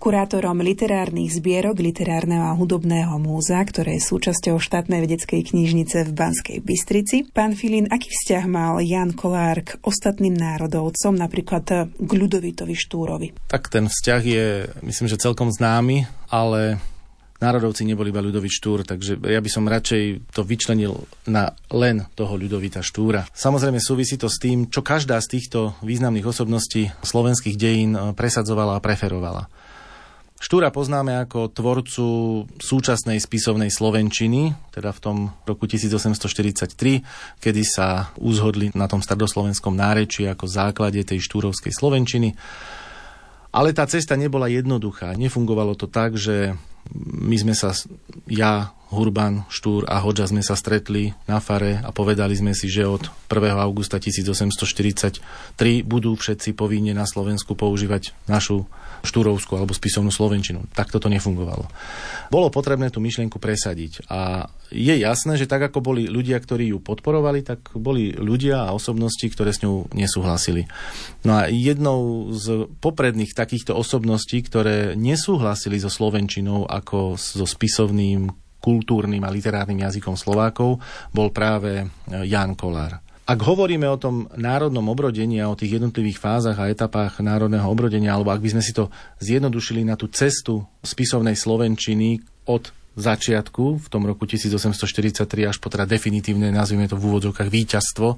kurátorom 0.00 0.64
literárnych 0.64 1.36
zbierok 1.36 1.76
Literárneho 1.76 2.48
a 2.48 2.56
hudobného 2.56 3.20
múzea, 3.20 3.60
ktoré 3.68 4.00
je 4.00 4.08
súčasťou 4.08 4.56
štátnej 4.56 5.04
vedeckej 5.04 5.44
knižnice 5.44 6.08
v 6.08 6.12
Banskej 6.16 6.58
Bystrici. 6.64 7.28
Pán 7.28 7.52
Filín, 7.52 7.84
aký 7.92 8.08
vzťah 8.08 8.48
mal 8.48 8.80
Jan 8.80 9.12
Kolár 9.12 9.60
k 9.60 9.76
ostatným 9.84 10.32
národovcom, 10.32 11.12
napríklad 11.12 11.92
k 12.00 12.08
Ľudovitovi 12.08 12.72
Štúrovi? 12.72 13.36
Tak 13.52 13.68
ten 13.68 13.92
vzťah 13.92 14.22
je, 14.24 14.72
myslím, 14.88 15.04
že 15.04 15.20
celkom 15.20 15.52
známy, 15.52 16.08
ale 16.32 16.80
národovci 17.38 17.86
neboli 17.86 18.10
iba 18.10 18.22
Ľudovít 18.22 18.50
Štúr, 18.50 18.82
takže 18.82 19.18
ja 19.22 19.38
by 19.38 19.50
som 19.50 19.70
radšej 19.70 20.34
to 20.34 20.42
vyčlenil 20.42 21.06
na 21.30 21.54
len 21.70 22.06
toho 22.18 22.34
Ľudovita 22.34 22.82
Štúra. 22.82 23.26
Samozrejme 23.30 23.78
súvisí 23.78 24.18
to 24.18 24.26
s 24.26 24.42
tým, 24.42 24.66
čo 24.66 24.82
každá 24.82 25.18
z 25.22 25.38
týchto 25.38 25.78
významných 25.86 26.26
osobností 26.26 26.90
slovenských 27.02 27.56
dejín 27.56 27.94
eh, 27.94 28.02
presadzovala 28.14 28.78
a 28.78 28.84
preferovala. 28.84 29.46
Štúra 30.38 30.70
poznáme 30.70 31.18
ako 31.26 31.50
tvorcu 31.50 32.06
súčasnej 32.62 33.18
spisovnej 33.18 33.74
slovenčiny, 33.74 34.54
teda 34.70 34.94
v 34.94 35.00
tom 35.02 35.16
roku 35.42 35.66
1843, 35.66 37.42
kedy 37.42 37.62
sa 37.66 38.14
uzhodli 38.14 38.70
na 38.78 38.86
tom 38.86 39.02
stredoslovenskom 39.02 39.74
náreči 39.74 40.30
ako 40.30 40.46
základe 40.46 41.02
tej 41.02 41.18
štúrovskej 41.26 41.74
slovenčiny. 41.74 42.38
Ale 43.48 43.72
tá 43.72 43.88
cesta 43.88 44.14
nebola 44.14 44.52
jednoduchá. 44.52 45.16
Nefungovalo 45.16 45.72
to 45.72 45.88
tak, 45.88 46.20
že 46.20 46.52
my 46.96 47.36
sme 47.36 47.54
sa, 47.56 47.72
ja, 48.28 48.72
Hurban, 48.88 49.44
Štúr 49.52 49.84
a 49.84 50.00
Hoďa 50.00 50.32
sme 50.32 50.40
sa 50.40 50.56
stretli 50.56 51.12
na 51.28 51.44
fare 51.44 51.84
a 51.84 51.92
povedali 51.92 52.32
sme 52.32 52.56
si, 52.56 52.72
že 52.72 52.88
od 52.88 53.12
1. 53.28 53.52
augusta 53.60 54.00
1843 54.00 55.20
budú 55.84 56.16
všetci 56.16 56.56
povinne 56.56 56.96
na 56.96 57.04
Slovensku 57.04 57.52
používať 57.52 58.16
našu 58.24 58.64
štúrovskú 59.04 59.54
alebo 59.54 59.76
spisovnú 59.76 60.10
slovenčinu. 60.10 60.64
Tak 60.72 60.90
toto 60.90 61.12
nefungovalo. 61.12 61.68
Bolo 62.32 62.48
potrebné 62.48 62.88
tú 62.88 62.98
myšlienku 63.04 63.36
presadiť 63.36 64.08
a 64.10 64.50
je 64.68 64.94
jasné, 64.96 65.36
že 65.40 65.48
tak 65.48 65.68
ako 65.68 65.80
boli 65.80 66.08
ľudia, 66.08 66.36
ktorí 66.40 66.72
ju 66.72 66.78
podporovali, 66.80 67.40
tak 67.44 67.72
boli 67.76 68.12
ľudia 68.16 68.68
a 68.68 68.74
osobnosti, 68.74 69.24
ktoré 69.24 69.52
s 69.52 69.64
ňou 69.64 69.88
nesúhlasili. 69.92 70.68
No 71.24 71.40
a 71.40 71.52
jednou 71.52 72.32
z 72.36 72.68
popredných 72.80 73.32
takýchto 73.32 73.72
osobností, 73.76 74.44
ktoré 74.44 74.96
nesúhlasili 74.96 75.80
so 75.80 75.88
slovenčinou 75.88 76.68
ako 76.68 77.16
so 77.16 77.44
spisovným 77.48 78.47
kultúrnym 78.58 79.22
a 79.24 79.32
literárnym 79.32 79.82
jazykom 79.86 80.18
Slovákov, 80.18 80.82
bol 81.14 81.30
práve 81.30 81.86
Jan 82.06 82.58
Kolár. 82.58 83.00
Ak 83.28 83.44
hovoríme 83.44 83.84
o 83.84 84.00
tom 84.00 84.24
národnom 84.40 84.88
obrodení 84.88 85.36
a 85.44 85.52
o 85.52 85.58
tých 85.58 85.76
jednotlivých 85.76 86.16
fázach 86.16 86.56
a 86.56 86.72
etapách 86.72 87.20
národného 87.20 87.68
obrodenia, 87.68 88.16
alebo 88.16 88.32
ak 88.32 88.40
by 88.40 88.56
sme 88.56 88.62
si 88.64 88.72
to 88.72 88.88
zjednodušili 89.20 89.84
na 89.84 90.00
tú 90.00 90.08
cestu 90.08 90.64
spisovnej 90.80 91.36
slovenčiny 91.36 92.24
od 92.48 92.72
začiatku, 92.96 93.84
v 93.84 93.88
tom 93.92 94.08
roku 94.08 94.24
1843 94.24 95.28
až 95.44 95.60
po 95.60 95.68
teda 95.68 95.84
definitívne, 95.84 96.48
nazvime 96.48 96.88
to 96.88 96.96
v 96.96 97.04
úvodzovkách, 97.04 97.52
víťazstvo, 97.52 98.16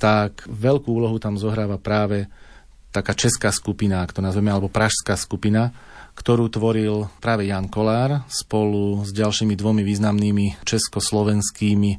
tak 0.00 0.48
veľkú 0.48 0.88
úlohu 0.88 1.20
tam 1.20 1.36
zohráva 1.36 1.76
práve 1.76 2.24
taká 2.90 3.12
česká 3.14 3.52
skupina, 3.52 4.02
ak 4.02 4.16
to 4.16 4.24
nazveme, 4.24 4.50
alebo 4.50 4.72
pražská 4.72 5.14
skupina, 5.14 5.70
ktorú 6.14 6.50
tvoril 6.52 7.08
práve 7.18 7.48
Jan 7.48 7.70
Kolár 7.70 8.26
spolu 8.28 9.02
s 9.06 9.10
ďalšími 9.14 9.54
dvomi 9.56 9.82
významnými 9.86 10.62
československými 10.66 11.90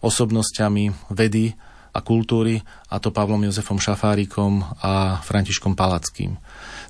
osobnosťami 0.00 1.12
vedy 1.12 1.52
a 1.90 2.00
kultúry, 2.00 2.62
a 2.90 3.02
to 3.02 3.10
Pavlom 3.10 3.42
Jozefom 3.50 3.82
Šafárikom 3.82 4.62
a 4.82 5.18
Františkom 5.20 5.74
Palackým. 5.74 6.38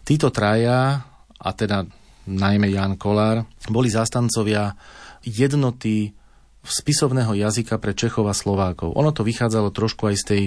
Títo 0.05 0.29
traja, 0.29 1.01
a 1.41 1.51
teda 1.57 1.89
najmä 2.29 2.69
Jan 2.69 3.01
Kolár, 3.01 3.49
boli 3.73 3.89
zastancovia 3.89 4.77
jednoty 5.25 6.13
spisovného 6.61 7.33
jazyka 7.33 7.81
pre 7.81 7.97
Čechov 7.97 8.29
a 8.29 8.37
Slovákov. 8.37 8.93
Ono 8.93 9.09
to 9.17 9.25
vychádzalo 9.25 9.73
trošku 9.73 10.13
aj 10.13 10.17
z 10.21 10.25
tej 10.29 10.43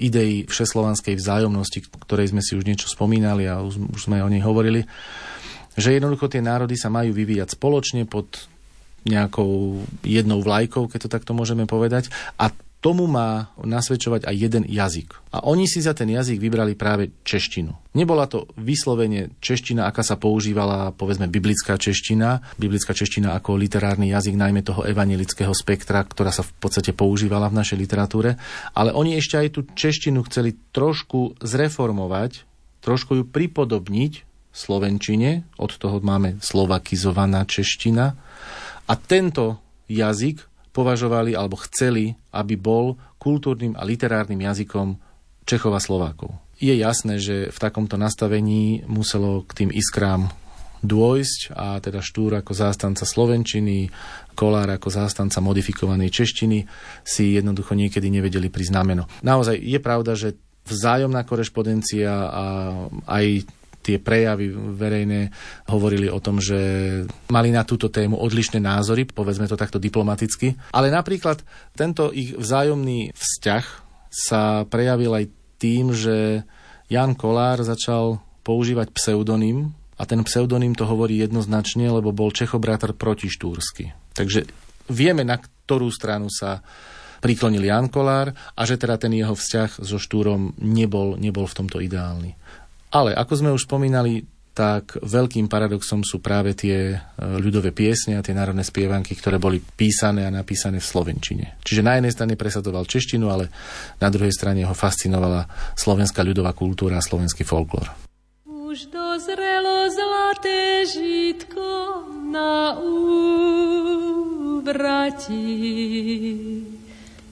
idei 0.00 0.32
všeslovanskej 0.48 1.18
vzájomnosti, 1.20 1.84
ktorej 2.08 2.32
sme 2.32 2.40
si 2.40 2.56
už 2.56 2.64
niečo 2.64 2.88
spomínali 2.88 3.44
a 3.44 3.60
už 3.60 4.08
sme 4.08 4.24
o 4.24 4.32
nej 4.32 4.40
hovorili, 4.40 4.88
že 5.78 5.94
jednoducho 5.94 6.26
tie 6.26 6.42
národy 6.42 6.74
sa 6.74 6.90
majú 6.90 7.14
vyvíjať 7.14 7.54
spoločne 7.54 8.04
pod 8.04 8.50
nejakou 9.06 9.80
jednou 10.02 10.42
vlajkou, 10.42 10.90
keď 10.90 11.06
to 11.06 11.14
takto 11.14 11.32
môžeme 11.32 11.64
povedať. 11.70 12.10
A 12.36 12.50
tomu 12.78 13.10
má 13.10 13.50
nasvedčovať 13.58 14.30
aj 14.30 14.34
jeden 14.38 14.62
jazyk. 14.62 15.10
A 15.34 15.42
oni 15.42 15.66
si 15.66 15.82
za 15.82 15.98
ten 15.98 16.06
jazyk 16.14 16.38
vybrali 16.38 16.78
práve 16.78 17.10
češtinu. 17.26 17.74
Nebola 17.98 18.30
to 18.30 18.46
vyslovene 18.54 19.34
čeština, 19.42 19.90
aká 19.90 20.06
sa 20.06 20.14
používala, 20.14 20.94
povedzme, 20.94 21.26
biblická 21.26 21.74
čeština, 21.74 22.38
biblická 22.54 22.94
čeština 22.94 23.34
ako 23.34 23.58
literárny 23.58 24.14
jazyk, 24.14 24.38
najmä 24.38 24.62
toho 24.62 24.86
evangelického 24.86 25.50
spektra, 25.50 26.06
ktorá 26.06 26.30
sa 26.30 26.46
v 26.46 26.54
podstate 26.62 26.94
používala 26.94 27.50
v 27.50 27.58
našej 27.58 27.78
literatúre, 27.82 28.38
ale 28.78 28.94
oni 28.94 29.18
ešte 29.18 29.42
aj 29.42 29.48
tú 29.58 29.60
češtinu 29.66 30.22
chceli 30.30 30.54
trošku 30.70 31.42
zreformovať, 31.42 32.46
trošku 32.78 33.18
ju 33.18 33.24
pripodobniť 33.26 34.27
slovenčine, 34.58 35.46
od 35.62 35.78
toho 35.78 36.02
máme 36.02 36.42
slovakizovaná 36.42 37.46
čeština 37.46 38.18
a 38.90 38.92
tento 38.98 39.62
jazyk 39.86 40.42
považovali 40.74 41.38
alebo 41.38 41.58
chceli, 41.70 42.18
aby 42.34 42.58
bol 42.58 42.98
kultúrnym 43.22 43.78
a 43.78 43.86
literárnym 43.86 44.42
jazykom 44.42 44.98
Čechov 45.48 45.72
a 45.72 45.80
Slovákov. 45.80 46.34
Je 46.58 46.74
jasné, 46.74 47.22
že 47.22 47.54
v 47.54 47.58
takomto 47.62 47.94
nastavení 47.94 48.82
muselo 48.84 49.46
k 49.46 49.64
tým 49.64 49.70
iskrám 49.70 50.28
dôjsť 50.82 51.54
a 51.58 51.78
teda 51.82 51.98
Štúr 51.98 52.38
ako 52.38 52.54
zástanca 52.54 53.02
Slovenčiny, 53.02 53.90
Kolár 54.38 54.70
ako 54.70 54.90
zástanca 54.90 55.42
modifikovanej 55.42 56.10
češtiny 56.14 56.58
si 57.02 57.34
jednoducho 57.34 57.74
niekedy 57.74 58.06
nevedeli 58.06 58.46
pri 58.46 58.70
znameno. 58.70 59.10
Naozaj 59.26 59.58
je 59.58 59.78
pravda, 59.82 60.14
že 60.14 60.38
vzájomná 60.68 61.24
korešpondencia 61.26 62.12
a 62.12 62.44
aj 63.08 63.48
tie 63.88 63.96
prejavy 63.96 64.52
verejné 64.52 65.32
hovorili 65.72 66.12
o 66.12 66.20
tom, 66.20 66.36
že 66.36 66.60
mali 67.32 67.48
na 67.48 67.64
túto 67.64 67.88
tému 67.88 68.20
odlišné 68.20 68.60
názory, 68.60 69.08
povedzme 69.08 69.48
to 69.48 69.56
takto 69.56 69.80
diplomaticky. 69.80 70.52
Ale 70.76 70.92
napríklad 70.92 71.40
tento 71.72 72.12
ich 72.12 72.36
vzájomný 72.36 73.16
vzťah 73.16 73.64
sa 74.12 74.68
prejavil 74.68 75.16
aj 75.16 75.24
tým, 75.56 75.96
že 75.96 76.44
Jan 76.92 77.16
Kolár 77.16 77.64
začal 77.64 78.20
používať 78.44 78.92
pseudonym 78.92 79.72
a 79.96 80.04
ten 80.04 80.20
pseudonym 80.20 80.76
to 80.76 80.84
hovorí 80.84 81.24
jednoznačne, 81.24 81.88
lebo 81.88 82.12
bol 82.12 82.28
Čechobrátor 82.28 82.92
protištúrsky. 82.92 83.96
Takže 84.12 84.44
vieme, 84.92 85.24
na 85.24 85.40
ktorú 85.40 85.88
stranu 85.88 86.28
sa 86.28 86.60
priklonil 87.18 87.66
Jan 87.66 87.90
Kolár 87.90 88.30
a 88.30 88.60
že 88.62 88.78
teda 88.78 88.96
ten 88.96 89.10
jeho 89.10 89.34
vzťah 89.34 89.82
so 89.82 89.98
Štúrom 89.98 90.54
nebol, 90.62 91.18
nebol 91.18 91.44
v 91.50 91.56
tomto 91.56 91.82
ideálny. 91.82 92.38
Ale 92.88 93.12
ako 93.12 93.32
sme 93.36 93.52
už 93.52 93.68
spomínali, 93.68 94.24
tak 94.58 94.98
veľkým 95.06 95.46
paradoxom 95.46 96.02
sú 96.02 96.18
práve 96.18 96.50
tie 96.58 96.98
e, 96.98 96.98
ľudové 97.38 97.70
piesne 97.70 98.18
a 98.18 98.24
tie 98.26 98.34
národné 98.34 98.66
spievanky, 98.66 99.14
ktoré 99.14 99.38
boli 99.38 99.62
písané 99.62 100.26
a 100.26 100.34
napísané 100.34 100.82
v 100.82 100.90
slovenčine. 100.90 101.62
Čiže 101.62 101.86
na 101.86 101.94
jednej 101.94 102.10
strane 102.10 102.34
presadoval 102.34 102.82
češtinu, 102.90 103.30
ale 103.30 103.54
na 104.02 104.10
druhej 104.10 104.34
strane 104.34 104.66
ho 104.66 104.74
fascinovala 104.74 105.46
slovenská 105.78 106.26
ľudová 106.26 106.58
kultúra 106.58 106.98
a 106.98 107.06
slovenský 107.06 107.46
folklór. 107.46 107.86
Už 108.50 108.90
dozrelo 108.90 109.86
zlaté 109.94 110.90
žitko 110.90 112.02
na 112.34 112.74
úvrati, 114.58 115.46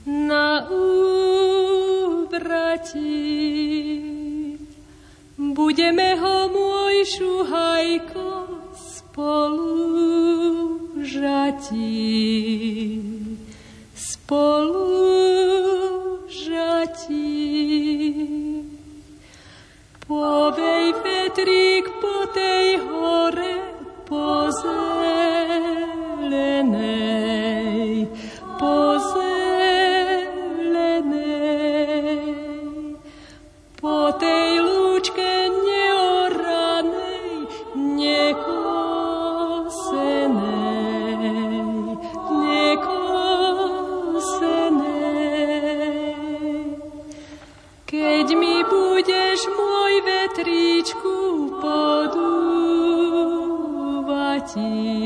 na 0.07 0.62
úvrati. 0.70 2.47
Budeme 5.55 6.18
ho, 6.18 6.48
môj 6.51 7.06
šuhajko, 7.06 8.51
spolu 8.74 9.78
žatí, 11.05 12.98
spolu 13.94 14.90
žatí. 16.27 17.31
Povej 20.06 20.85
vetrík 21.02 21.86
po 22.02 22.27
tej 22.35 22.78
hore, 22.82 23.55
po 24.06 24.51
see. 54.57 55.06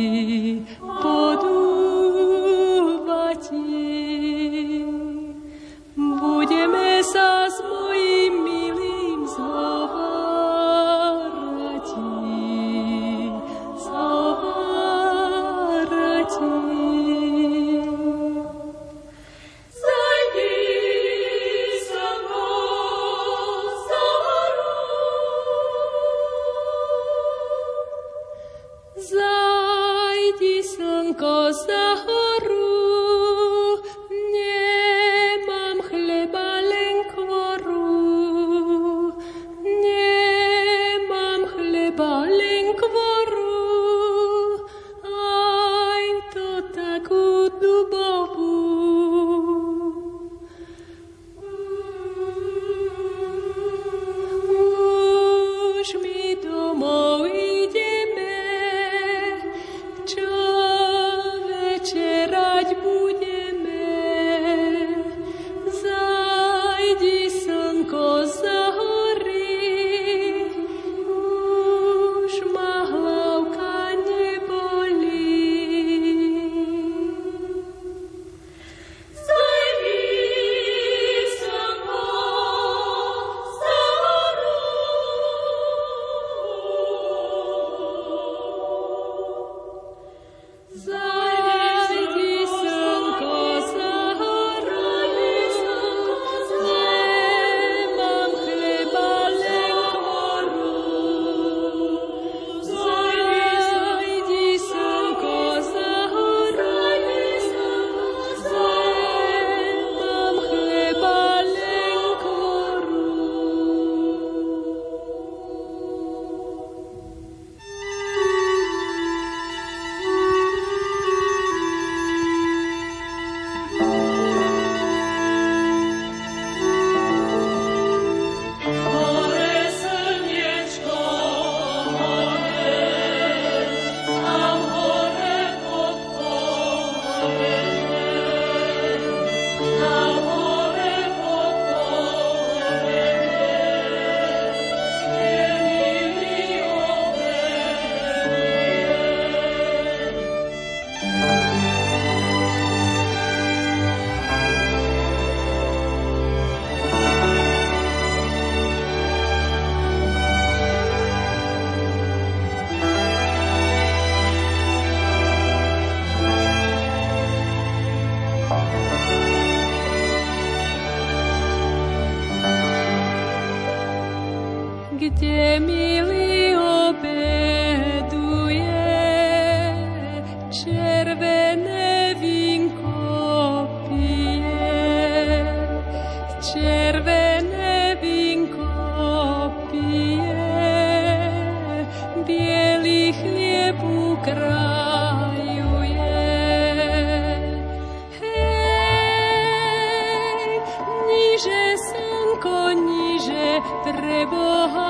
Bohai. 204.26 204.89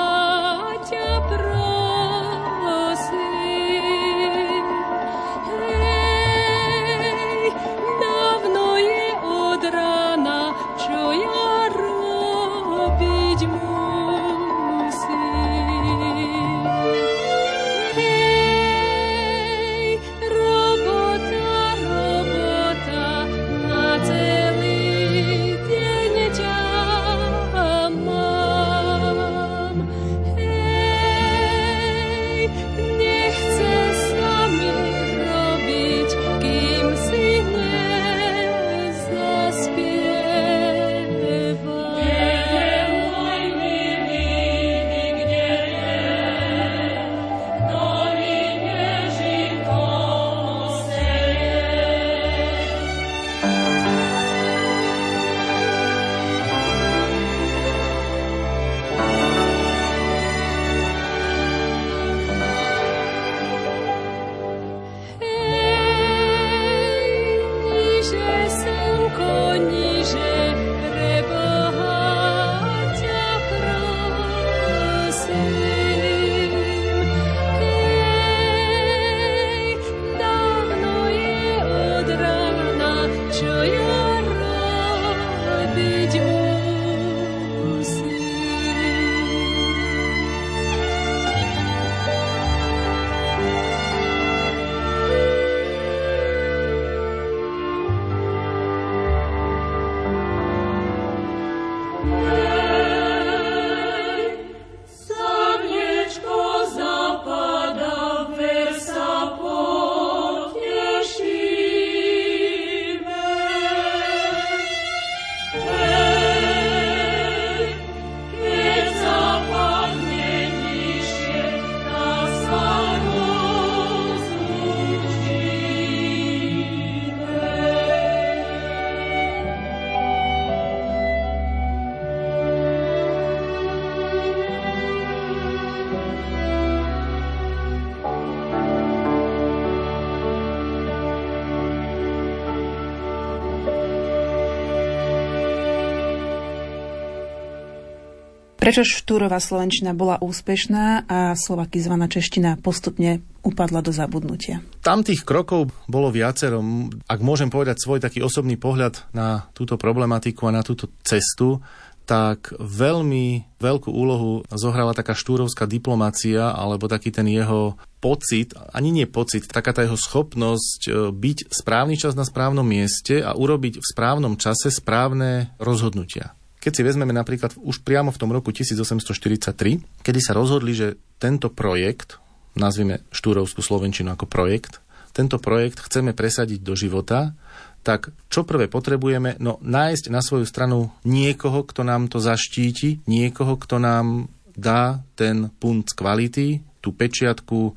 Prečo 148.71 149.03
štúrová 149.03 149.43
slovenčina 149.43 149.99
bola 149.99 150.23
úspešná 150.23 151.11
a 151.11 151.35
slovakizovaná 151.35 152.07
čeština 152.07 152.55
postupne 152.55 153.19
upadla 153.43 153.83
do 153.83 153.91
zabudnutia? 153.91 154.63
Tam 154.79 155.03
tých 155.03 155.27
krokov 155.27 155.75
bolo 155.91 156.15
viacero. 156.15 156.63
Ak 157.11 157.19
môžem 157.19 157.51
povedať 157.51 157.83
svoj 157.83 157.99
taký 157.99 158.23
osobný 158.23 158.55
pohľad 158.55 159.11
na 159.11 159.51
túto 159.59 159.75
problematiku 159.75 160.47
a 160.47 160.55
na 160.55 160.63
túto 160.63 160.87
cestu, 161.03 161.59
tak 162.07 162.55
veľmi 162.63 163.59
veľkú 163.59 163.91
úlohu 163.91 164.47
zohrala 164.55 164.95
taká 164.95 165.19
štúrovská 165.19 165.67
diplomácia, 165.67 166.55
alebo 166.55 166.87
taký 166.87 167.11
ten 167.11 167.27
jeho 167.27 167.75
pocit, 167.99 168.55
ani 168.71 168.95
nie 168.95 169.11
pocit, 169.11 169.51
taká 169.51 169.75
tá 169.75 169.83
jeho 169.83 169.99
schopnosť 169.99 170.81
e, 170.87 170.91
byť 171.11 171.39
správny 171.51 171.99
čas 171.99 172.15
na 172.15 172.23
správnom 172.23 172.63
mieste 172.63 173.19
a 173.19 173.35
urobiť 173.35 173.83
v 173.83 173.89
správnom 173.99 174.39
čase 174.39 174.71
správne 174.71 175.59
rozhodnutia. 175.59 176.39
Keď 176.61 176.73
si 176.77 176.83
vezmeme 176.85 177.17
napríklad 177.17 177.57
už 177.57 177.81
priamo 177.81 178.13
v 178.13 178.21
tom 178.21 178.31
roku 178.31 178.53
1843, 178.53 180.05
kedy 180.05 180.21
sa 180.21 180.37
rozhodli, 180.37 180.77
že 180.77 181.01
tento 181.17 181.49
projekt, 181.49 182.21
nazvime 182.53 183.01
Štúrovskú 183.09 183.65
Slovenčinu 183.65 184.13
ako 184.13 184.29
projekt, 184.29 184.85
tento 185.17 185.41
projekt 185.41 185.83
chceme 185.83 186.13
presadiť 186.15 186.61
do 186.61 186.77
života, 186.77 187.35
tak 187.81 188.13
čo 188.29 188.45
prvé 188.45 188.69
potrebujeme? 188.69 189.41
No 189.41 189.57
nájsť 189.65 190.13
na 190.13 190.21
svoju 190.21 190.45
stranu 190.45 190.93
niekoho, 191.09 191.65
kto 191.65 191.81
nám 191.81 192.13
to 192.13 192.21
zaštíti, 192.21 193.01
niekoho, 193.09 193.57
kto 193.57 193.81
nám 193.81 194.29
dá 194.53 195.01
ten 195.17 195.49
punt 195.57 195.97
kvality, 195.97 196.61
tú 196.85 196.93
pečiatku 196.93 197.73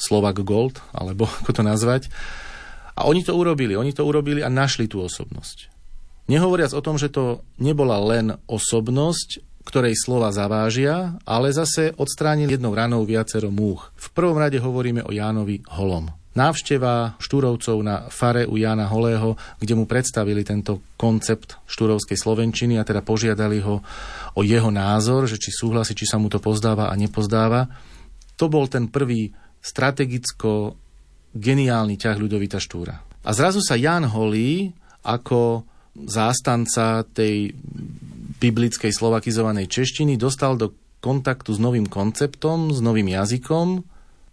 Slovak 0.00 0.40
Gold, 0.40 0.80
alebo 0.96 1.28
ako 1.44 1.50
to 1.52 1.62
nazvať. 1.62 2.08
A 2.98 3.06
oni 3.06 3.22
to 3.22 3.36
urobili, 3.36 3.76
oni 3.76 3.92
to 3.92 4.02
urobili 4.02 4.40
a 4.40 4.50
našli 4.50 4.88
tú 4.88 5.04
osobnosť. 5.04 5.77
Nehovoriac 6.28 6.76
o 6.76 6.84
tom, 6.84 7.00
že 7.00 7.08
to 7.08 7.40
nebola 7.56 7.96
len 8.04 8.36
osobnosť, 8.44 9.40
ktorej 9.64 9.96
slova 9.96 10.28
zavážia, 10.28 11.16
ale 11.24 11.52
zase 11.52 11.96
odstránil 11.96 12.52
jednou 12.52 12.76
ranou 12.76 13.04
viacero 13.08 13.48
múch. 13.48 13.88
V 13.96 14.12
prvom 14.12 14.36
rade 14.36 14.60
hovoríme 14.60 15.04
o 15.04 15.12
Jánovi 15.12 15.64
Holom. 15.72 16.12
Návšteva 16.36 17.16
Štúrovcov 17.18 17.76
na 17.82 18.06
fare 18.12 18.44
u 18.44 18.60
Jána 18.60 18.86
Holého, 18.86 19.34
kde 19.58 19.74
mu 19.74 19.88
predstavili 19.88 20.44
tento 20.44 20.84
koncept 21.00 21.58
štúrovskej 21.66 22.14
slovenčiny 22.14 22.76
a 22.78 22.86
teda 22.86 23.00
požiadali 23.00 23.58
ho 23.64 23.82
o 24.36 24.40
jeho 24.44 24.70
názor, 24.70 25.26
že 25.26 25.40
či 25.40 25.50
súhlasí, 25.50 25.98
či 25.98 26.06
sa 26.06 26.20
mu 26.20 26.30
to 26.30 26.38
pozdáva 26.38 26.92
a 26.92 26.94
nepozdáva. 26.94 27.66
To 28.38 28.46
bol 28.46 28.70
ten 28.70 28.86
prvý 28.86 29.34
strategicko 29.58 30.78
geniálny 31.34 31.98
ťah 31.98 32.20
Ľudovita 32.20 32.62
Štúra. 32.62 33.00
A 33.26 33.30
zrazu 33.34 33.58
sa 33.58 33.74
Jan 33.74 34.06
Holý 34.06 34.70
ako 35.02 35.66
zástanca 36.06 37.02
tej 37.02 37.56
biblickej 38.38 38.94
slovakizovanej 38.94 39.66
češtiny 39.66 40.14
dostal 40.14 40.54
do 40.54 40.74
kontaktu 41.02 41.54
s 41.54 41.60
novým 41.62 41.86
konceptom, 41.86 42.70
s 42.74 42.78
novým 42.78 43.10
jazykom. 43.10 43.82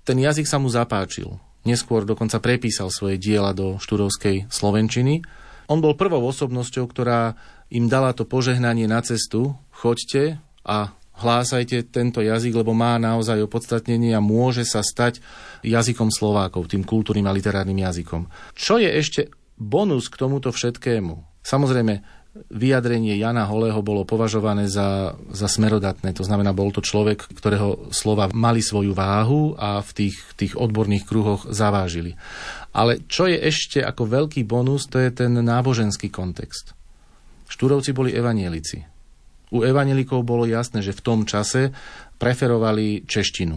Ten 0.05 0.17
jazyk 0.21 0.45
sa 0.45 0.61
mu 0.61 0.69
zapáčil. 0.69 1.41
Neskôr 1.65 2.05
dokonca 2.05 2.37
prepísal 2.37 2.93
svoje 2.93 3.17
diela 3.17 3.53
do 3.53 3.81
študovskej 3.81 4.53
slovenčiny. 4.53 5.25
On 5.65 5.81
bol 5.81 5.97
prvou 5.97 6.21
osobnosťou, 6.29 6.85
ktorá 6.85 7.33
im 7.73 7.89
dala 7.89 8.13
to 8.13 8.21
požehnanie 8.29 8.85
na 8.85 9.01
cestu. 9.01 9.57
Choďte 9.73 10.37
a 10.61 10.93
hlásajte 11.17 11.89
tento 11.89 12.21
jazyk, 12.21 12.61
lebo 12.61 12.77
má 12.77 13.01
naozaj 13.01 13.41
opodstatnenie 13.41 14.13
a 14.13 14.21
môže 14.21 14.61
sa 14.61 14.85
stať 14.85 15.25
jazykom 15.65 16.13
Slovákov, 16.13 16.69
tým 16.69 16.85
kultúrnym 16.85 17.25
a 17.25 17.33
literárnym 17.33 17.81
jazykom. 17.81 18.29
Čo 18.53 18.77
je 18.77 18.89
ešte 18.93 19.33
bonus 19.57 20.13
k 20.13 20.21
tomuto 20.21 20.53
všetkému? 20.53 21.34
Samozrejme, 21.45 22.01
vyjadrenie 22.51 23.15
Jana 23.15 23.47
Holého 23.47 23.79
bolo 23.79 24.03
považované 24.03 24.67
za, 24.67 25.15
za 25.31 25.47
smerodatné. 25.47 26.11
To 26.17 26.25
znamená, 26.25 26.51
bol 26.51 26.73
to 26.73 26.83
človek, 26.83 27.31
ktorého 27.31 27.87
slova 27.95 28.27
mali 28.33 28.59
svoju 28.59 28.91
váhu 28.91 29.55
a 29.55 29.79
v 29.79 29.91
tých, 29.93 30.17
tých 30.35 30.53
odborných 30.57 31.07
kruhoch 31.07 31.47
zavážili. 31.47 32.17
Ale 32.75 33.07
čo 33.07 33.29
je 33.31 33.39
ešte 33.39 33.79
ako 33.79 34.03
veľký 34.03 34.43
bonus, 34.43 34.89
to 34.91 34.99
je 34.99 35.13
ten 35.13 35.31
náboženský 35.31 36.11
kontext. 36.11 36.75
Štúrovci 37.47 37.95
boli 37.95 38.11
evanielici. 38.11 38.83
U 39.55 39.63
evanielikov 39.63 40.25
bolo 40.27 40.43
jasné, 40.43 40.83
že 40.83 40.91
v 40.91 41.05
tom 41.05 41.23
čase 41.23 41.71
preferovali 42.19 43.07
češtinu. 43.07 43.55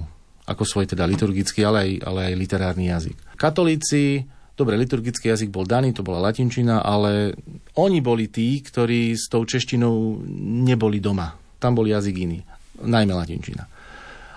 ako 0.48 0.64
svoj 0.64 0.88
teda 0.88 1.04
liturgický, 1.04 1.60
ale 1.66 1.78
aj, 1.84 1.90
ale 2.08 2.20
aj 2.32 2.34
literárny 2.40 2.88
jazyk. 2.88 3.16
Katolíci 3.36 4.24
Dobre, 4.58 4.74
liturgický 4.74 5.30
jazyk 5.30 5.54
bol 5.54 5.62
daný, 5.62 5.94
to 5.94 6.02
bola 6.02 6.18
latinčina, 6.18 6.82
ale 6.82 7.38
oni 7.78 8.02
boli 8.02 8.26
tí, 8.26 8.58
ktorí 8.58 9.14
s 9.14 9.30
tou 9.30 9.46
češtinou 9.46 10.18
neboli 10.66 10.98
doma. 10.98 11.38
Tam 11.62 11.78
bol 11.78 11.86
jazyk 11.86 12.16
iný, 12.18 12.42
najmä 12.82 13.14
latinčina. 13.14 13.70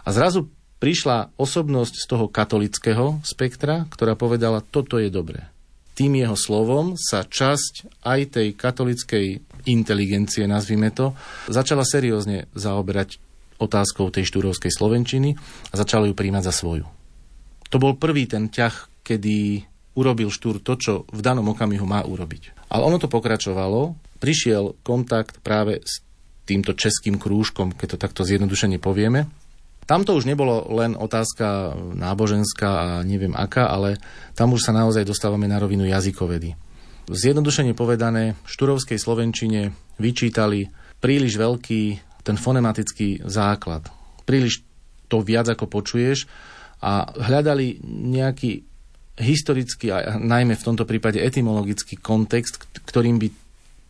A 0.05 0.09
zrazu 0.13 0.45
prišla 0.77 1.33
osobnosť 1.41 1.93
z 1.97 2.05
toho 2.05 2.29
katolického 2.29 3.17
spektra, 3.25 3.89
ktorá 3.89 4.13
povedala, 4.13 4.61
toto 4.61 5.01
je 5.01 5.09
dobré. 5.09 5.49
Tým 5.97 6.21
jeho 6.21 6.37
slovom 6.37 6.93
sa 7.01 7.25
časť 7.25 8.05
aj 8.05 8.19
tej 8.37 8.47
katolickej 8.53 9.25
inteligencie, 9.65 10.45
nazvime 10.45 10.93
to, 10.93 11.17
začala 11.49 11.81
seriózne 11.81 12.45
zaoberať 12.53 13.17
otázkou 13.57 14.13
tej 14.13 14.29
štúrovskej 14.29 14.69
slovenčiny 14.69 15.33
a 15.69 15.73
začala 15.77 16.09
ju 16.09 16.13
príjmať 16.13 16.45
za 16.45 16.53
svoju. 16.53 16.85
To 17.73 17.77
bol 17.81 17.97
prvý 17.97 18.25
ten 18.29 18.49
ťah, 18.49 19.05
kedy 19.05 19.65
urobil 19.95 20.31
Štúr 20.31 20.63
to, 20.63 20.73
čo 20.79 20.93
v 21.11 21.19
danom 21.19 21.51
okamihu 21.51 21.83
má 21.83 22.03
urobiť. 22.05 22.71
Ale 22.71 22.87
ono 22.87 22.97
to 22.97 23.11
pokračovalo, 23.11 23.95
prišiel 24.23 24.79
kontakt 24.85 25.43
práve 25.43 25.83
s 25.83 25.99
týmto 26.47 26.71
českým 26.75 27.19
krúžkom, 27.19 27.75
keď 27.75 27.95
to 27.95 28.01
takto 28.01 28.21
zjednodušene 28.23 28.79
povieme. 28.79 29.27
Tam 29.85 30.07
to 30.07 30.15
už 30.15 30.29
nebolo 30.29 30.71
len 30.71 30.95
otázka 30.95 31.75
náboženská 31.75 32.69
a 32.69 32.87
neviem 33.03 33.35
aká, 33.35 33.67
ale 33.67 33.99
tam 34.37 34.55
už 34.55 34.63
sa 34.63 34.71
naozaj 34.71 35.03
dostávame 35.03 35.51
na 35.51 35.59
rovinu 35.59 35.83
jazykovedy. 35.83 36.55
Zjednodušene 37.11 37.75
povedané, 37.75 38.39
šturovskej 38.47 38.95
slovenčine 38.95 39.75
vyčítali 39.99 40.71
príliš 41.01 41.35
veľký 41.35 41.81
ten 42.23 42.37
fonematický 42.37 43.25
základ. 43.25 43.89
Príliš 44.23 44.63
to 45.09 45.19
viac 45.25 45.49
ako 45.49 45.67
počuješ 45.67 46.29
a 46.79 47.09
hľadali 47.11 47.83
nejaký 47.83 48.70
historický 49.19 49.91
a 49.91 50.15
najmä 50.17 50.55
v 50.55 50.65
tomto 50.65 50.87
prípade 50.87 51.19
etymologický 51.19 51.99
kontext, 51.99 52.61
ktorým 52.87 53.19
by 53.19 53.27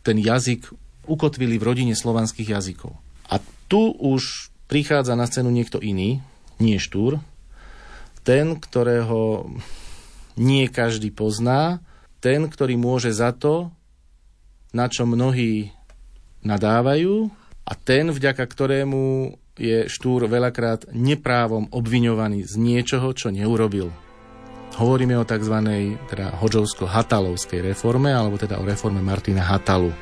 ten 0.02 0.18
jazyk 0.18 0.66
ukotvili 1.06 1.58
v 1.58 1.66
rodine 1.66 1.94
slovanských 1.94 2.58
jazykov. 2.58 2.94
A 3.30 3.38
tu 3.70 3.94
už 3.94 4.50
prichádza 4.66 5.14
na 5.14 5.26
scénu 5.26 5.50
niekto 5.50 5.78
iný, 5.78 6.22
nie 6.58 6.78
Štúr, 6.78 7.22
ten, 8.22 8.54
ktorého 8.58 9.50
nie 10.38 10.66
každý 10.70 11.10
pozná, 11.10 11.82
ten, 12.22 12.46
ktorý 12.46 12.78
môže 12.78 13.10
za 13.10 13.34
to, 13.34 13.74
na 14.72 14.88
čo 14.88 15.04
mnohí 15.04 15.74
nadávajú 16.46 17.28
a 17.66 17.72
ten, 17.76 18.10
vďaka 18.10 18.42
ktorému 18.46 19.36
je 19.60 19.84
Štúr 19.86 20.26
veľakrát 20.26 20.88
neprávom 20.96 21.68
obviňovaný 21.68 22.48
z 22.48 22.54
niečoho, 22.56 23.12
čo 23.12 23.28
neurobil. 23.28 23.92
Hovoríme 24.72 25.20
o 25.20 25.28
tzv. 25.28 25.56
Teda 26.08 26.32
hodžovsko-hatalovskej 26.40 27.60
reforme, 27.72 28.08
alebo 28.12 28.40
teda 28.40 28.56
o 28.56 28.64
reforme 28.64 29.04
Martina 29.04 29.44
Hatalu. 29.44 29.92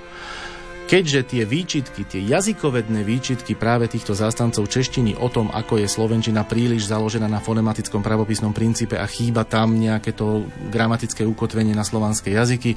Keďže 0.91 1.21
tie 1.23 1.43
výčitky, 1.47 2.03
tie 2.03 2.19
jazykovedné 2.19 3.07
výčitky 3.07 3.55
práve 3.55 3.87
týchto 3.87 4.11
zástancov 4.11 4.67
češtiny 4.67 5.15
o 5.23 5.31
tom, 5.31 5.47
ako 5.47 5.79
je 5.79 5.87
Slovenčina 5.87 6.43
príliš 6.43 6.91
založená 6.91 7.31
na 7.31 7.39
fonematickom 7.39 8.03
pravopisnom 8.03 8.51
princípe 8.51 8.99
a 8.99 9.07
chýba 9.07 9.47
tam 9.47 9.79
nejaké 9.79 10.11
to 10.11 10.51
gramatické 10.75 11.23
ukotvenie 11.23 11.79
na 11.79 11.87
slovanské 11.87 12.35
jazyky, 12.35 12.75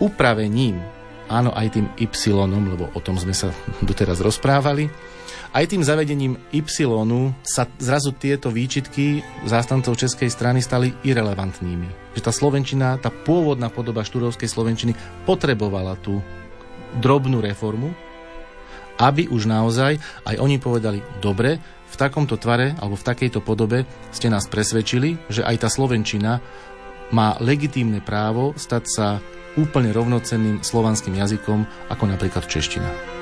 upravením, 0.00 0.80
áno 1.28 1.52
aj 1.52 1.76
tým 1.76 1.92
Y, 2.00 2.08
lebo 2.48 2.88
o 2.96 3.00
tom 3.04 3.20
sme 3.20 3.36
sa 3.36 3.52
doteraz 3.84 4.24
rozprávali, 4.24 4.88
aj 5.56 5.72
tým 5.72 5.80
zavedením 5.80 6.36
Y 6.52 6.68
sa 7.40 7.64
zrazu 7.80 8.12
tieto 8.12 8.52
výčitky 8.52 9.24
zástancov 9.48 9.96
českej 9.96 10.28
strany 10.28 10.60
stali 10.60 10.92
irrelevantnými. 11.00 12.12
Že 12.12 12.20
tá 12.20 12.28
slovenčina, 12.28 13.00
tá 13.00 13.08
pôvodná 13.08 13.72
podoba 13.72 14.04
štúrovskej 14.04 14.52
slovenčiny 14.52 14.92
potrebovala 15.24 15.96
tú 15.96 16.20
drobnú 17.00 17.40
reformu, 17.40 17.96
aby 19.00 19.32
už 19.32 19.48
naozaj 19.48 19.96
aj 20.28 20.36
oni 20.36 20.60
povedali, 20.60 21.00
dobre, 21.24 21.56
v 21.88 21.96
takomto 21.96 22.36
tvare 22.36 22.76
alebo 22.76 23.00
v 23.00 23.06
takejto 23.08 23.40
podobe 23.40 23.88
ste 24.12 24.28
nás 24.28 24.44
presvedčili, 24.44 25.16
že 25.32 25.40
aj 25.40 25.56
tá 25.64 25.68
slovenčina 25.72 26.44
má 27.16 27.40
legitímne 27.40 28.04
právo 28.04 28.52
stať 28.60 28.84
sa 28.84 29.08
úplne 29.56 29.88
rovnocenným 29.88 30.60
slovanským 30.60 31.16
jazykom 31.16 31.88
ako 31.88 32.04
napríklad 32.04 32.44
čeština. 32.44 33.15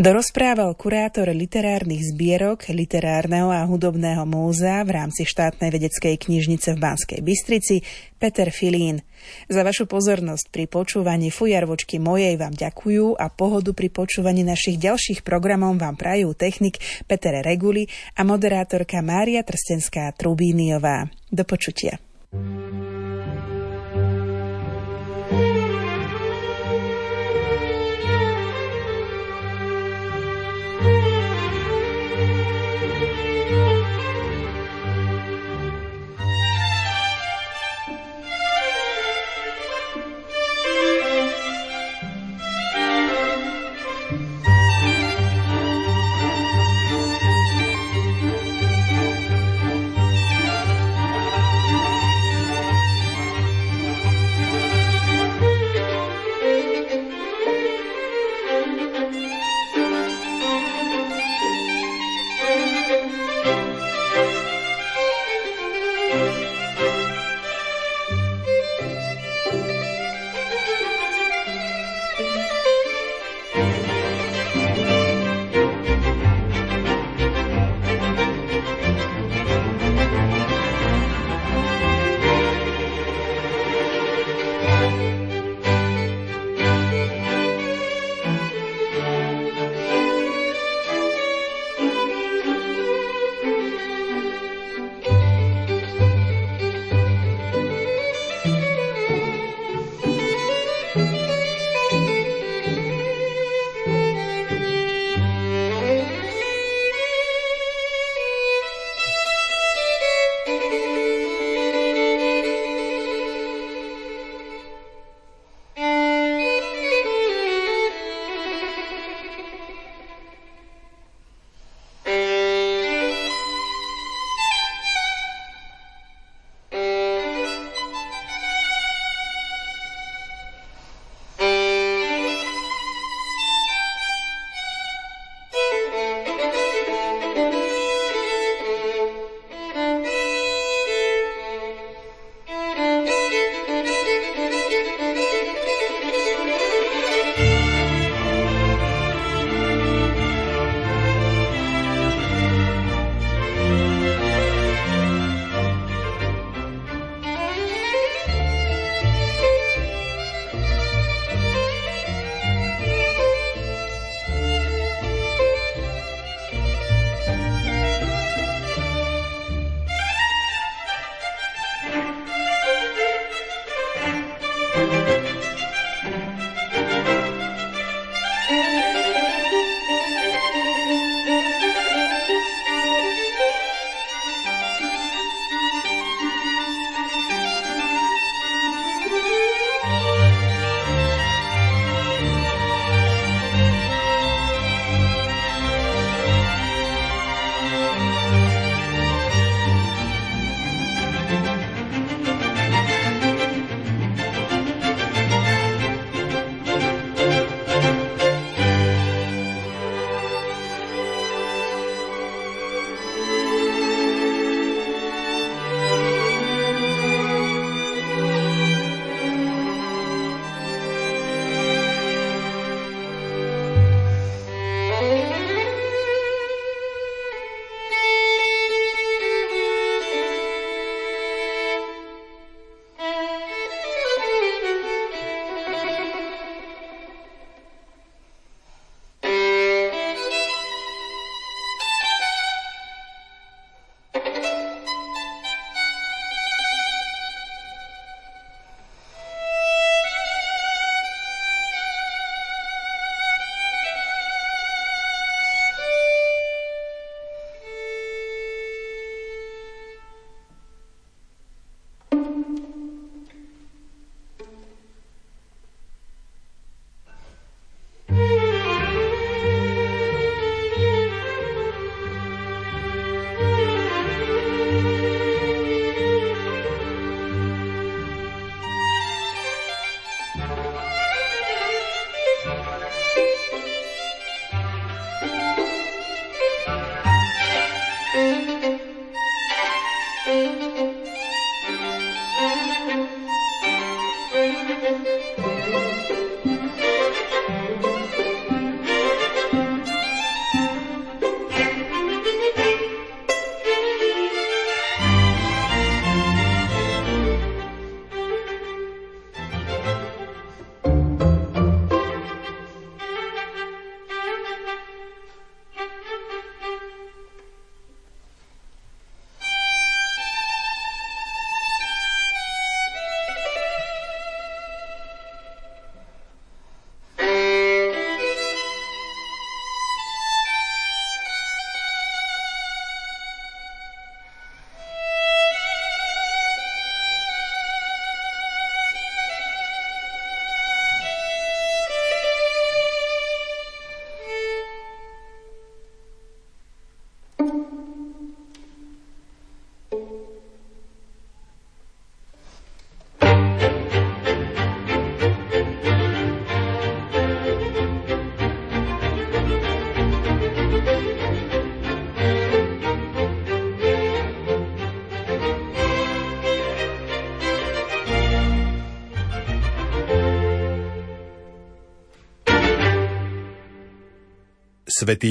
Dorozprával 0.00 0.72
kurátor 0.80 1.28
literárnych 1.28 2.00
zbierok 2.00 2.72
Literárneho 2.72 3.52
a 3.52 3.68
hudobného 3.68 4.24
múzea 4.24 4.80
v 4.80 4.96
rámci 4.96 5.28
štátnej 5.28 5.68
vedeckej 5.68 6.16
knižnice 6.16 6.72
v 6.72 6.80
Banskej 6.80 7.20
Bystrici 7.20 7.84
Peter 8.16 8.48
Filín. 8.48 9.04
Za 9.52 9.60
vašu 9.60 9.84
pozornosť 9.84 10.48
pri 10.48 10.72
počúvaní 10.72 11.28
fujarvočky 11.28 12.00
mojej 12.00 12.40
vám 12.40 12.56
ďakujú 12.56 13.20
a 13.20 13.28
pohodu 13.28 13.76
pri 13.76 13.92
počúvaní 13.92 14.40
našich 14.40 14.80
ďalších 14.80 15.20
programov 15.20 15.76
vám 15.76 16.00
prajú 16.00 16.32
technik 16.32 16.80
Peter 17.04 17.36
Reguli 17.44 17.84
a 18.16 18.24
moderátorka 18.24 19.04
Mária 19.04 19.44
Trstenská 19.44 20.16
Trubíniová. 20.16 21.12
Do 21.28 21.44
počutia. 21.44 22.00